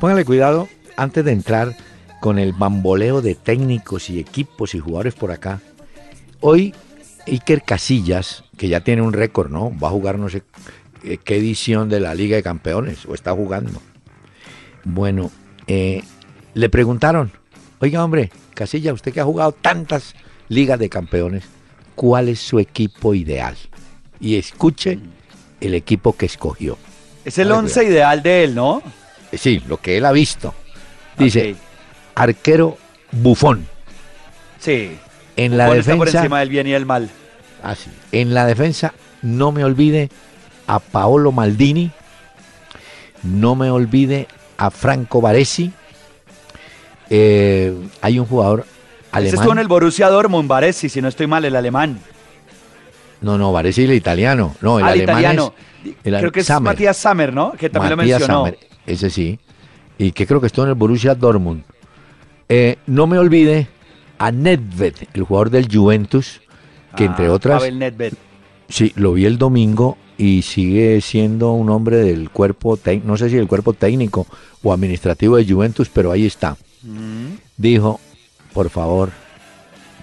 Póngale 0.00 0.24
cuidado 0.24 0.68
antes 0.96 1.24
de 1.24 1.32
entrar 1.32 1.76
con 2.20 2.38
el 2.38 2.52
bamboleo 2.52 3.20
de 3.20 3.34
técnicos 3.34 4.08
y 4.08 4.18
equipos 4.18 4.74
y 4.74 4.78
jugadores 4.78 5.14
por 5.14 5.30
acá. 5.30 5.60
Hoy 6.40 6.74
Iker 7.26 7.62
Casillas, 7.62 8.44
que 8.56 8.68
ya 8.68 8.80
tiene 8.80 9.02
un 9.02 9.12
récord, 9.12 9.50
¿no? 9.50 9.72
Va 9.78 9.88
a 9.88 9.90
jugar 9.90 10.18
no 10.18 10.28
sé 10.30 10.42
eh, 11.04 11.18
qué 11.22 11.36
edición 11.36 11.88
de 11.90 12.00
la 12.00 12.14
Liga 12.14 12.36
de 12.36 12.42
Campeones, 12.42 13.04
o 13.06 13.14
está 13.14 13.32
jugando. 13.32 13.82
Bueno, 14.84 15.30
eh, 15.66 16.02
le 16.54 16.68
preguntaron, 16.70 17.30
oiga 17.80 18.02
hombre, 18.04 18.30
Casillas, 18.54 18.94
usted 18.94 19.12
que 19.12 19.20
ha 19.20 19.24
jugado 19.24 19.52
tantas 19.52 20.14
ligas 20.48 20.78
de 20.78 20.88
campeones, 20.88 21.44
¿cuál 21.94 22.28
es 22.28 22.40
su 22.40 22.58
equipo 22.58 23.14
ideal? 23.14 23.56
Y 24.20 24.36
escuche 24.36 24.98
el 25.60 25.74
equipo 25.74 26.16
que 26.16 26.26
escogió. 26.26 26.78
Es 27.24 27.38
el 27.38 27.48
Vale, 27.48 27.58
once 27.60 27.84
ideal 27.84 28.22
de 28.22 28.44
él, 28.44 28.54
¿no? 28.54 28.82
Eh, 29.32 29.38
Sí, 29.38 29.62
lo 29.66 29.78
que 29.78 29.96
él 29.96 30.04
ha 30.04 30.12
visto. 30.12 30.54
Dice, 31.18 31.56
arquero 32.14 32.78
bufón. 33.12 33.66
Sí. 34.60 34.96
En 35.36 35.56
la 35.56 35.64
está 35.74 35.96
por 35.96 36.06
defensa, 36.06 36.18
encima 36.18 36.40
del 36.40 36.48
bien 36.48 36.66
y 36.66 36.70
del 36.70 36.86
mal. 36.86 37.10
ah, 37.62 37.74
sí. 37.74 37.90
en 38.12 38.32
la 38.32 38.46
defensa, 38.46 38.94
no 39.22 39.52
me 39.52 39.64
olvide 39.64 40.08
a 40.66 40.78
Paolo 40.78 41.32
Maldini, 41.32 41.90
no 43.22 43.54
me 43.54 43.70
olvide 43.70 44.28
a 44.56 44.70
Franco 44.70 45.20
Baresi. 45.20 45.72
Eh, 47.10 47.74
hay 48.00 48.18
un 48.18 48.26
jugador 48.26 48.66
Este 49.18 49.28
alemán. 49.28 49.34
estuvo 49.34 49.52
en 49.52 49.58
el 49.58 49.68
Borussia 49.68 50.08
Dortmund, 50.08 50.48
Baresi, 50.48 50.88
si 50.88 51.00
no 51.02 51.08
estoy 51.08 51.26
mal, 51.26 51.44
el 51.44 51.56
alemán. 51.56 51.98
No, 53.20 53.38
no, 53.38 53.52
Baresi 53.52 53.84
el 53.84 53.92
italiano. 53.92 54.54
No, 54.60 54.78
el 54.78 54.84
Al 54.84 54.92
alemán 54.92 55.18
italiano. 55.18 55.54
es 55.84 55.94
el 56.04 56.18
Creo 56.18 56.32
que 56.32 56.40
es. 56.40 56.60
Matías 56.60 56.96
Sammer, 56.96 57.32
¿no? 57.32 57.52
Que 57.52 57.70
también 57.70 57.96
Matías 57.96 58.20
lo 58.28 58.42
mencionó. 58.44 58.58
Ese 58.86 59.10
sí. 59.10 59.38
Y 59.98 60.12
que 60.12 60.26
creo 60.26 60.40
que 60.40 60.46
estuvo 60.48 60.64
en 60.64 60.70
el 60.70 60.74
Borussia 60.74 61.14
Dortmund. 61.14 61.62
Eh, 62.48 62.76
no 62.86 63.06
me 63.06 63.18
olvide 63.18 63.68
a 64.18 64.30
Nedved, 64.30 64.94
el 65.14 65.22
jugador 65.24 65.50
del 65.50 65.68
Juventus, 65.74 66.40
que 66.96 67.04
entre 67.04 67.26
Ah, 67.26 67.32
otras 67.32 67.58
Pavel 67.60 67.78
Nedved. 67.78 68.12
Sí, 68.68 68.92
lo 68.96 69.12
vi 69.14 69.24
el 69.26 69.38
domingo 69.38 69.96
y 70.18 70.42
sigue 70.42 71.00
siendo 71.00 71.52
un 71.52 71.70
hombre 71.70 71.96
del 71.98 72.30
cuerpo, 72.30 72.78
no 73.04 73.16
sé 73.16 73.30
si 73.30 73.36
del 73.36 73.48
cuerpo 73.48 73.72
técnico 73.72 74.26
o 74.62 74.72
administrativo 74.72 75.36
de 75.36 75.46
Juventus, 75.46 75.88
pero 75.92 76.12
ahí 76.12 76.26
está. 76.26 76.56
Mm. 76.82 77.34
Dijo, 77.56 78.00
por 78.56 78.70
favor, 78.70 79.10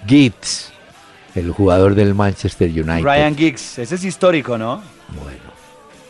Giggs, 0.06 0.70
el 1.34 1.50
jugador 1.50 1.96
del 1.96 2.14
Manchester 2.14 2.70
United. 2.70 3.02
Ryan 3.02 3.36
Giggs, 3.36 3.80
ese 3.80 3.96
es 3.96 4.04
histórico, 4.04 4.56
¿no? 4.56 4.80
Bueno, 5.08 5.42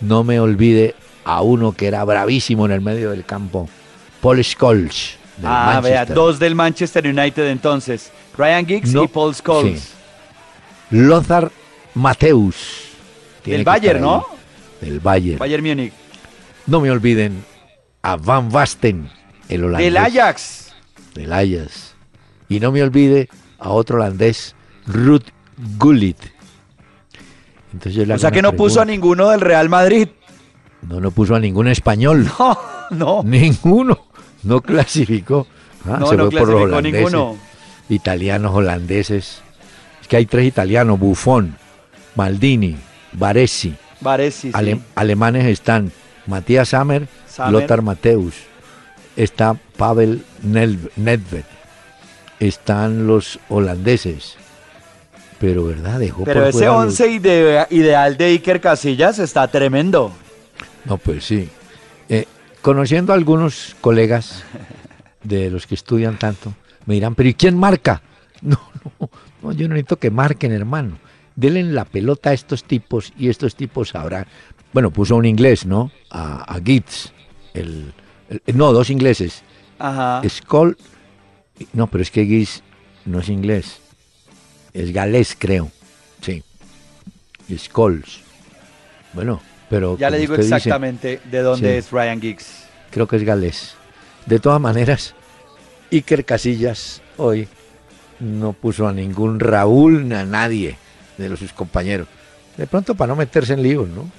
no 0.03 0.24
me 0.24 0.38
olvide 0.38 0.95
a 1.24 1.40
uno 1.40 1.72
que 1.72 1.86
era 1.86 2.05
bravísimo 2.05 2.66
en 2.66 2.72
el 2.72 2.82
medio 2.82 3.12
del 3.12 3.24
campo, 3.24 3.66
Paul 4.20 4.45
Scholes. 4.45 5.16
del 5.38 5.47
ah, 5.47 5.80
vea, 5.82 6.05
dos 6.05 6.38
del 6.38 6.55
Manchester 6.55 7.07
United 7.07 7.49
entonces. 7.49 8.12
Ryan 8.36 8.66
Giggs 8.66 8.92
No, 8.92 9.05
y 9.05 9.09
Paul 9.09 9.34
Scholes. 9.34 9.80
sí. 9.80 9.88
Lothar 10.90 11.51
Mateus. 11.95 12.90
Del 13.42 13.64
Bayern. 13.64 14.03
¿no? 14.03 14.26
Del 14.82 15.01
Bayern. 15.01 15.38
Bayern 15.38 15.64
Múnich. 15.64 15.95
No 16.66 16.82
me 16.82 16.90
olviden 16.90 17.42
a 18.03 18.16
Van 18.16 18.51
Basten, 18.51 19.11
el 19.49 19.64
holandés. 19.64 19.86
Del 19.86 19.97
Ajax. 19.97 20.74
Del 21.14 21.32
Ajax. 21.32 21.93
Y 22.49 22.61
no 22.61 22.72
me 22.72 22.82
olvide 22.82 23.28
a 23.59 23.70
otro 23.70 23.97
holandés 23.97 24.55
Ruth 24.86 25.26
Gullit. 25.78 26.18
Entonces 27.72 28.09
o 28.09 28.18
sea 28.18 28.30
que 28.30 28.42
no 28.42 28.53
puso 28.53 28.80
a 28.80 28.84
ninguno 28.84 29.30
del 29.30 29.40
Real 29.40 29.68
Madrid. 29.68 30.09
No, 30.88 31.01
no 31.01 31.11
puso 31.11 31.34
a 31.34 31.40
ningún 31.40 31.68
español. 31.68 32.30
No, 32.90 33.22
no. 33.22 33.22
Ninguno. 33.24 33.99
No 34.42 34.61
clasificó. 34.61 35.47
Ah, 35.86 35.97
no, 35.99 36.12
no 36.12 36.28
clasificó 36.28 36.82
ninguno. 36.82 37.36
Italianos, 37.88 38.55
holandeses. 38.55 39.40
Es 40.03 40.07
que 40.07 40.18
hay 40.18 40.26
tres 40.26 40.47
italianos, 40.47 41.01
Buffon, 41.01 41.57
Maldini, 42.14 42.76
Baresi. 43.12 43.74
Baresi, 44.03 44.53
Alemanes 44.95 45.47
están 45.47 45.92
Matías 46.26 46.68
Sammer, 46.68 47.09
Lothar 47.51 47.80
Mateus. 47.80 48.34
Está 49.16 49.57
Pavel 49.78 50.22
Nedved. 50.42 51.45
Están 52.41 53.07
los 53.07 53.39
holandeses. 53.49 54.37
Pero, 55.39 55.64
¿verdad? 55.64 55.99
Dejó 55.99 56.24
Pero 56.24 56.47
ese 56.47 56.68
once 56.68 57.09
ideal 57.11 58.16
de 58.16 58.24
Iker 58.24 58.61
Casillas 58.61 59.18
está 59.18 59.49
tremendo. 59.49 60.12
No, 60.85 60.99
pues 60.99 61.24
sí. 61.24 61.49
Eh, 62.09 62.26
conociendo 62.62 63.12
a 63.12 63.16
algunos 63.16 63.76
colegas 63.80 64.45
de 65.22 65.51
los 65.51 65.66
que 65.66 65.74
estudian 65.74 66.18
tanto, 66.18 66.55
me 66.87 66.95
dirán, 66.95 67.14
pero 67.14 67.28
¿y 67.28 67.35
quién 67.35 67.59
marca? 67.59 68.03
No, 68.45 68.61
no, 69.01 69.09
no, 69.43 69.53
yo 69.53 69.68
no 69.68 69.72
necesito 69.74 69.97
que 69.97 70.11
marquen, 70.11 70.53
hermano. 70.53 70.99
Denle 71.35 71.62
la 71.62 71.87
pelota 71.87 72.28
a 72.28 72.32
estos 72.35 72.62
tipos 72.62 73.11
y 73.18 73.30
estos 73.30 73.57
tipos 73.57 73.89
sabrán. 73.89 74.26
Bueno, 74.74 74.91
puso 74.91 75.16
un 75.16 75.24
inglés, 75.24 75.64
¿no? 75.64 75.91
A, 76.11 76.43
a 76.43 76.61
Gitz, 76.61 77.11
el, 77.55 77.95
no, 78.53 78.72
dos 78.72 78.91
ingleses. 78.91 79.43
Ajá. 79.78 80.22
Skoll, 80.28 80.76
no, 81.73 81.87
pero 81.87 82.03
es 82.03 82.11
que 82.11 82.25
Gitz 82.25 82.63
no 83.05 83.21
es 83.21 83.29
inglés, 83.29 83.81
es 84.73 84.93
galés, 84.93 85.37
creo. 85.39 85.71
Sí. 86.21 86.43
Skulls. 87.57 88.21
Bueno, 89.13 89.41
pero. 89.71 89.97
Ya 89.99 90.11
le 90.11 90.19
digo 90.19 90.35
exactamente 90.35 91.21
de 91.31 91.41
dónde 91.41 91.79
es 91.79 91.91
Ryan 91.91 92.21
Giggs. 92.21 92.65
Creo 92.91 93.07
que 93.07 93.17
es 93.17 93.25
galés. 93.25 93.75
De 94.27 94.39
todas 94.39 94.61
maneras, 94.61 95.15
Iker 95.93 96.25
Casillas 96.25 97.03
hoy 97.17 97.49
no 98.21 98.53
puso 98.53 98.89
a 98.89 98.93
ningún 98.93 99.39
Raúl 99.39 100.09
ni 100.09 100.15
a 100.15 100.25
nadie 100.25 100.77
de 101.19 101.29
los 101.29 101.39
sus 101.39 101.53
compañeros. 101.53 102.09
De 102.57 102.67
pronto 102.67 102.95
para 102.95 103.09
no 103.09 103.17
meterse 103.17 103.55
en 103.55 103.63
líos, 103.63 103.89
¿no? 103.89 104.11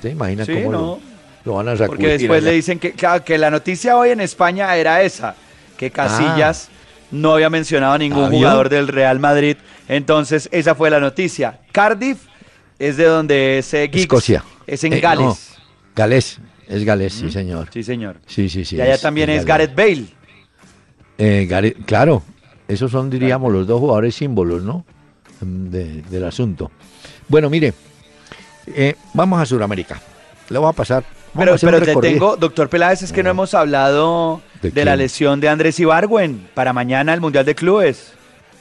¿Te 0.00 0.10
imaginas 0.10 0.48
cómo 0.48 1.00
lo, 1.44 1.54
van 1.54 1.68
a 1.68 1.72
sacudir? 1.72 1.88
Porque 1.88 2.18
después 2.18 2.42
le 2.42 2.52
dicen 2.52 2.78
que, 2.78 2.92
que, 2.92 3.38
la 3.38 3.50
noticia 3.50 3.96
hoy 3.96 4.10
en 4.10 4.20
España 4.20 4.74
era 4.76 5.02
esa, 5.02 5.34
que 5.76 5.90
Casillas 5.90 6.68
ah. 6.70 6.77
No 7.10 7.34
había 7.34 7.50
mencionado 7.50 7.94
a 7.94 7.98
ningún 7.98 8.30
jugador 8.30 8.68
del 8.68 8.88
Real 8.88 9.18
Madrid. 9.18 9.56
Entonces, 9.88 10.48
esa 10.52 10.74
fue 10.74 10.90
la 10.90 11.00
noticia. 11.00 11.60
Cardiff 11.72 12.18
es 12.78 12.96
de 12.96 13.04
donde 13.04 13.58
es 13.58 13.74
eh, 13.74 13.90
Escocia. 13.92 14.44
Es 14.66 14.84
en 14.84 14.92
eh, 14.92 15.00
Gales. 15.00 15.56
Gales, 15.94 16.40
es 16.68 16.84
Gales, 16.84 17.12
sí 17.12 17.30
señor. 17.30 17.68
Sí 17.72 17.82
señor. 17.82 18.20
Sí, 18.26 18.48
sí, 18.48 18.64
sí. 18.64 18.76
Y 18.76 18.80
allá 18.80 18.98
también 18.98 19.30
es, 19.30 19.44
Gareth 19.44 19.74
Bale. 19.74 20.06
Eh, 21.16 21.48
claro, 21.84 22.22
esos 22.68 22.90
son, 22.90 23.10
diríamos, 23.10 23.52
los 23.52 23.66
dos 23.66 23.80
jugadores 23.80 24.14
símbolos, 24.14 24.62
¿no? 24.62 24.84
del 25.40 26.24
asunto. 26.24 26.70
Bueno, 27.28 27.48
mire, 27.48 27.72
eh, 28.66 28.94
vamos 29.14 29.40
a 29.40 29.46
Sudamérica. 29.46 30.00
Le 30.48 30.58
voy 30.58 30.68
a 30.68 30.72
pasar. 30.72 31.04
Pero 31.36 31.56
pero 31.60 31.80
te 31.80 31.96
tengo, 31.96 32.36
doctor 32.36 32.68
Peláez, 32.68 33.02
es 33.02 33.12
que 33.12 33.22
no, 33.22 33.30
hemos 33.30 33.54
hablado 33.54 34.40
de, 34.62 34.84
la 34.84 34.96
lesión 34.96 35.40
de 35.40 35.48
Andrés 35.48 35.78
Ibargüen 35.80 36.48
para 36.54 36.72
mañana 36.72 37.14
el 37.14 37.20
Mundial 37.20 37.44
de 37.44 37.54
Clubes. 37.54 38.12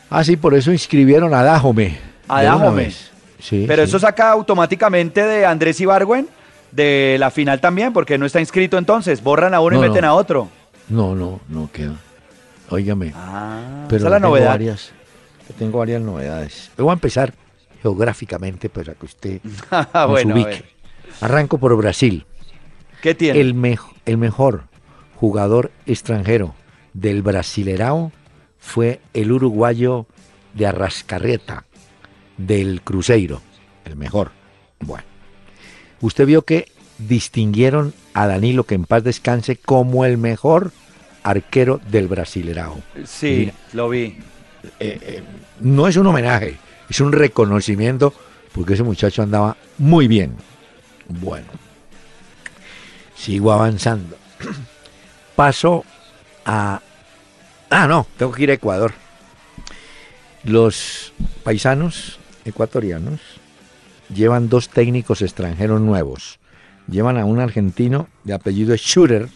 Ah, 0.10 0.24
sí, 0.24 0.38
por 0.38 0.54
eso 0.54 0.72
inscribieron 0.72 1.34
a 1.34 1.44
Dajome. 1.44 1.98
A 2.28 2.44
Dajome. 2.44 2.92
Sí, 3.40 3.66
pero 3.68 3.84
eso 3.84 4.00
saca 4.00 4.32
automáticamente 4.32 5.22
de 5.22 5.46
Andrés 5.46 5.80
Ibargüen 5.80 6.28
de 6.72 7.18
la 7.20 7.32
final 7.32 7.60
también, 7.60 7.94
porque 7.94 8.18
no 8.18 8.26
está 8.26 8.40
inscrito 8.40 8.78
entonces. 8.78 9.22
Borran 9.22 9.54
a 9.54 9.60
uno 9.60 9.78
y 9.78 9.90
meten 9.90 10.06
a 10.06 10.14
otro. 10.14 10.50
No, 10.90 11.16
no, 11.16 11.40
no 11.50 11.70
queda. 11.72 11.96
Óigame. 12.70 13.14
Ah, 13.16 13.86
pero 13.88 13.98
esa 13.98 14.08
es 14.08 14.12
la 14.12 14.20
novedad. 14.20 14.50
Varias, 14.50 14.92
tengo 15.58 15.80
varias 15.80 16.02
novedades. 16.02 16.72
Voy 16.78 16.90
a 16.90 16.94
empezar 16.94 17.34
geográficamente 17.82 18.70
para 18.70 18.94
que 18.94 19.06
usted 19.06 19.42
nos 19.94 20.26
ubique. 20.26 20.64
Arranco 21.22 21.58
por 21.58 21.76
Brasil. 21.78 22.26
¿Qué 23.08 23.16
tiene? 23.16 23.40
El, 23.40 23.80
el 24.06 24.18
mejor 24.18 24.64
jugador 25.16 25.72
extranjero 25.86 26.56
del 26.92 27.22
Brasilerao 27.22 28.12
fue 28.60 29.00
el 29.14 29.32
uruguayo 29.32 30.08
de 30.54 30.66
Arrascarreta, 30.66 31.64
del 32.36 32.82
Cruzeiro, 32.82 33.42
el 33.86 33.96
mejor. 33.96 34.32
Bueno, 34.82 35.06
usted 36.02 36.26
vio 36.26 36.42
que 36.42 36.70
distinguieron 36.98 37.94
a 38.14 38.28
Danilo, 38.28 38.66
que 38.66 38.76
en 38.76 38.84
paz 38.84 39.06
descanse, 39.06 39.56
como 39.56 40.04
el 40.04 40.18
mejor 40.18 40.74
arquero 41.24 41.80
del 41.90 42.10
Brasilerao. 42.10 42.78
Sí, 43.06 43.50
lo 43.72 43.88
vi. 43.88 44.18
Eh, 44.82 45.00
eh, 45.02 45.24
no 45.62 45.88
es 45.88 45.96
un 45.96 46.08
homenaje, 46.08 46.58
es 46.90 47.00
un 47.00 47.14
reconocimiento 47.14 48.14
porque 48.52 48.74
ese 48.74 48.84
muchacho 48.84 49.24
andaba 49.24 49.56
muy 49.78 50.10
bien. 50.10 50.36
Bueno, 51.08 51.48
sigo 53.18 53.52
avanzando. 53.52 54.16
Paso 55.36 55.84
a... 56.46 56.82
Ah, 57.70 57.88
no, 57.88 58.08
tengo 58.18 58.32
que 58.32 58.44
ir 58.44 58.52
a 58.52 58.54
Ecuador. 58.54 58.94
Los 60.44 61.14
paisanos 61.44 62.20
ecuatorianos 62.46 63.20
llevan 64.14 64.48
dos 64.48 64.70
técnicos 64.70 65.22
extranjeros 65.22 65.82
nuevos. 65.82 66.40
Llevan 66.90 67.18
a 67.18 67.26
un 67.26 67.40
argentino 67.40 68.08
de 68.24 68.34
apellido 68.34 68.76
Schurer, 68.78 69.28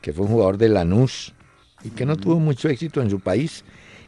que 0.00 0.12
fue 0.12 0.26
un 0.26 0.32
jugador 0.32 0.58
de 0.58 0.68
Lanús 0.68 1.34
y 1.82 1.90
que 1.90 2.06
no 2.06 2.16
tuvo 2.16 2.38
mucho 2.38 2.68
éxito 2.68 3.02
en 3.02 3.10
su 3.10 3.20
país, 3.20 3.64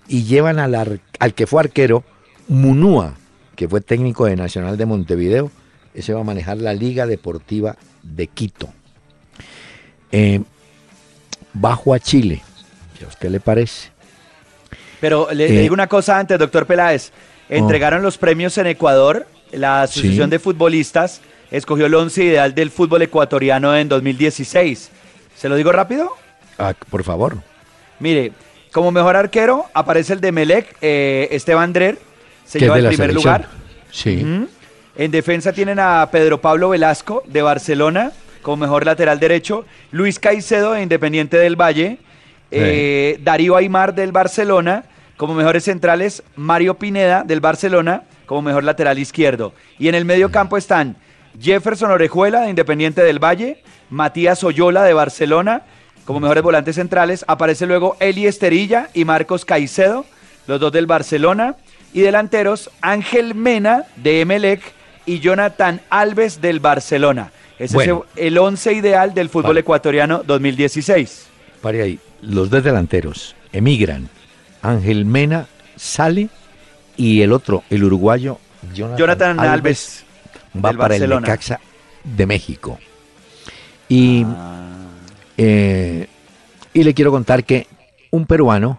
y 0.07 0.25
llevan 0.25 0.59
al, 0.59 1.01
al 1.19 1.35
que 1.35 1.47
fue 1.47 1.61
arquero, 1.61 2.05
Munúa, 2.47 3.15
que 3.57 3.69
fue 3.69 3.81
técnico 3.81 4.27
de 4.27 4.37
Nacional 4.37 4.77
de 4.77 4.87
Montevideo, 4.87 5.51
ese 5.95 6.13
va 6.13 6.21
a 6.21 6.25
manejar 6.25 6.59
la 6.59 6.75
Liga 6.75 7.07
Deportiva 7.07 7.77
de 8.03 8.27
Quito. 8.27 8.69
Eh, 10.13 10.41
bajo 11.53 11.95
a 11.95 11.99
Chile, 11.99 12.43
¿a 13.05 13.09
usted 13.09 13.31
le 13.31 13.41
parece? 13.41 13.91
Pero 15.01 15.29
le, 15.33 15.47
eh, 15.47 15.63
digo 15.63 15.75
una 15.75 15.89
cosa 15.89 16.19
antes, 16.19 16.39
doctor 16.39 16.67
Peláez. 16.67 17.11
Oh. 17.51 17.55
Entregaron 17.55 18.03
los 18.03 18.19
premios 18.19 18.57
en 18.59 18.69
Ecuador, 18.69 19.27
la 19.51 19.83
Asociación 19.83 20.31
de 20.31 20.39
Futbolistas 20.39 21.21
escogió 21.53 21.87
el 21.87 21.95
once 21.95 22.25
ideal 22.25 22.55
del 22.55 22.71
fútbol 22.71 23.03
ecuatoriano 23.03 23.77
en 23.77 23.89
2016. 23.89 24.91
¿Se 25.37 25.49
lo 25.49 25.55
digo 25.55 25.71
rápido? 25.71 26.11
Ah, 26.59 26.75
por 26.91 27.05
favor. 27.05 27.37
Mire, 28.01 28.33
como 28.73 28.91
mejor 28.91 29.17
arquero 29.17 29.67
aparece 29.75 30.15
el 30.15 30.21
de 30.21 30.33
Melec, 30.33 30.77
eh, 30.81 31.29
Esteban 31.31 31.73
Drer, 31.73 31.99
se 32.47 32.59
lleva 32.59 32.79
el 32.79 32.89
primer 32.89 33.13
lugar. 33.13 33.49
Sí. 33.91 34.27
En 34.97 35.11
defensa 35.11 35.53
tienen 35.53 35.79
a 35.79 36.09
Pedro 36.11 36.41
Pablo 36.41 36.71
Velasco 36.71 37.23
de 37.27 37.43
Barcelona 37.43 38.13
como 38.43 38.59
mejor 38.59 38.85
lateral 38.85 39.19
derecho, 39.21 39.65
Luis 39.91 40.19
Caicedo 40.19 40.73
de 40.73 40.83
Independiente 40.83 41.37
del 41.37 41.57
Valle, 41.57 41.99
eh, 42.51 43.19
Darío 43.23 43.57
Aymar 43.57 43.95
del 43.95 44.13
Barcelona, 44.13 44.85
como 45.17 45.35
mejores 45.35 45.65
centrales 45.65 46.23
Mario 46.37 46.75
Pineda 46.75 47.23
del 47.23 47.41
Barcelona 47.41 48.03
como 48.27 48.43
mejor 48.43 48.65
lateral 48.65 48.99
izquierdo. 48.99 49.53
Y 49.79 49.89
en 49.89 49.95
el 49.95 50.05
medio 50.05 50.31
campo 50.31 50.57
están 50.57 50.97
Jefferson 51.41 51.91
Orejuela 51.91 52.43
de 52.43 52.51
Independiente 52.51 53.03
del 53.03 53.23
Valle, 53.23 53.63
Matías 53.91 54.43
Oyola 54.45 54.83
de 54.85 54.95
Barcelona 54.95 55.63
como 56.05 56.21
mejores 56.21 56.43
volantes 56.43 56.77
centrales. 56.77 57.25
Aparece 57.29 57.67
luego 57.67 57.97
Eli 58.01 58.27
Esterilla 58.27 58.89
y 58.95 59.05
Marcos 59.05 59.45
Caicedo, 59.45 60.05
los 60.47 60.61
dos 60.61 60.73
del 60.73 60.87
Barcelona 60.87 61.57
y 61.93 62.01
delanteros 62.01 62.71
Ángel 62.81 63.35
Mena 63.35 63.85
de 63.97 64.23
Emelec 64.23 64.61
y 65.07 65.21
Jonathan 65.21 65.81
Alves 65.91 66.41
del 66.41 66.61
Barcelona. 66.61 67.33
Ese 67.63 67.79
es 67.79 67.91
el 68.17 68.39
once 68.39 68.73
ideal 68.73 69.15
del 69.15 69.29
fútbol 69.29 69.57
ecuatoriano 69.57 70.25
2016. 70.27 71.29
Pare 71.61 71.83
ahí, 71.83 72.01
los 72.21 72.51
dos 72.51 72.65
delanteros 72.65 73.37
emigran. 73.53 74.09
Ángel 74.63 75.05
Mena 75.05 75.47
sale 75.77 76.29
y 76.97 77.23
el 77.23 77.33
otro, 77.33 77.63
el 77.71 77.85
uruguayo 77.85 78.39
Jonathan, 78.75 79.39
Alves, 79.39 80.05
va 80.57 80.73
para 80.73 80.97
el 80.97 81.09
Necaxa 81.09 81.61
de 82.03 82.27
México. 82.27 82.81
Y, 83.89 84.25
ah. 84.27 84.89
eh, 85.37 86.09
y 86.75 86.83
le 86.83 86.95
quiero 86.95 87.13
contar 87.13 87.45
que 87.45 87.69
un 88.11 88.27
peruano 88.27 88.79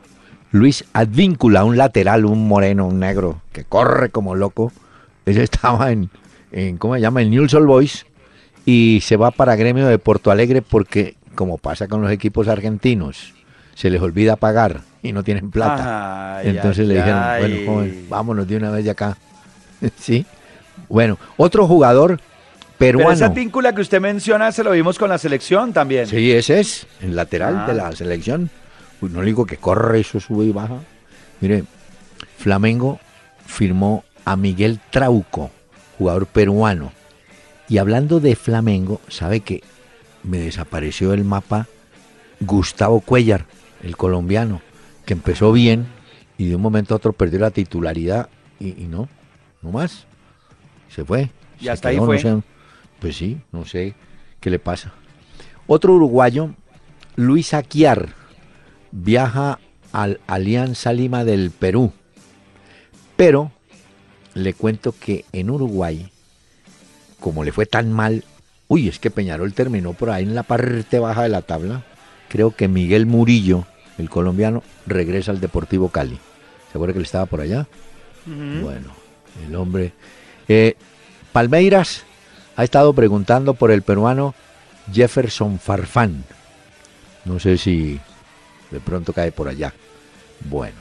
Luis 0.52 0.84
Advíncula, 0.92 1.64
un 1.64 1.78
lateral, 1.78 2.26
un 2.26 2.50
moreno, 2.50 2.88
un 2.88 3.00
negro, 3.00 3.42
que 3.54 3.64
corre 3.64 4.10
como 4.10 4.36
loco. 4.36 4.74
Ese 5.26 5.44
estaba 5.44 5.92
en, 5.94 6.10
en 6.52 6.78
¿cómo 6.78 6.96
se 6.96 7.02
llama? 7.02 7.22
En 7.22 7.30
News 7.30 7.54
All 7.54 7.66
Boys 7.66 8.06
y 8.66 9.00
se 9.02 9.18
va 9.18 9.32
para 9.32 9.56
Gremio 9.56 9.88
de 9.88 9.98
Porto 10.00 10.32
Alegre 10.32 10.62
porque, 10.62 11.16
como 11.36 11.58
pasa 11.58 11.88
con 11.88 12.02
los 12.02 12.12
equipos 12.12 12.48
argentinos, 12.48 13.34
se 13.76 13.90
les 13.90 14.02
olvida 14.02 14.36
pagar 14.36 14.82
y 15.02 15.12
no 15.12 15.24
tienen 15.24 15.52
plata. 15.52 16.38
Ay, 16.38 16.50
Entonces 16.50 16.88
le 16.88 16.96
dijeron, 16.96 17.20
ay. 17.24 17.42
bueno, 17.42 17.72
joven, 17.72 18.06
vámonos 18.10 18.48
de 18.48 18.56
una 18.58 18.70
vez 18.72 18.86
de 18.86 18.92
acá. 18.92 19.18
¿Sí? 20.00 20.26
Bueno, 20.90 21.18
otro 21.38 21.68
jugador 21.68 22.20
Pero 22.78 23.00
peruano. 23.00 23.12
esa 23.16 23.34
tíncula 23.34 23.74
que 23.74 23.82
usted 23.82 24.00
menciona 24.00 24.52
se 24.52 24.64
lo 24.64 24.72
vimos 24.72 24.98
con 25.00 25.10
la 25.10 25.18
selección 25.18 25.74
también. 25.74 26.08
Sí, 26.08 26.32
ese 26.32 26.60
es, 26.60 26.88
el 27.02 27.16
lateral 27.16 27.60
Ah. 27.64 27.68
de 27.68 27.74
la 27.74 27.92
selección. 27.94 28.50
No 29.02 29.20
le 29.22 29.28
digo 29.28 29.46
que 29.46 29.58
corre, 29.58 30.00
eso 30.00 30.20
sube 30.22 30.46
y 30.46 30.52
baja. 30.52 30.78
Mire, 31.42 31.66
Flamengo 32.38 33.00
firmó 33.46 34.06
a 34.24 34.38
Miguel 34.38 34.80
Trauco, 34.92 35.52
jugador 35.98 36.26
peruano. 36.28 36.94
Y 37.70 37.78
hablando 37.78 38.20
de 38.20 38.36
Flamengo, 38.36 39.00
¿sabe 39.08 39.40
que 39.40 39.64
me 40.24 40.38
desapareció 40.38 41.14
el 41.14 41.24
mapa 41.24 41.68
Gustavo 42.40 43.00
Cuellar, 43.02 43.46
el 43.82 43.96
colombiano, 43.98 44.62
que 45.06 45.14
empezó 45.14 45.52
bien 45.52 45.88
y 46.38 46.48
de 46.48 46.56
un 46.56 46.62
momento 46.62 46.94
a 46.94 46.98
otro 46.98 47.14
perdió 47.14 47.40
la 47.40 47.52
titularidad 47.52 48.30
y, 48.60 48.82
y 48.84 48.88
no, 48.88 49.08
no 49.62 49.72
más. 49.72 50.06
Se 50.90 51.04
fue. 51.06 51.30
Y 51.60 51.66
Se 51.66 51.72
hasta 51.72 51.90
ahí 51.90 51.96
quedó, 51.96 52.06
fue. 52.06 52.16
no 52.16 52.22
sé, 52.22 52.44
pues 53.00 53.16
sí, 53.16 53.38
no 53.52 53.66
sé 53.66 53.96
qué 54.40 54.50
le 54.50 54.60
pasa. 54.60 54.94
Otro 55.68 55.94
uruguayo, 55.94 56.50
Luis 57.16 57.54
Aquiar, 57.54 58.10
viaja 58.92 59.60
al 59.92 60.20
Alianza 60.28 60.94
Lima 60.94 61.24
del 61.24 61.52
Perú. 61.52 61.94
Pero 63.16 63.52
le 64.34 64.54
cuento 64.54 64.94
que 65.00 65.26
en 65.32 65.50
Uruguay, 65.50 66.12
como 67.24 67.46
le 67.46 67.54
fue 67.54 67.66
tan 67.66 67.94
mal, 67.94 68.26
uy, 68.68 68.90
es 68.90 69.00
que 69.00 69.10
Peñarol 69.10 69.54
terminó 69.54 69.94
por 69.94 70.10
ahí 70.10 70.24
en 70.24 70.36
la 70.36 70.44
parte 70.44 71.00
baja 71.00 71.24
de 71.24 71.30
la 71.30 71.42
tabla. 71.42 71.86
Creo 72.28 72.52
que 72.54 72.68
Miguel 72.68 73.06
Murillo, 73.06 73.66
el 73.98 74.10
colombiano, 74.10 74.62
regresa 74.86 75.32
al 75.32 75.40
Deportivo 75.40 75.88
Cali. 75.88 76.20
¿Se 76.70 76.78
acuerda 76.78 76.92
que 76.92 77.00
él 77.00 77.06
estaba 77.06 77.26
por 77.26 77.40
allá? 77.40 77.66
Bueno, 78.26 78.90
el 79.48 79.56
hombre. 79.56 79.94
Eh, 80.50 80.76
Palmeiras 81.32 82.04
ha 82.58 82.66
estado 82.66 82.92
preguntando 82.92 83.54
por 83.54 83.72
el 83.72 83.84
peruano 83.84 84.36
Jefferson 84.92 85.60
Farfán. 85.60 86.26
No 87.24 87.40
sé 87.40 87.58
si 87.58 88.02
de 88.70 88.82
pronto 88.82 89.14
cae 89.14 89.32
por 89.32 89.48
allá. 89.48 89.74
Bueno, 90.42 90.76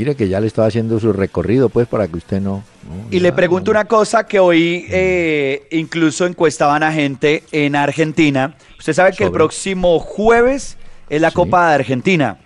mire 0.00 0.14
que 0.16 0.28
ya 0.28 0.40
le 0.40 0.46
estaba 0.46 0.66
haciendo 0.68 0.98
su 0.98 1.12
recorrido, 1.12 1.68
pues, 1.68 1.86
para 1.86 2.08
que 2.08 2.16
usted 2.16 2.40
no. 2.40 2.64
no, 2.88 3.06
Y 3.10 3.20
le 3.20 3.32
pregunto 3.32 3.70
no. 3.70 3.78
una 3.78 3.86
cosa 3.86 4.26
que 4.26 4.38
hoy 4.38 4.86
eh, 4.88 5.66
incluso 5.72 6.24
encuestaban 6.24 6.82
a 6.82 6.90
gente 6.90 7.44
en 7.52 7.76
Argentina. 7.76 8.54
Usted 8.78 8.94
sabe 8.94 9.12
que 9.12 9.24
el 9.24 9.30
próximo 9.30 9.98
jueves 9.98 10.78
es 11.10 11.20
la 11.20 11.28
Sí. 11.28 11.34
Copa 11.36 11.68
de 11.68 11.74
Argentina. 11.74 12.38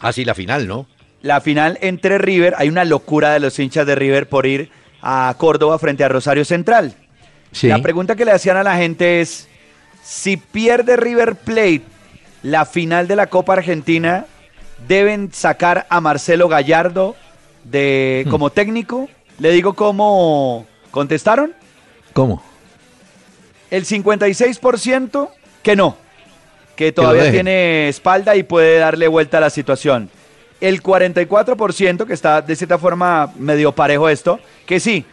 Ah, 0.00 0.12
sí, 0.14 0.24
la 0.24 0.34
final, 0.34 0.66
¿no? 0.66 0.86
La 1.20 1.42
final 1.42 1.76
entre 1.82 2.16
River, 2.16 2.54
hay 2.56 2.68
una 2.70 2.84
locura 2.86 3.32
de 3.34 3.40
los 3.40 3.58
hinchas 3.58 3.86
de 3.86 3.94
River 3.94 4.26
por 4.28 4.46
ir 4.46 4.70
a 5.02 5.34
Córdoba 5.36 5.78
frente 5.78 6.04
a 6.04 6.08
Rosario 6.08 6.46
Central. 6.46 6.94
Sí. 7.52 7.68
La 7.68 7.80
pregunta 7.82 8.16
que 8.16 8.24
le 8.24 8.32
hacían 8.32 8.56
a 8.56 8.62
la 8.62 8.76
gente 8.78 9.20
es, 9.20 9.46
si 10.02 10.38
pierde 10.38 10.96
River 10.96 11.34
Plate 11.36 11.82
la 12.42 12.64
final 12.64 13.08
de 13.08 13.16
la 13.16 13.26
Copa 13.26 13.52
Argentina, 13.54 14.24
¿deben 14.86 15.32
sacar 15.32 15.86
a 15.88 16.00
Marcelo 16.00 16.48
Gallardo 16.48 17.16
de, 17.64 18.24
Hmm. 18.26 18.30
como 18.30 18.50
técnico? 18.50 19.08
Le 19.38 19.50
digo 19.50 19.74
cómo 19.74 20.66
contestaron. 20.90 21.52
¿Cómo? 22.12 22.42
El 23.70 23.84
56% 23.84 25.30
que 25.62 25.74
no, 25.74 25.96
que 26.76 26.92
todavía 26.92 27.30
tiene 27.30 27.88
espalda 27.88 28.36
y 28.36 28.42
puede 28.42 28.78
darle 28.78 29.08
vuelta 29.08 29.38
a 29.38 29.40
la 29.40 29.50
situación. 29.50 30.10
El 30.60 30.82
44% 30.82 32.06
que 32.06 32.12
está 32.12 32.40
de 32.42 32.54
cierta 32.54 32.78
forma 32.78 33.32
medio 33.36 33.72
parejo 33.72 34.08
esto, 34.08 34.38
que 34.66 34.78
sí, 34.78 35.04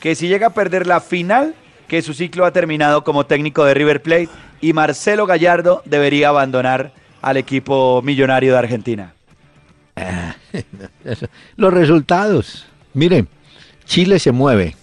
que 0.00 0.14
si 0.14 0.28
llega 0.28 0.48
a 0.48 0.54
perder 0.54 0.86
la 0.86 1.00
final, 1.00 1.54
que 1.88 2.02
su 2.02 2.14
ciclo 2.14 2.44
ha 2.46 2.52
terminado 2.52 3.02
como 3.02 3.26
técnico 3.26 3.64
de 3.64 3.74
River 3.74 4.02
Plate 4.02 4.28
y 4.60 4.72
Marcelo 4.72 5.26
Gallardo 5.26 5.82
debería 5.84 6.28
abandonar 6.28 6.92
al 7.24 7.38
equipo 7.38 8.02
millonario 8.02 8.52
de 8.52 8.58
Argentina. 8.58 9.14
Los 11.56 11.72
resultados. 11.72 12.66
Miren, 12.92 13.28
Chile 13.86 14.18
se 14.18 14.30
mueve. 14.32 14.76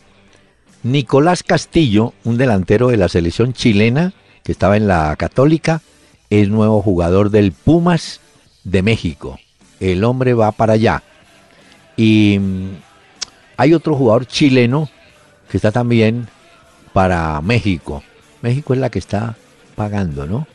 Nicolás 0.84 1.44
Castillo, 1.44 2.14
un 2.24 2.38
delantero 2.38 2.88
de 2.88 2.98
la 2.98 3.08
selección 3.08 3.54
chilena 3.54 4.14
que 4.44 4.52
estaba 4.52 4.76
en 4.76 4.88
la 4.88 5.16
Católica, 5.16 5.82
es 6.32 6.50
nuevo 6.50 6.82
jugador 6.82 7.30
del 7.30 7.52
Pumas 7.52 8.20
de 8.64 8.82
México. 8.82 9.40
El 9.80 10.04
hombre 10.04 10.34
va 10.34 10.52
para 10.52 10.74
allá. 10.74 11.04
Y 11.96 12.40
mm, 12.40 12.70
hay 13.58 13.76
otro 13.76 13.96
jugador 13.96 14.26
chileno 14.26 14.90
que 15.50 15.58
está 15.58 15.72
también 15.72 16.28
para 16.94 17.40
México. 17.42 18.02
México 18.42 18.74
es 18.74 18.80
la 18.80 18.90
que 18.90 19.00
está 19.00 19.36
pagando, 19.76 20.26
¿no? 20.26 20.48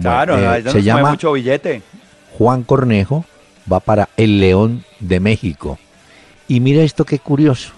Claro, 0.00 0.34
Bueno, 0.34 0.54
eh, 0.54 0.62
no 0.62 0.72
se 0.72 0.82
llama 0.82 1.10
mucho 1.10 1.32
billete. 1.32 1.82
Juan 2.38 2.62
Cornejo 2.62 3.24
va 3.70 3.80
para 3.80 4.08
el 4.16 4.40
León 4.40 4.84
de 5.00 5.20
México. 5.20 5.78
Y 6.48 6.60
mira 6.60 6.82
esto 6.82 7.04
qué 7.04 7.18
curioso, 7.18 7.72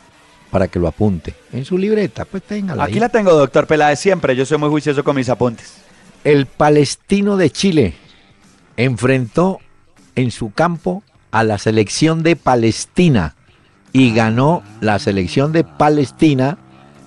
para 0.50 0.68
que 0.68 0.78
lo 0.78 0.88
apunte. 0.88 1.34
En 1.52 1.64
su 1.64 1.76
libreta, 1.76 2.24
pues 2.24 2.42
téngala 2.42 2.84
Aquí 2.84 2.94
ahí. 2.94 3.00
la 3.00 3.08
tengo, 3.08 3.32
doctor 3.32 3.66
Peláez, 3.66 3.98
siempre. 3.98 4.34
Yo 4.36 4.46
soy 4.46 4.58
muy 4.58 4.68
juicioso 4.68 5.04
con 5.04 5.16
mis 5.16 5.28
apuntes. 5.28 5.74
El 6.24 6.46
palestino 6.46 7.36
de 7.36 7.50
Chile 7.50 7.94
enfrentó 8.76 9.60
en 10.16 10.30
su 10.30 10.52
campo 10.52 11.02
a 11.30 11.44
la 11.44 11.58
selección 11.58 12.22
de 12.22 12.36
Palestina 12.36 13.34
y 13.92 14.14
ganó 14.14 14.62
la 14.80 14.98
selección 14.98 15.52
de 15.52 15.64
Palestina, 15.64 16.58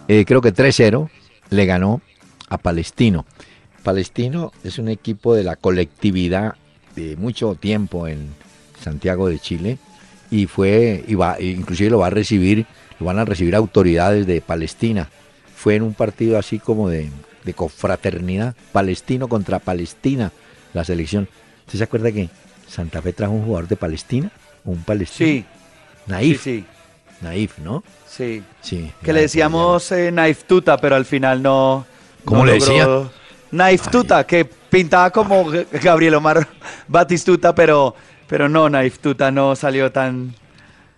eh, 0.08 0.26
creo 0.26 0.42
que 0.42 0.54
3-0, 0.54 1.10
le 1.50 1.66
ganó 1.66 2.02
a 2.50 2.58
Palestino. 2.58 3.26
Palestino 3.92 4.52
es 4.66 4.80
un 4.80 4.90
equipo 4.90 5.34
de 5.34 5.44
la 5.46 5.56
colectividad 5.56 6.56
de 6.98 7.16
mucho 7.16 7.56
tiempo 7.56 8.06
en 8.10 8.28
Santiago 8.84 9.30
de 9.30 9.40
Chile 9.40 9.78
y 10.30 10.46
fue, 10.46 11.06
y 11.08 11.16
va, 11.16 11.40
inclusive 11.40 11.92
lo 11.92 12.00
va 12.00 12.08
a 12.08 12.10
recibir, 12.10 12.66
lo 13.00 13.06
van 13.06 13.18
a 13.18 13.24
recibir 13.24 13.56
autoridades 13.56 14.28
de 14.28 14.42
Palestina. 14.42 15.08
Fue 15.56 15.76
en 15.76 15.84
un 15.84 15.94
partido 15.94 16.38
así 16.38 16.60
como 16.60 16.90
de, 16.90 17.10
de 17.46 17.54
confraternidad, 17.54 18.58
palestino 18.74 19.30
contra 19.30 19.60
Palestina, 19.60 20.34
la 20.74 20.84
selección. 20.84 21.30
¿Usted 21.66 21.78
se 21.78 21.84
acuerda 21.86 22.12
que 22.12 22.28
Santa 22.68 23.02
Fe 23.02 23.14
trajo 23.14 23.32
un 23.36 23.46
jugador 23.46 23.70
de 23.70 23.78
Palestina? 23.78 24.30
Un 24.66 24.84
palestino. 24.84 25.30
Sí, 25.30 25.46
Naif. 26.08 26.44
sí, 26.44 26.60
sí. 26.60 26.66
Naif, 27.22 27.58
¿no? 27.60 27.86
sí. 28.06 28.44
Sí. 28.62 28.92
Que 29.02 29.14
le 29.14 29.22
decíamos 29.22 29.90
eh, 29.94 30.10
Knife 30.12 30.44
Tuta, 30.46 30.76
pero 30.76 30.98
al 30.98 31.06
final 31.06 31.42
no. 31.42 31.86
¿Cómo 32.26 32.42
no 32.42 32.48
le 32.52 32.60
logró- 32.60 32.66
decía? 33.06 33.12
Knife 33.52 33.90
Tuta, 33.90 34.26
que 34.26 34.46
pintaba 34.46 35.10
como 35.12 35.46
Gabriel 35.82 36.16
Omar 36.16 36.48
Batistuta, 36.88 37.54
pero, 37.56 37.96
pero 38.28 38.50
no, 38.50 38.68
Knife 38.68 38.98
Tuta 39.02 39.32
no 39.32 39.56
salió 39.56 39.92
tan. 39.92 40.34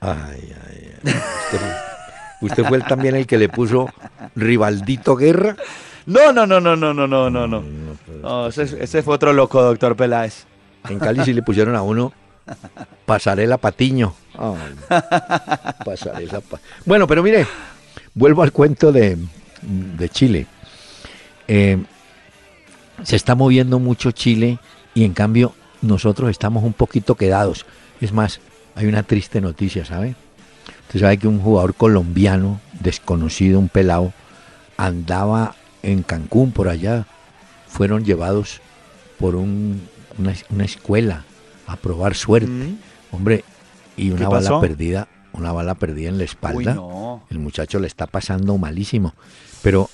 Ay, 0.02 0.54
ay, 0.68 0.92
ay. 1.06 1.14
Usted, 1.14 1.58
fue- 1.60 2.48
usted 2.48 2.66
fue 2.66 2.78
el- 2.78 2.86
también 2.86 3.16
el 3.16 3.28
que 3.28 3.38
le 3.38 3.50
puso 3.50 3.90
Rivaldito 4.36 5.16
Guerra. 5.16 5.56
No, 6.06 6.32
no, 6.34 6.48
no, 6.48 6.60
no, 6.60 6.76
no, 6.76 6.94
no, 6.94 7.08
no, 7.08 7.30
no, 7.30 7.48
no. 7.48 7.64
No, 8.24 8.48
ese, 8.48 8.64
ese 8.84 9.04
fue 9.04 9.16
otro 9.16 9.32
loco, 9.34 9.62
doctor 9.62 9.96
Peláez. 9.96 10.46
En 10.90 10.98
Cali 10.98 11.24
sí 11.24 11.34
le 11.34 11.44
pusieron 11.44 11.76
a 11.76 11.82
uno 11.84 12.12
Pasarela 13.06 13.58
Patiño. 13.58 14.16
Ay, 14.38 14.76
pasarela 15.86 16.40
Pa- 16.42 16.60
Bueno, 16.86 17.06
pero 17.06 17.22
mire, 17.22 17.46
vuelvo 18.16 18.42
al 18.42 18.52
cuento 18.52 18.92
de, 18.92 19.18
de 19.62 20.10
Chile. 20.10 20.48
Eh, 21.48 21.78
se 23.04 23.16
está 23.16 23.36
moviendo 23.36 23.80
mucho 23.80 24.12
Chile 24.12 24.60
y 24.94 25.04
en 25.04 25.14
cambio 25.14 25.54
nosotros 25.82 26.30
estamos 26.30 26.64
un 26.64 26.74
poquito 26.74 27.16
quedados. 27.16 27.66
Es 28.02 28.12
más, 28.14 28.40
hay 28.76 28.86
una 28.88 29.04
triste 29.04 29.42
noticia, 29.42 29.86
¿sabe? 29.86 30.16
Usted 30.88 31.00
sabe 31.02 31.18
que 31.18 31.28
un 31.28 31.40
jugador 31.40 31.74
colombiano, 31.76 32.60
desconocido, 32.80 33.60
un 33.60 33.70
pelado, 33.70 34.12
andaba 34.78 35.56
en 35.84 36.04
Cancún 36.04 36.52
por 36.52 36.68
allá. 36.70 37.06
Fueron 37.68 38.04
llevados 38.06 38.62
por 39.20 39.36
un- 39.36 39.82
una, 40.18 40.34
una 40.50 40.66
escuela 40.66 41.24
a 41.68 41.76
probar 41.76 42.16
suerte. 42.16 42.48
Mm. 42.50 42.78
Hombre, 43.12 43.44
y 43.98 44.10
una 44.12 44.20
¿Qué 44.22 44.26
bala 44.26 44.50
pasó? 44.50 44.62
perdida, 44.62 45.08
una 45.34 45.52
bala 45.52 45.76
perdida 45.76 46.10
en 46.10 46.18
la 46.18 46.24
Uy, 46.24 46.26
espalda. 46.26 46.74
no. 46.74 47.24
El 47.30 47.40
muchacho 47.40 47.80
le 47.80 47.88
está 47.88 48.08
pasando 48.08 48.58
malísimo. 48.58 49.14
Pero 49.62 49.90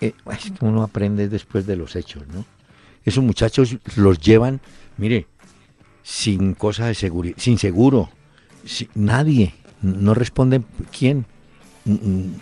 eh, 0.00 0.12
es 0.32 0.50
que 0.50 0.64
uno 0.64 0.82
aprende 0.82 1.28
después 1.28 1.66
de 1.66 1.76
los 1.76 1.96
hechos, 1.96 2.22
¿no? 2.32 2.44
Esos 3.04 3.24
muchachos 3.24 3.76
los 3.96 4.18
llevan, 4.20 4.60
mire, 4.96 5.26
sin 6.02 6.54
cosa 6.54 6.86
de 6.86 6.94
seguridad, 6.94 7.36
sin 7.38 7.58
seguro, 7.58 8.10
nadie, 8.94 9.54
no 9.82 10.14
responden 10.14 10.64
quién. 10.96 11.26
Mm, 11.84 11.92
mm, 11.92 12.34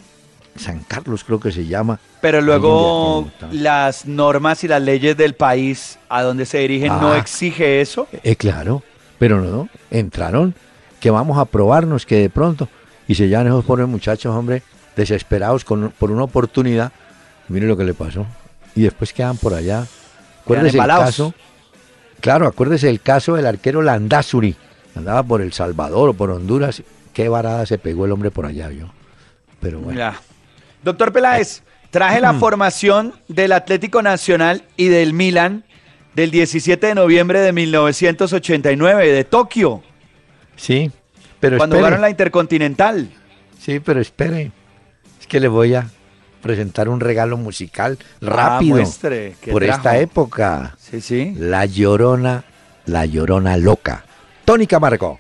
San 0.57 0.81
Carlos 0.89 1.23
creo 1.23 1.39
que 1.39 1.53
se 1.53 1.67
llama. 1.67 2.01
Pero 2.23 2.41
luego 2.41 3.31
las 3.53 4.07
normas 4.07 4.65
y 4.65 4.69
las 4.69 4.81
leyes 4.81 5.15
del 5.17 5.35
país 5.35 5.99
a 6.09 6.23
donde 6.23 6.47
se 6.47 6.59
dirigen 6.59 6.89
no 6.89 7.13
Ah. 7.13 7.19
exige 7.19 7.81
eso. 7.83 8.09
Eh, 8.23 8.37
claro, 8.37 8.83
pero 9.19 9.43
no, 9.43 9.69
entraron, 9.91 10.55
que 10.99 11.11
vamos 11.11 11.37
a 11.39 11.45
probarnos, 11.45 12.07
que 12.07 12.17
de 12.17 12.31
pronto, 12.31 12.69
y 13.07 13.15
se 13.15 13.29
llevan 13.29 13.47
esos 13.49 13.65
pobres 13.67 13.87
muchachos, 13.87 14.35
hombre, 14.35 14.63
desesperados 14.97 15.65
con, 15.65 15.91
por 15.99 16.11
una 16.11 16.23
oportunidad, 16.25 16.91
mire 17.49 17.67
lo 17.67 17.77
que 17.77 17.85
le 17.85 17.95
pasó, 17.95 18.27
y 18.75 18.83
después 18.83 19.13
quedan 19.13 19.37
por 19.37 19.55
allá. 19.55 19.87
Acuérdese 20.43 20.79
el 20.79 20.87
caso, 20.87 21.35
claro, 22.21 22.47
acuérdese 22.47 22.89
el 22.89 23.01
caso 23.01 23.35
del 23.35 23.47
arquero 23.47 23.83
Landazuri, 23.83 24.55
andaba 24.95 25.23
por 25.23 25.43
El 25.43 25.53
Salvador 25.53 26.11
o 26.11 26.15
por 26.15 26.31
Honduras, 26.31 26.83
qué 27.13 27.29
varada 27.29 27.67
se 27.67 27.79
pegó 27.79 28.05
el 28.05 28.13
hombre 28.13 28.31
por 28.31 28.47
allá, 28.47 28.71
yo. 28.71 28.87
Pero 29.61 29.81
bueno, 29.81 29.99
Ya. 29.99 30.21
Doctor 30.85 31.13
Peláez, 31.13 31.63
traje 31.91 32.21
la 32.21 32.35
formación 32.35 33.15
del 33.27 33.51
Atlético 33.53 34.03
Nacional 34.03 34.63
y 34.77 34.87
del 34.89 35.15
Milan 35.15 35.65
del 36.15 36.31
17 36.31 36.87
de 36.87 36.95
noviembre 36.95 37.41
de 37.41 37.53
1989, 37.53 39.13
de 39.13 39.25
Tokio, 39.25 39.83
sí, 40.57 40.91
pero 41.41 41.59
cuando 41.59 41.77
espere, 41.77 41.81
jugaron 41.87 42.01
la 42.03 42.11
Intercontinental. 42.11 43.11
sí, 43.61 43.81
pero 43.81 44.01
espere, 44.01 44.53
es 45.21 45.27
que 45.27 45.41
le 45.41 45.49
voy 45.49 45.75
a 45.75 45.87
presentar 46.47 46.89
un 46.89 47.01
regalo 47.01 47.37
musical 47.37 47.99
Ah, 48.23 48.27
rápido. 48.27 48.77
muestre, 48.77 49.35
¿qué 49.41 49.51
por 49.53 49.63
trajo? 49.63 49.77
esta 49.79 49.99
época. 49.99 50.77
Sí, 50.79 51.01
sí. 51.01 51.35
La 51.37 51.65
Llorona, 51.67 52.45
La 52.87 53.05
Llorona 53.07 53.57
Loca. 53.57 54.05
Tony 54.45 54.67
Camargo. 54.67 55.19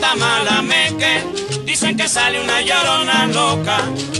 Tamalameque 0.00 1.24
dicen 1.64 1.96
que 1.96 2.08
sale 2.08 2.40
una 2.40 2.60
llorona 2.62 3.26
loca. 3.26 3.78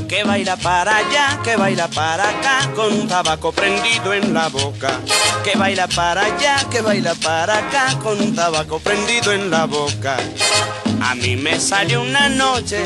Que 0.09 0.25
baila 0.25 0.57
para 0.57 0.97
allá, 0.97 1.41
que 1.43 1.57
baila 1.57 1.89
para 1.89 2.29
acá 2.29 2.71
con 2.75 2.93
un 2.93 3.09
tabaco 3.09 3.53
prendido 3.53 4.13
en 4.13 4.35
la 4.35 4.49
boca. 4.49 5.01
Que 5.45 5.57
baila 5.57 5.87
para 5.89 6.23
allá, 6.27 6.65
que 6.71 6.81
baila 6.81 7.15
para 7.15 7.59
acá 7.59 7.99
con 8.03 8.21
un 8.21 8.35
tabaco 8.35 8.79
prendido 8.81 9.33
en 9.33 9.51
la 9.51 9.67
boca. 9.67 10.17
A 11.03 11.15
mí 11.15 11.37
me 11.37 11.59
salió 11.59 12.03
una 12.03 12.29
noche, 12.29 12.85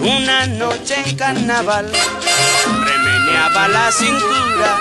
una 0.00 0.46
noche 0.46 0.96
en 1.04 1.16
carnaval. 1.16 1.90
Me 1.90 2.98
meneaba 2.98 3.68
la 3.68 3.92
cintura 3.92 4.80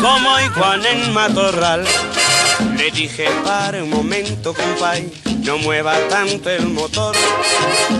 como 0.00 0.40
igual 0.40 0.84
en 0.86 1.12
matorral. 1.12 1.84
Le 2.80 2.90
dije, 2.92 3.28
pare 3.44 3.82
un 3.82 3.90
momento, 3.90 4.54
compay, 4.54 5.12
no 5.44 5.58
mueva 5.58 5.92
tanto 6.08 6.48
el 6.48 6.66
motor. 6.68 7.14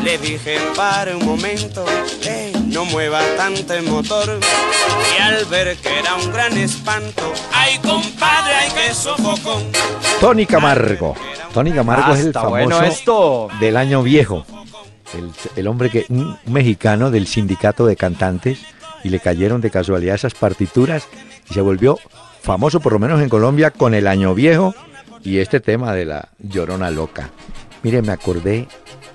Le 0.02 0.16
dije, 0.16 0.56
pare 0.74 1.14
un 1.14 1.26
momento, 1.26 1.84
eh, 2.24 2.50
no 2.64 2.86
mueva 2.86 3.20
tanto 3.36 3.74
el 3.74 3.82
motor. 3.82 4.40
Y 5.14 5.20
al 5.20 5.44
ver 5.44 5.76
que 5.76 5.98
era 5.98 6.14
un 6.14 6.32
gran 6.32 6.56
espanto, 6.56 7.30
ay 7.52 7.76
compadre, 7.80 8.54
ay 8.54 8.70
que 8.70 8.94
sofocón. 8.94 9.64
Tony 10.18 10.46
Camargo. 10.46 11.14
Tony 11.52 11.72
Camargo 11.72 12.14
es 12.14 12.20
el 12.20 12.32
famoso 12.32 12.50
bueno 12.50 12.82
esto. 12.82 13.48
del 13.60 13.76
año 13.76 14.02
viejo. 14.02 14.46
El, 15.12 15.30
el 15.56 15.66
hombre 15.68 15.90
que, 15.90 16.06
un 16.08 16.38
mexicano 16.46 17.10
del 17.10 17.26
sindicato 17.26 17.84
de 17.84 17.96
cantantes, 17.96 18.60
y 19.04 19.10
le 19.10 19.20
cayeron 19.20 19.60
de 19.60 19.70
casualidad 19.70 20.14
esas 20.14 20.32
partituras 20.32 21.06
y 21.50 21.54
se 21.54 21.60
volvió 21.60 21.98
famoso, 22.42 22.80
por 22.80 22.92
lo 22.92 22.98
menos 22.98 23.20
en 23.20 23.28
Colombia, 23.28 23.70
con 23.70 23.94
el 23.94 24.06
año 24.06 24.34
viejo 24.34 24.74
y 25.22 25.38
este 25.38 25.60
tema 25.60 25.94
de 25.94 26.04
la 26.06 26.28
llorona 26.38 26.90
loca. 26.90 27.30
Mire, 27.82 28.02
me 28.02 28.12
acordé. 28.12 28.68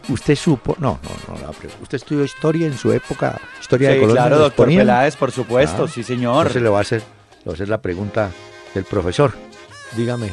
Usted 0.07 0.35
supo, 0.35 0.75
no, 0.79 0.99
no, 1.27 1.39
no, 1.39 1.49
usted 1.81 1.95
estudió 1.95 2.23
historia 2.23 2.67
en 2.67 2.77
su 2.77 2.91
época, 2.91 3.39
historia 3.59 3.89
de 3.89 3.95
Colombia. 3.95 4.21
claro, 4.21 4.35
¿nos 4.35 4.43
doctor 4.45 4.65
ponían? 4.67 4.81
Peláez, 4.81 5.15
por 5.15 5.31
supuesto, 5.31 5.85
Ah, 5.85 5.91
sí, 5.91 6.03
señor. 6.03 6.37
Entonces 6.45 6.61
le 6.61 6.69
va 6.69 6.77
a 6.77 6.81
hacer, 6.81 7.01
le 7.39 7.45
va 7.45 7.51
a 7.51 7.55
hacer 7.55 7.69
la 7.69 7.81
pregunta 7.81 8.29
del 8.75 8.83
profesor. 8.83 9.33
Dígame, 9.97 10.29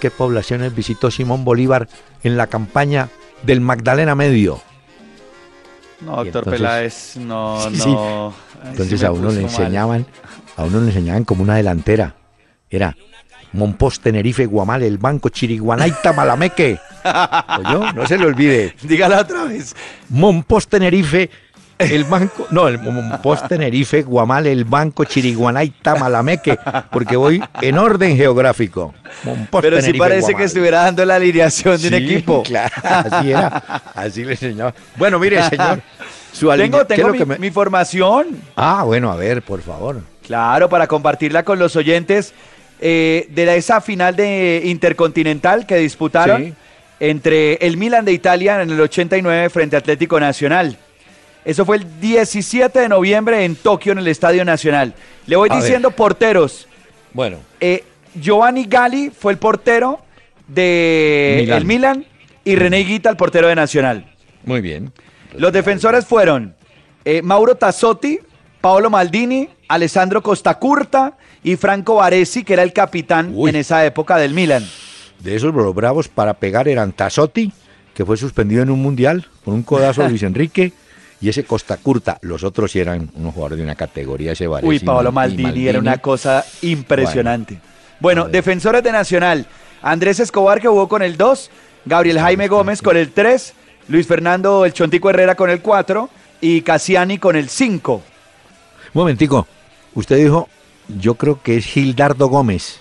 ¿qué 0.00 0.10
poblaciones 0.10 0.74
visitó 0.74 1.10
Simón 1.10 1.46
Bolívar 1.46 1.88
en 2.24 2.36
la 2.36 2.46
campaña 2.48 3.08
del 3.42 3.62
Magdalena 3.62 4.14
Medio? 4.14 4.60
No, 6.02 6.16
doctor 6.16 6.26
entonces- 6.44 6.52
Peláez, 6.60 7.16
no, 7.16 7.58
Sí, 7.72 7.90
no. 7.90 8.34
Entonces 8.64 8.98
sí 8.98 9.02
me 9.02 9.08
a 9.08 9.12
uno 9.12 9.28
le 9.30 9.34
mal. 9.36 9.44
enseñaban, 9.44 10.06
a 10.58 10.64
uno 10.64 10.80
le 10.80 10.88
enseñaban 10.88 11.24
como 11.24 11.42
una 11.42 11.56
delantera. 11.56 12.14
Era 12.70 12.96
Monpós, 13.52 14.00
Tenerife, 14.00 14.46
Guamal, 14.46 14.82
El 14.82 14.98
Banco, 14.98 15.28
Chiriguanaita, 15.28 16.12
Malameque. 16.12 16.78
¿Oyó? 17.58 17.92
No 17.92 18.06
se 18.06 18.18
le 18.18 18.26
olvide. 18.26 18.74
Dígala 18.82 19.20
otra 19.20 19.44
vez. 19.44 19.74
Monpós, 20.10 20.66
Tenerife, 20.68 21.30
el 21.78 22.04
banco, 22.04 22.46
no, 22.50 22.68
el 22.68 22.78
Monpós, 22.78 23.46
Tenerife, 23.48 24.02
Guamal, 24.02 24.46
el 24.46 24.64
banco, 24.64 25.04
Chiriguanaita, 25.04 25.94
Malameque, 25.94 26.58
porque 26.90 27.16
voy 27.16 27.42
en 27.62 27.78
orden 27.78 28.16
geográfico. 28.16 28.92
Monpós, 29.24 29.62
Pero 29.62 29.76
sí 29.76 29.82
Tenerife, 29.82 29.98
parece 30.04 30.34
que 30.34 30.44
estuviera 30.44 30.82
dando 30.82 31.04
la 31.04 31.14
alineación 31.14 31.80
de 31.80 31.88
un 31.88 31.94
Sí, 31.94 32.04
equipo. 32.04 32.42
Claro, 32.46 32.74
así 32.82 33.30
era, 33.30 33.82
así 33.94 34.24
le 34.24 34.32
enseñaba. 34.32 34.74
Bueno, 34.96 35.18
mire, 35.18 35.42
señor, 35.48 35.80
su 36.32 36.48
Tengo, 36.48 36.52
alinea- 36.52 36.86
¿qué 36.86 36.94
es 36.94 37.00
tengo 37.00 37.12
mi, 37.12 37.24
me- 37.24 37.38
mi 37.38 37.50
formación. 37.50 38.26
Ah, 38.56 38.82
bueno, 38.84 39.10
a 39.10 39.16
ver, 39.16 39.42
por 39.42 39.62
favor. 39.62 40.02
Claro, 40.26 40.68
para 40.68 40.86
compartirla 40.88 41.44
con 41.44 41.58
los 41.58 41.76
oyentes 41.76 42.34
eh, 42.80 43.26
de 43.30 43.46
la- 43.46 43.54
esa 43.54 43.80
final 43.80 44.14
de 44.16 44.62
Intercontinental 44.64 45.66
que 45.66 45.76
disputaron 45.76 46.44
Sí. 46.44 46.54
entre 47.00 47.54
el 47.54 47.76
Milan 47.76 48.04
de 48.04 48.12
Italia 48.12 48.60
en 48.62 48.70
el 48.70 48.80
89 48.80 49.48
frente 49.50 49.76
a 49.76 49.78
Atlético 49.80 50.18
Nacional. 50.20 50.76
Eso 51.44 51.64
fue 51.64 51.76
el 51.76 52.00
17 52.00 52.80
de 52.80 52.88
noviembre 52.88 53.44
en 53.44 53.54
Tokio, 53.56 53.92
en 53.92 53.98
el 53.98 54.08
Estadio 54.08 54.44
Nacional. 54.44 54.94
Le 55.26 55.36
voy 55.36 55.48
A 55.50 55.54
ver. 55.54 55.62
diciendo 55.62 55.90
porteros. 55.90 56.66
Bueno, 57.12 57.38
Eh, 57.60 57.84
Giovanni 58.14 58.64
Gali 58.64 59.10
fue 59.10 59.32
el 59.32 59.38
portero 59.38 60.00
de 60.48 61.38
Milán. 61.42 61.58
el 61.58 61.64
Milan 61.64 62.06
y 62.44 62.56
René 62.56 62.78
Guita 62.78 63.10
el 63.10 63.16
portero 63.16 63.48
de 63.48 63.54
Nacional. 63.54 64.06
muy 64.44 64.60
bien. 64.60 64.92
Los 65.36 65.52
defensores 65.52 66.04
fueron 66.06 66.54
eh, 67.04 67.22
Mauro 67.22 67.54
Tassotti, 67.54 68.18
Paolo 68.60 68.90
Maldini, 68.90 69.48
Alessandro 69.68 70.22
Costacurta 70.22 71.16
y 71.42 71.56
Franco 71.56 71.96
Baresi, 71.96 72.44
que 72.44 72.52
era 72.54 72.62
el 72.62 72.72
capitán 72.72 73.32
Uy. 73.34 73.50
en 73.50 73.56
esa 73.56 73.84
época 73.84 74.16
del 74.16 74.34
Milan. 74.34 74.64
De 75.20 75.34
esos 75.36 75.54
los 75.54 75.74
bravos 75.74 76.08
para 76.08 76.34
pegar 76.34 76.68
eran 76.68 76.92
Tassotti, 76.92 77.52
que 77.94 78.04
fue 78.04 78.16
suspendido 78.16 78.62
en 78.62 78.70
un 78.70 78.82
mundial 78.82 79.26
con 79.44 79.54
un 79.54 79.62
codazo 79.62 80.02
de 80.02 80.10
Luis 80.10 80.22
Enrique, 80.24 80.72
y 81.20 81.30
ese 81.30 81.44
Costa 81.44 81.78
Curta. 81.78 82.18
Los 82.20 82.44
otros 82.44 82.70
sí 82.72 82.78
eran 82.78 83.10
unos 83.14 83.32
jugadores 83.32 83.56
de 83.58 83.64
una 83.64 83.74
categoría, 83.74 84.32
ese 84.32 84.46
Varese 84.46 84.68
Uy, 84.68 84.78
Paolo 84.80 85.12
Mal- 85.12 85.32
y 85.32 85.42
Maldini, 85.42 85.68
era 85.68 85.78
una 85.78 85.96
cosa 85.98 86.44
impresionante. 86.62 87.58
Bueno, 88.00 88.24
ver. 88.24 88.32
defensores 88.32 88.82
de 88.82 88.92
Nacional. 88.92 89.46
Andrés 89.80 90.20
Escobar, 90.20 90.60
que 90.60 90.68
jugó 90.68 90.88
con 90.88 91.00
el 91.02 91.16
2, 91.16 91.50
Gabriel 91.86 92.18
Jaime 92.18 92.48
Gómez 92.48 92.82
con 92.82 92.96
el 92.98 93.12
3, 93.12 93.54
Luis 93.88 94.06
Fernando 94.06 94.64
El 94.66 94.72
Chontico 94.74 95.08
Herrera 95.08 95.34
con 95.36 95.48
el 95.48 95.60
4 95.62 96.10
y 96.40 96.60
Cassiani 96.60 97.16
con 97.18 97.34
el 97.36 97.48
5. 97.48 97.94
Un 97.94 98.02
momentico, 98.92 99.46
usted 99.94 100.16
dijo, 100.16 100.48
yo 100.88 101.14
creo 101.14 101.40
que 101.42 101.56
es 101.56 101.64
Gildardo 101.66 102.28
Gómez, 102.28 102.80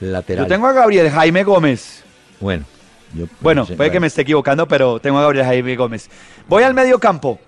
lateral. 0.00 0.44
Yo 0.44 0.48
tengo 0.48 0.66
a 0.66 0.72
Gabriel 0.72 1.10
Jaime 1.10 1.44
Gómez. 1.44 2.02
Bueno, 2.40 2.64
yo- 3.14 3.26
Bueno, 3.40 3.66
puede 3.66 3.90
que 3.90 4.00
me 4.00 4.06
esté 4.08 4.22
equivocando, 4.22 4.66
pero 4.68 4.98
tengo 5.00 5.18
a 5.18 5.22
Gabriel 5.22 5.46
Jaime 5.46 5.76
Gómez. 5.76 6.08
Voy 6.48 6.62
al 6.62 6.74
medio 6.74 6.98
campo. 6.98 7.38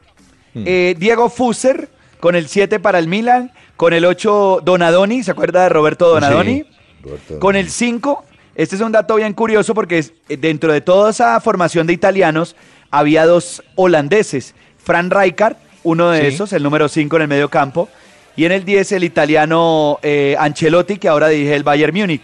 Hmm. 0.54 0.62
Eh, 0.66 0.94
Diego 0.98 1.28
Fuser 1.28 1.88
con 2.20 2.34
el 2.34 2.48
7 2.48 2.78
para 2.80 2.98
el 2.98 3.08
Milan, 3.08 3.52
con 3.76 3.92
el 3.92 4.04
8 4.04 4.60
Donadoni, 4.64 5.22
¿se 5.22 5.30
acuerda 5.32 5.64
de 5.64 5.68
Roberto 5.68 6.08
Donadoni? 6.08 6.60
Sí, 6.62 6.66
Roberto 7.02 7.38
Con 7.40 7.56
el 7.56 7.68
5, 7.68 8.24
este 8.54 8.76
es 8.76 8.80
un 8.82 8.92
dato 8.92 9.16
bien 9.16 9.34
curioso 9.34 9.74
porque 9.74 9.98
es- 9.98 10.12
eh, 10.28 10.36
dentro 10.36 10.72
de 10.72 10.80
toda 10.80 11.10
esa 11.10 11.38
formación 11.40 11.86
de 11.86 11.92
italianos 11.92 12.56
había 12.90 13.26
dos 13.26 13.62
holandeses. 13.74 14.54
Fran 14.82 15.10
Rijkaard, 15.10 15.56
uno 15.82 16.10
de 16.10 16.22
Sí. 16.22 16.26
esos, 16.28 16.52
el 16.52 16.62
número 16.62 16.88
5 16.88 17.16
en 17.16 17.22
el 17.22 17.28
medio 17.28 17.50
campo, 17.50 17.88
y 18.36 18.44
en 18.44 18.52
el 18.52 18.64
10 18.64 18.92
el 18.92 19.04
italiano 19.04 19.98
eh, 20.02 20.36
Ancelotti, 20.38 20.98
que 20.98 21.08
ahora 21.08 21.28
dirige 21.28 21.54
el 21.54 21.62
Bayern 21.62 21.96
Múnich. 21.96 22.22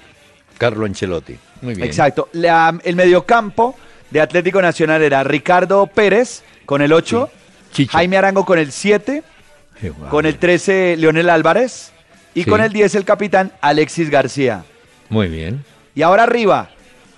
Carlo 0.59 0.85
Ancelotti. 0.87 1.37
Muy 1.63 1.75
bien. 1.75 1.87
Exacto. 1.87 2.29
La- 2.33 2.79
el 2.85 2.97
mediocampo 2.97 3.77
de 4.11 4.21
Atlético 4.21 4.61
Nacional 4.61 5.03
era 5.03 5.25
Ricardo 5.25 5.87
Pérez 5.87 6.43
con 6.67 6.83
el 6.83 6.93
8, 6.93 7.31
Chicho. 7.73 7.93
Jaime 7.93 8.17
Arango 8.19 8.45
con 8.45 8.59
el 8.59 8.71
7, 8.73 9.23
Qué 9.81 9.91
guau. 9.91 10.11
con 10.11 10.27
el 10.27 10.37
13 10.39 10.97
Leonel 10.99 11.31
Álvarez 11.31 11.93
y 12.35 12.45
Sí. 12.45 12.51
con 12.51 12.61
el 12.61 12.73
10 12.73 12.95
el 12.95 13.05
capitán 13.05 13.53
Alexis 13.61 14.11
García. 14.11 14.65
Muy 15.09 15.29
bien. 15.29 15.65
Y 15.95 16.03
ahora 16.03 16.25
arriba, 16.25 16.71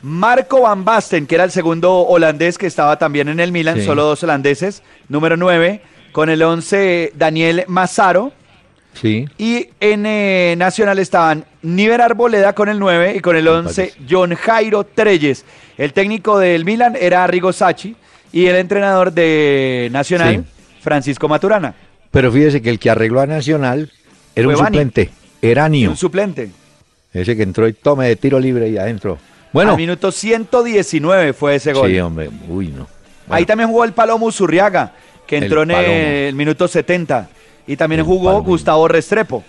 Marco 0.02 0.60
Van 0.62 0.84
Basten, 0.84 1.26
que 1.26 1.34
era 1.34 1.44
el 1.44 1.50
segundo 1.50 2.00
holandés 2.06 2.58
que 2.58 2.66
estaba 2.66 2.98
también 2.98 3.28
en 3.28 3.40
el 3.40 3.50
Milan, 3.52 3.78
Sí. 3.80 3.84
solo 3.86 4.04
dos 4.04 4.22
holandeses. 4.22 4.82
Número 5.08 5.36
9, 5.36 5.80
con 6.12 6.28
el 6.28 6.42
11 6.42 7.12
Daniel 7.16 7.64
Mazzaro. 7.68 8.32
Sí. 8.94 9.28
Y 9.38 9.68
en 9.80 10.06
eh, 10.06 10.54
Nacional 10.56 10.98
estaban 10.98 11.44
Niver 11.62 12.00
Arboleda 12.00 12.52
con 12.54 12.68
el 12.68 12.78
9 12.78 13.14
y 13.16 13.20
con 13.20 13.36
el 13.36 13.46
11 13.46 13.94
John 14.08 14.34
Jairo 14.34 14.84
Treyes. 14.84 15.44
El 15.76 15.92
técnico 15.92 16.38
del 16.38 16.64
Milan 16.64 16.96
era 16.98 17.24
Arrigo 17.24 17.52
Sacchi 17.52 17.96
y 18.32 18.46
el 18.46 18.56
entrenador 18.56 19.12
de 19.12 19.88
Nacional, 19.92 20.44
Francisco 20.80 21.28
Maturana. 21.28 21.74
Pero 22.10 22.30
fíjese 22.30 22.62
que 22.62 22.70
el 22.70 22.78
que 22.78 22.90
arregló 22.90 23.20
a 23.20 23.26
Nacional 23.26 23.90
era 24.36 24.44
Fue 24.46 24.54
un 24.54 24.60
Bani. 24.62 24.76
suplente. 24.78 25.10
Eranio. 25.42 25.90
Un 25.90 25.96
suplente. 25.96 26.50
Ese 27.12 27.36
que 27.36 27.42
entró 27.42 27.66
y 27.68 27.72
tome 27.72 28.08
de 28.08 28.16
tiro 28.16 28.38
libre 28.40 28.68
y 28.68 28.78
adentro. 28.78 29.18
Bueno. 29.52 29.72
Al 29.72 29.76
minuto 29.76 30.10
119 30.10 31.32
fue 31.32 31.56
ese 31.56 31.72
gol. 31.72 31.90
Sí, 31.90 31.98
hombre. 32.00 32.30
Uy, 32.48 32.68
no. 32.68 32.88
Ahí 33.28 33.44
también 33.46 33.68
jugó 33.68 33.84
el 33.84 33.92
Palomo 33.92 34.30
Zurriaga, 34.30 34.92
que 35.26 35.36
El 35.38 35.44
entró 35.44 35.62
en 35.62 35.68
Palomo. 35.68 35.92
el 35.94 36.34
minuto 36.34 36.66
70. 36.68 37.28
Y 37.66 37.76
también 37.76 38.00
El 38.00 38.06
jugó. 38.06 38.42
Gustavo 38.42 38.86
Restrepo. 38.88 39.42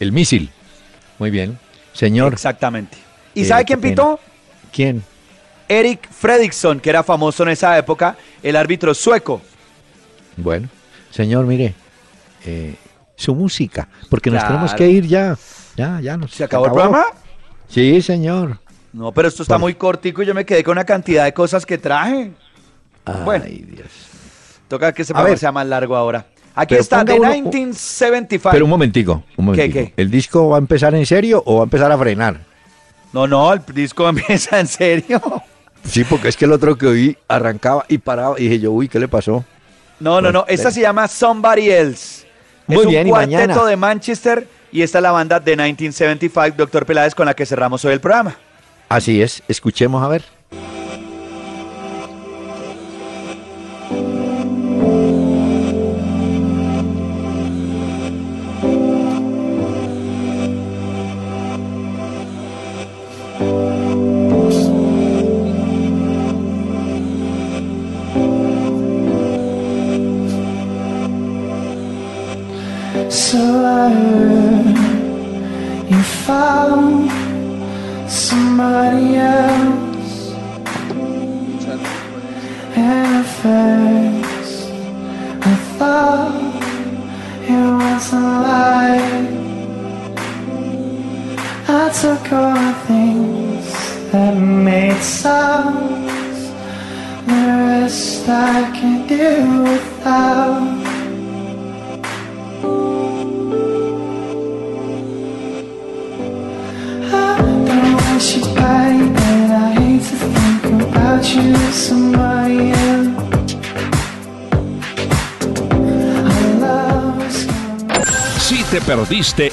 El 0.00 0.12
misil. 0.12 0.50
Muy 1.18 1.30
bien. 1.30 1.58
Señor. 1.92 2.32
Exactamente. 2.32 2.98
¿Y 3.34 3.42
Eh, 3.42 3.44
sabe 3.44 3.64
quién 3.64 3.80
pitó? 3.80 4.18
¿Quién? 4.72 5.02
Eric 5.68 6.08
Fredriksson, 6.10 6.78
que 6.80 6.90
era 6.90 7.02
famoso 7.02 7.42
en 7.42 7.50
esa 7.50 7.76
época, 7.78 8.16
el 8.42 8.56
árbitro 8.56 8.94
sueco. 8.94 9.40
Bueno. 10.36 10.68
Señor, 11.10 11.46
mire. 11.46 11.74
eh, 12.44 12.74
su 13.16 13.34
música. 13.34 13.88
Porque 14.10 14.30
nos 14.30 14.44
tenemos 14.46 14.74
que 14.74 14.88
ir 14.88 15.06
ya. 15.06 15.36
Ya, 15.76 16.00
ya. 16.00 16.16
Nos 16.16 16.32
¿Se 16.32 16.44
acabó 16.44 16.66
el 16.66 16.72
programa? 16.72 17.04
Sí, 17.68 18.00
señor. 18.02 18.58
No, 18.92 19.10
pero 19.12 19.28
esto 19.28 19.42
está 19.42 19.54
Por- 19.54 19.62
muy 19.62 19.74
cortico 19.74 20.22
y 20.22 20.26
yo 20.26 20.34
me 20.34 20.44
quedé 20.44 20.62
con 20.62 20.72
una 20.72 20.84
cantidad 20.84 21.24
de 21.24 21.32
cosas 21.34 21.64
que 21.66 21.78
traje. 21.78 22.32
Bueno. 23.24 23.44
Ay, 23.46 23.64
Dios. 23.68 23.88
Toca 24.68 24.92
que 24.92 25.04
programa 25.04 25.30
ver. 25.30 25.38
sea 25.38 25.50
más 25.52 25.66
largo 25.66 25.96
ahora. 25.96 26.26
Aquí 26.58 26.70
Pero 26.70 26.80
está 26.82 27.04
The 27.04 27.12
uno- 27.12 27.28
1975. 27.30 28.50
Pero 28.50 28.64
un 28.64 28.70
momentico, 28.70 29.22
un 29.36 29.44
momentico. 29.44 29.74
qué? 29.74 29.92
¿El 29.96 30.10
disco 30.10 30.48
va 30.48 30.56
a 30.56 30.58
empezar 30.58 30.94
en 30.94 31.04
serio 31.06 31.42
o 31.46 31.56
va 31.56 31.60
a 31.60 31.64
empezar 31.64 31.92
a 31.92 31.98
frenar? 31.98 32.40
No, 33.12 33.26
no, 33.26 33.52
el 33.52 33.60
disco 33.74 34.08
empieza 34.08 34.58
en 34.58 34.66
serio. 34.66 35.20
Sí, 35.84 36.02
porque 36.04 36.28
es 36.28 36.36
que 36.36 36.46
el 36.46 36.52
otro 36.52 36.76
que 36.76 36.86
oí 36.86 37.16
arrancaba 37.28 37.84
y 37.88 37.98
paraba 37.98 38.36
y 38.40 38.44
dije 38.44 38.58
yo, 38.60 38.72
uy, 38.72 38.88
¿qué 38.88 38.98
le 38.98 39.06
pasó? 39.06 39.44
No, 40.00 40.20
no, 40.20 40.32
no. 40.32 40.44
Esta 40.48 40.70
se 40.70 40.80
llama 40.80 41.06
Somebody 41.08 41.70
Else. 41.70 42.26
Muy 42.66 42.78
es 42.84 42.86
bien, 42.88 43.02
un 43.02 43.06
y 43.06 43.10
cuarteto 43.10 43.36
mañana. 43.38 43.64
de 43.66 43.76
Manchester 43.76 44.48
y 44.72 44.82
esta 44.82 44.98
es 44.98 45.02
la 45.02 45.12
banda 45.12 45.38
de 45.38 45.52
1975, 45.52 46.56
Doctor 46.56 46.84
Peláez, 46.86 47.14
con 47.14 47.26
la 47.26 47.34
que 47.34 47.46
cerramos 47.46 47.84
hoy 47.84 47.92
el 47.92 48.00
programa. 48.00 48.34
Así 48.88 49.22
es, 49.22 49.42
escuchemos 49.46 50.02
a 50.02 50.08
ver. 50.08 50.24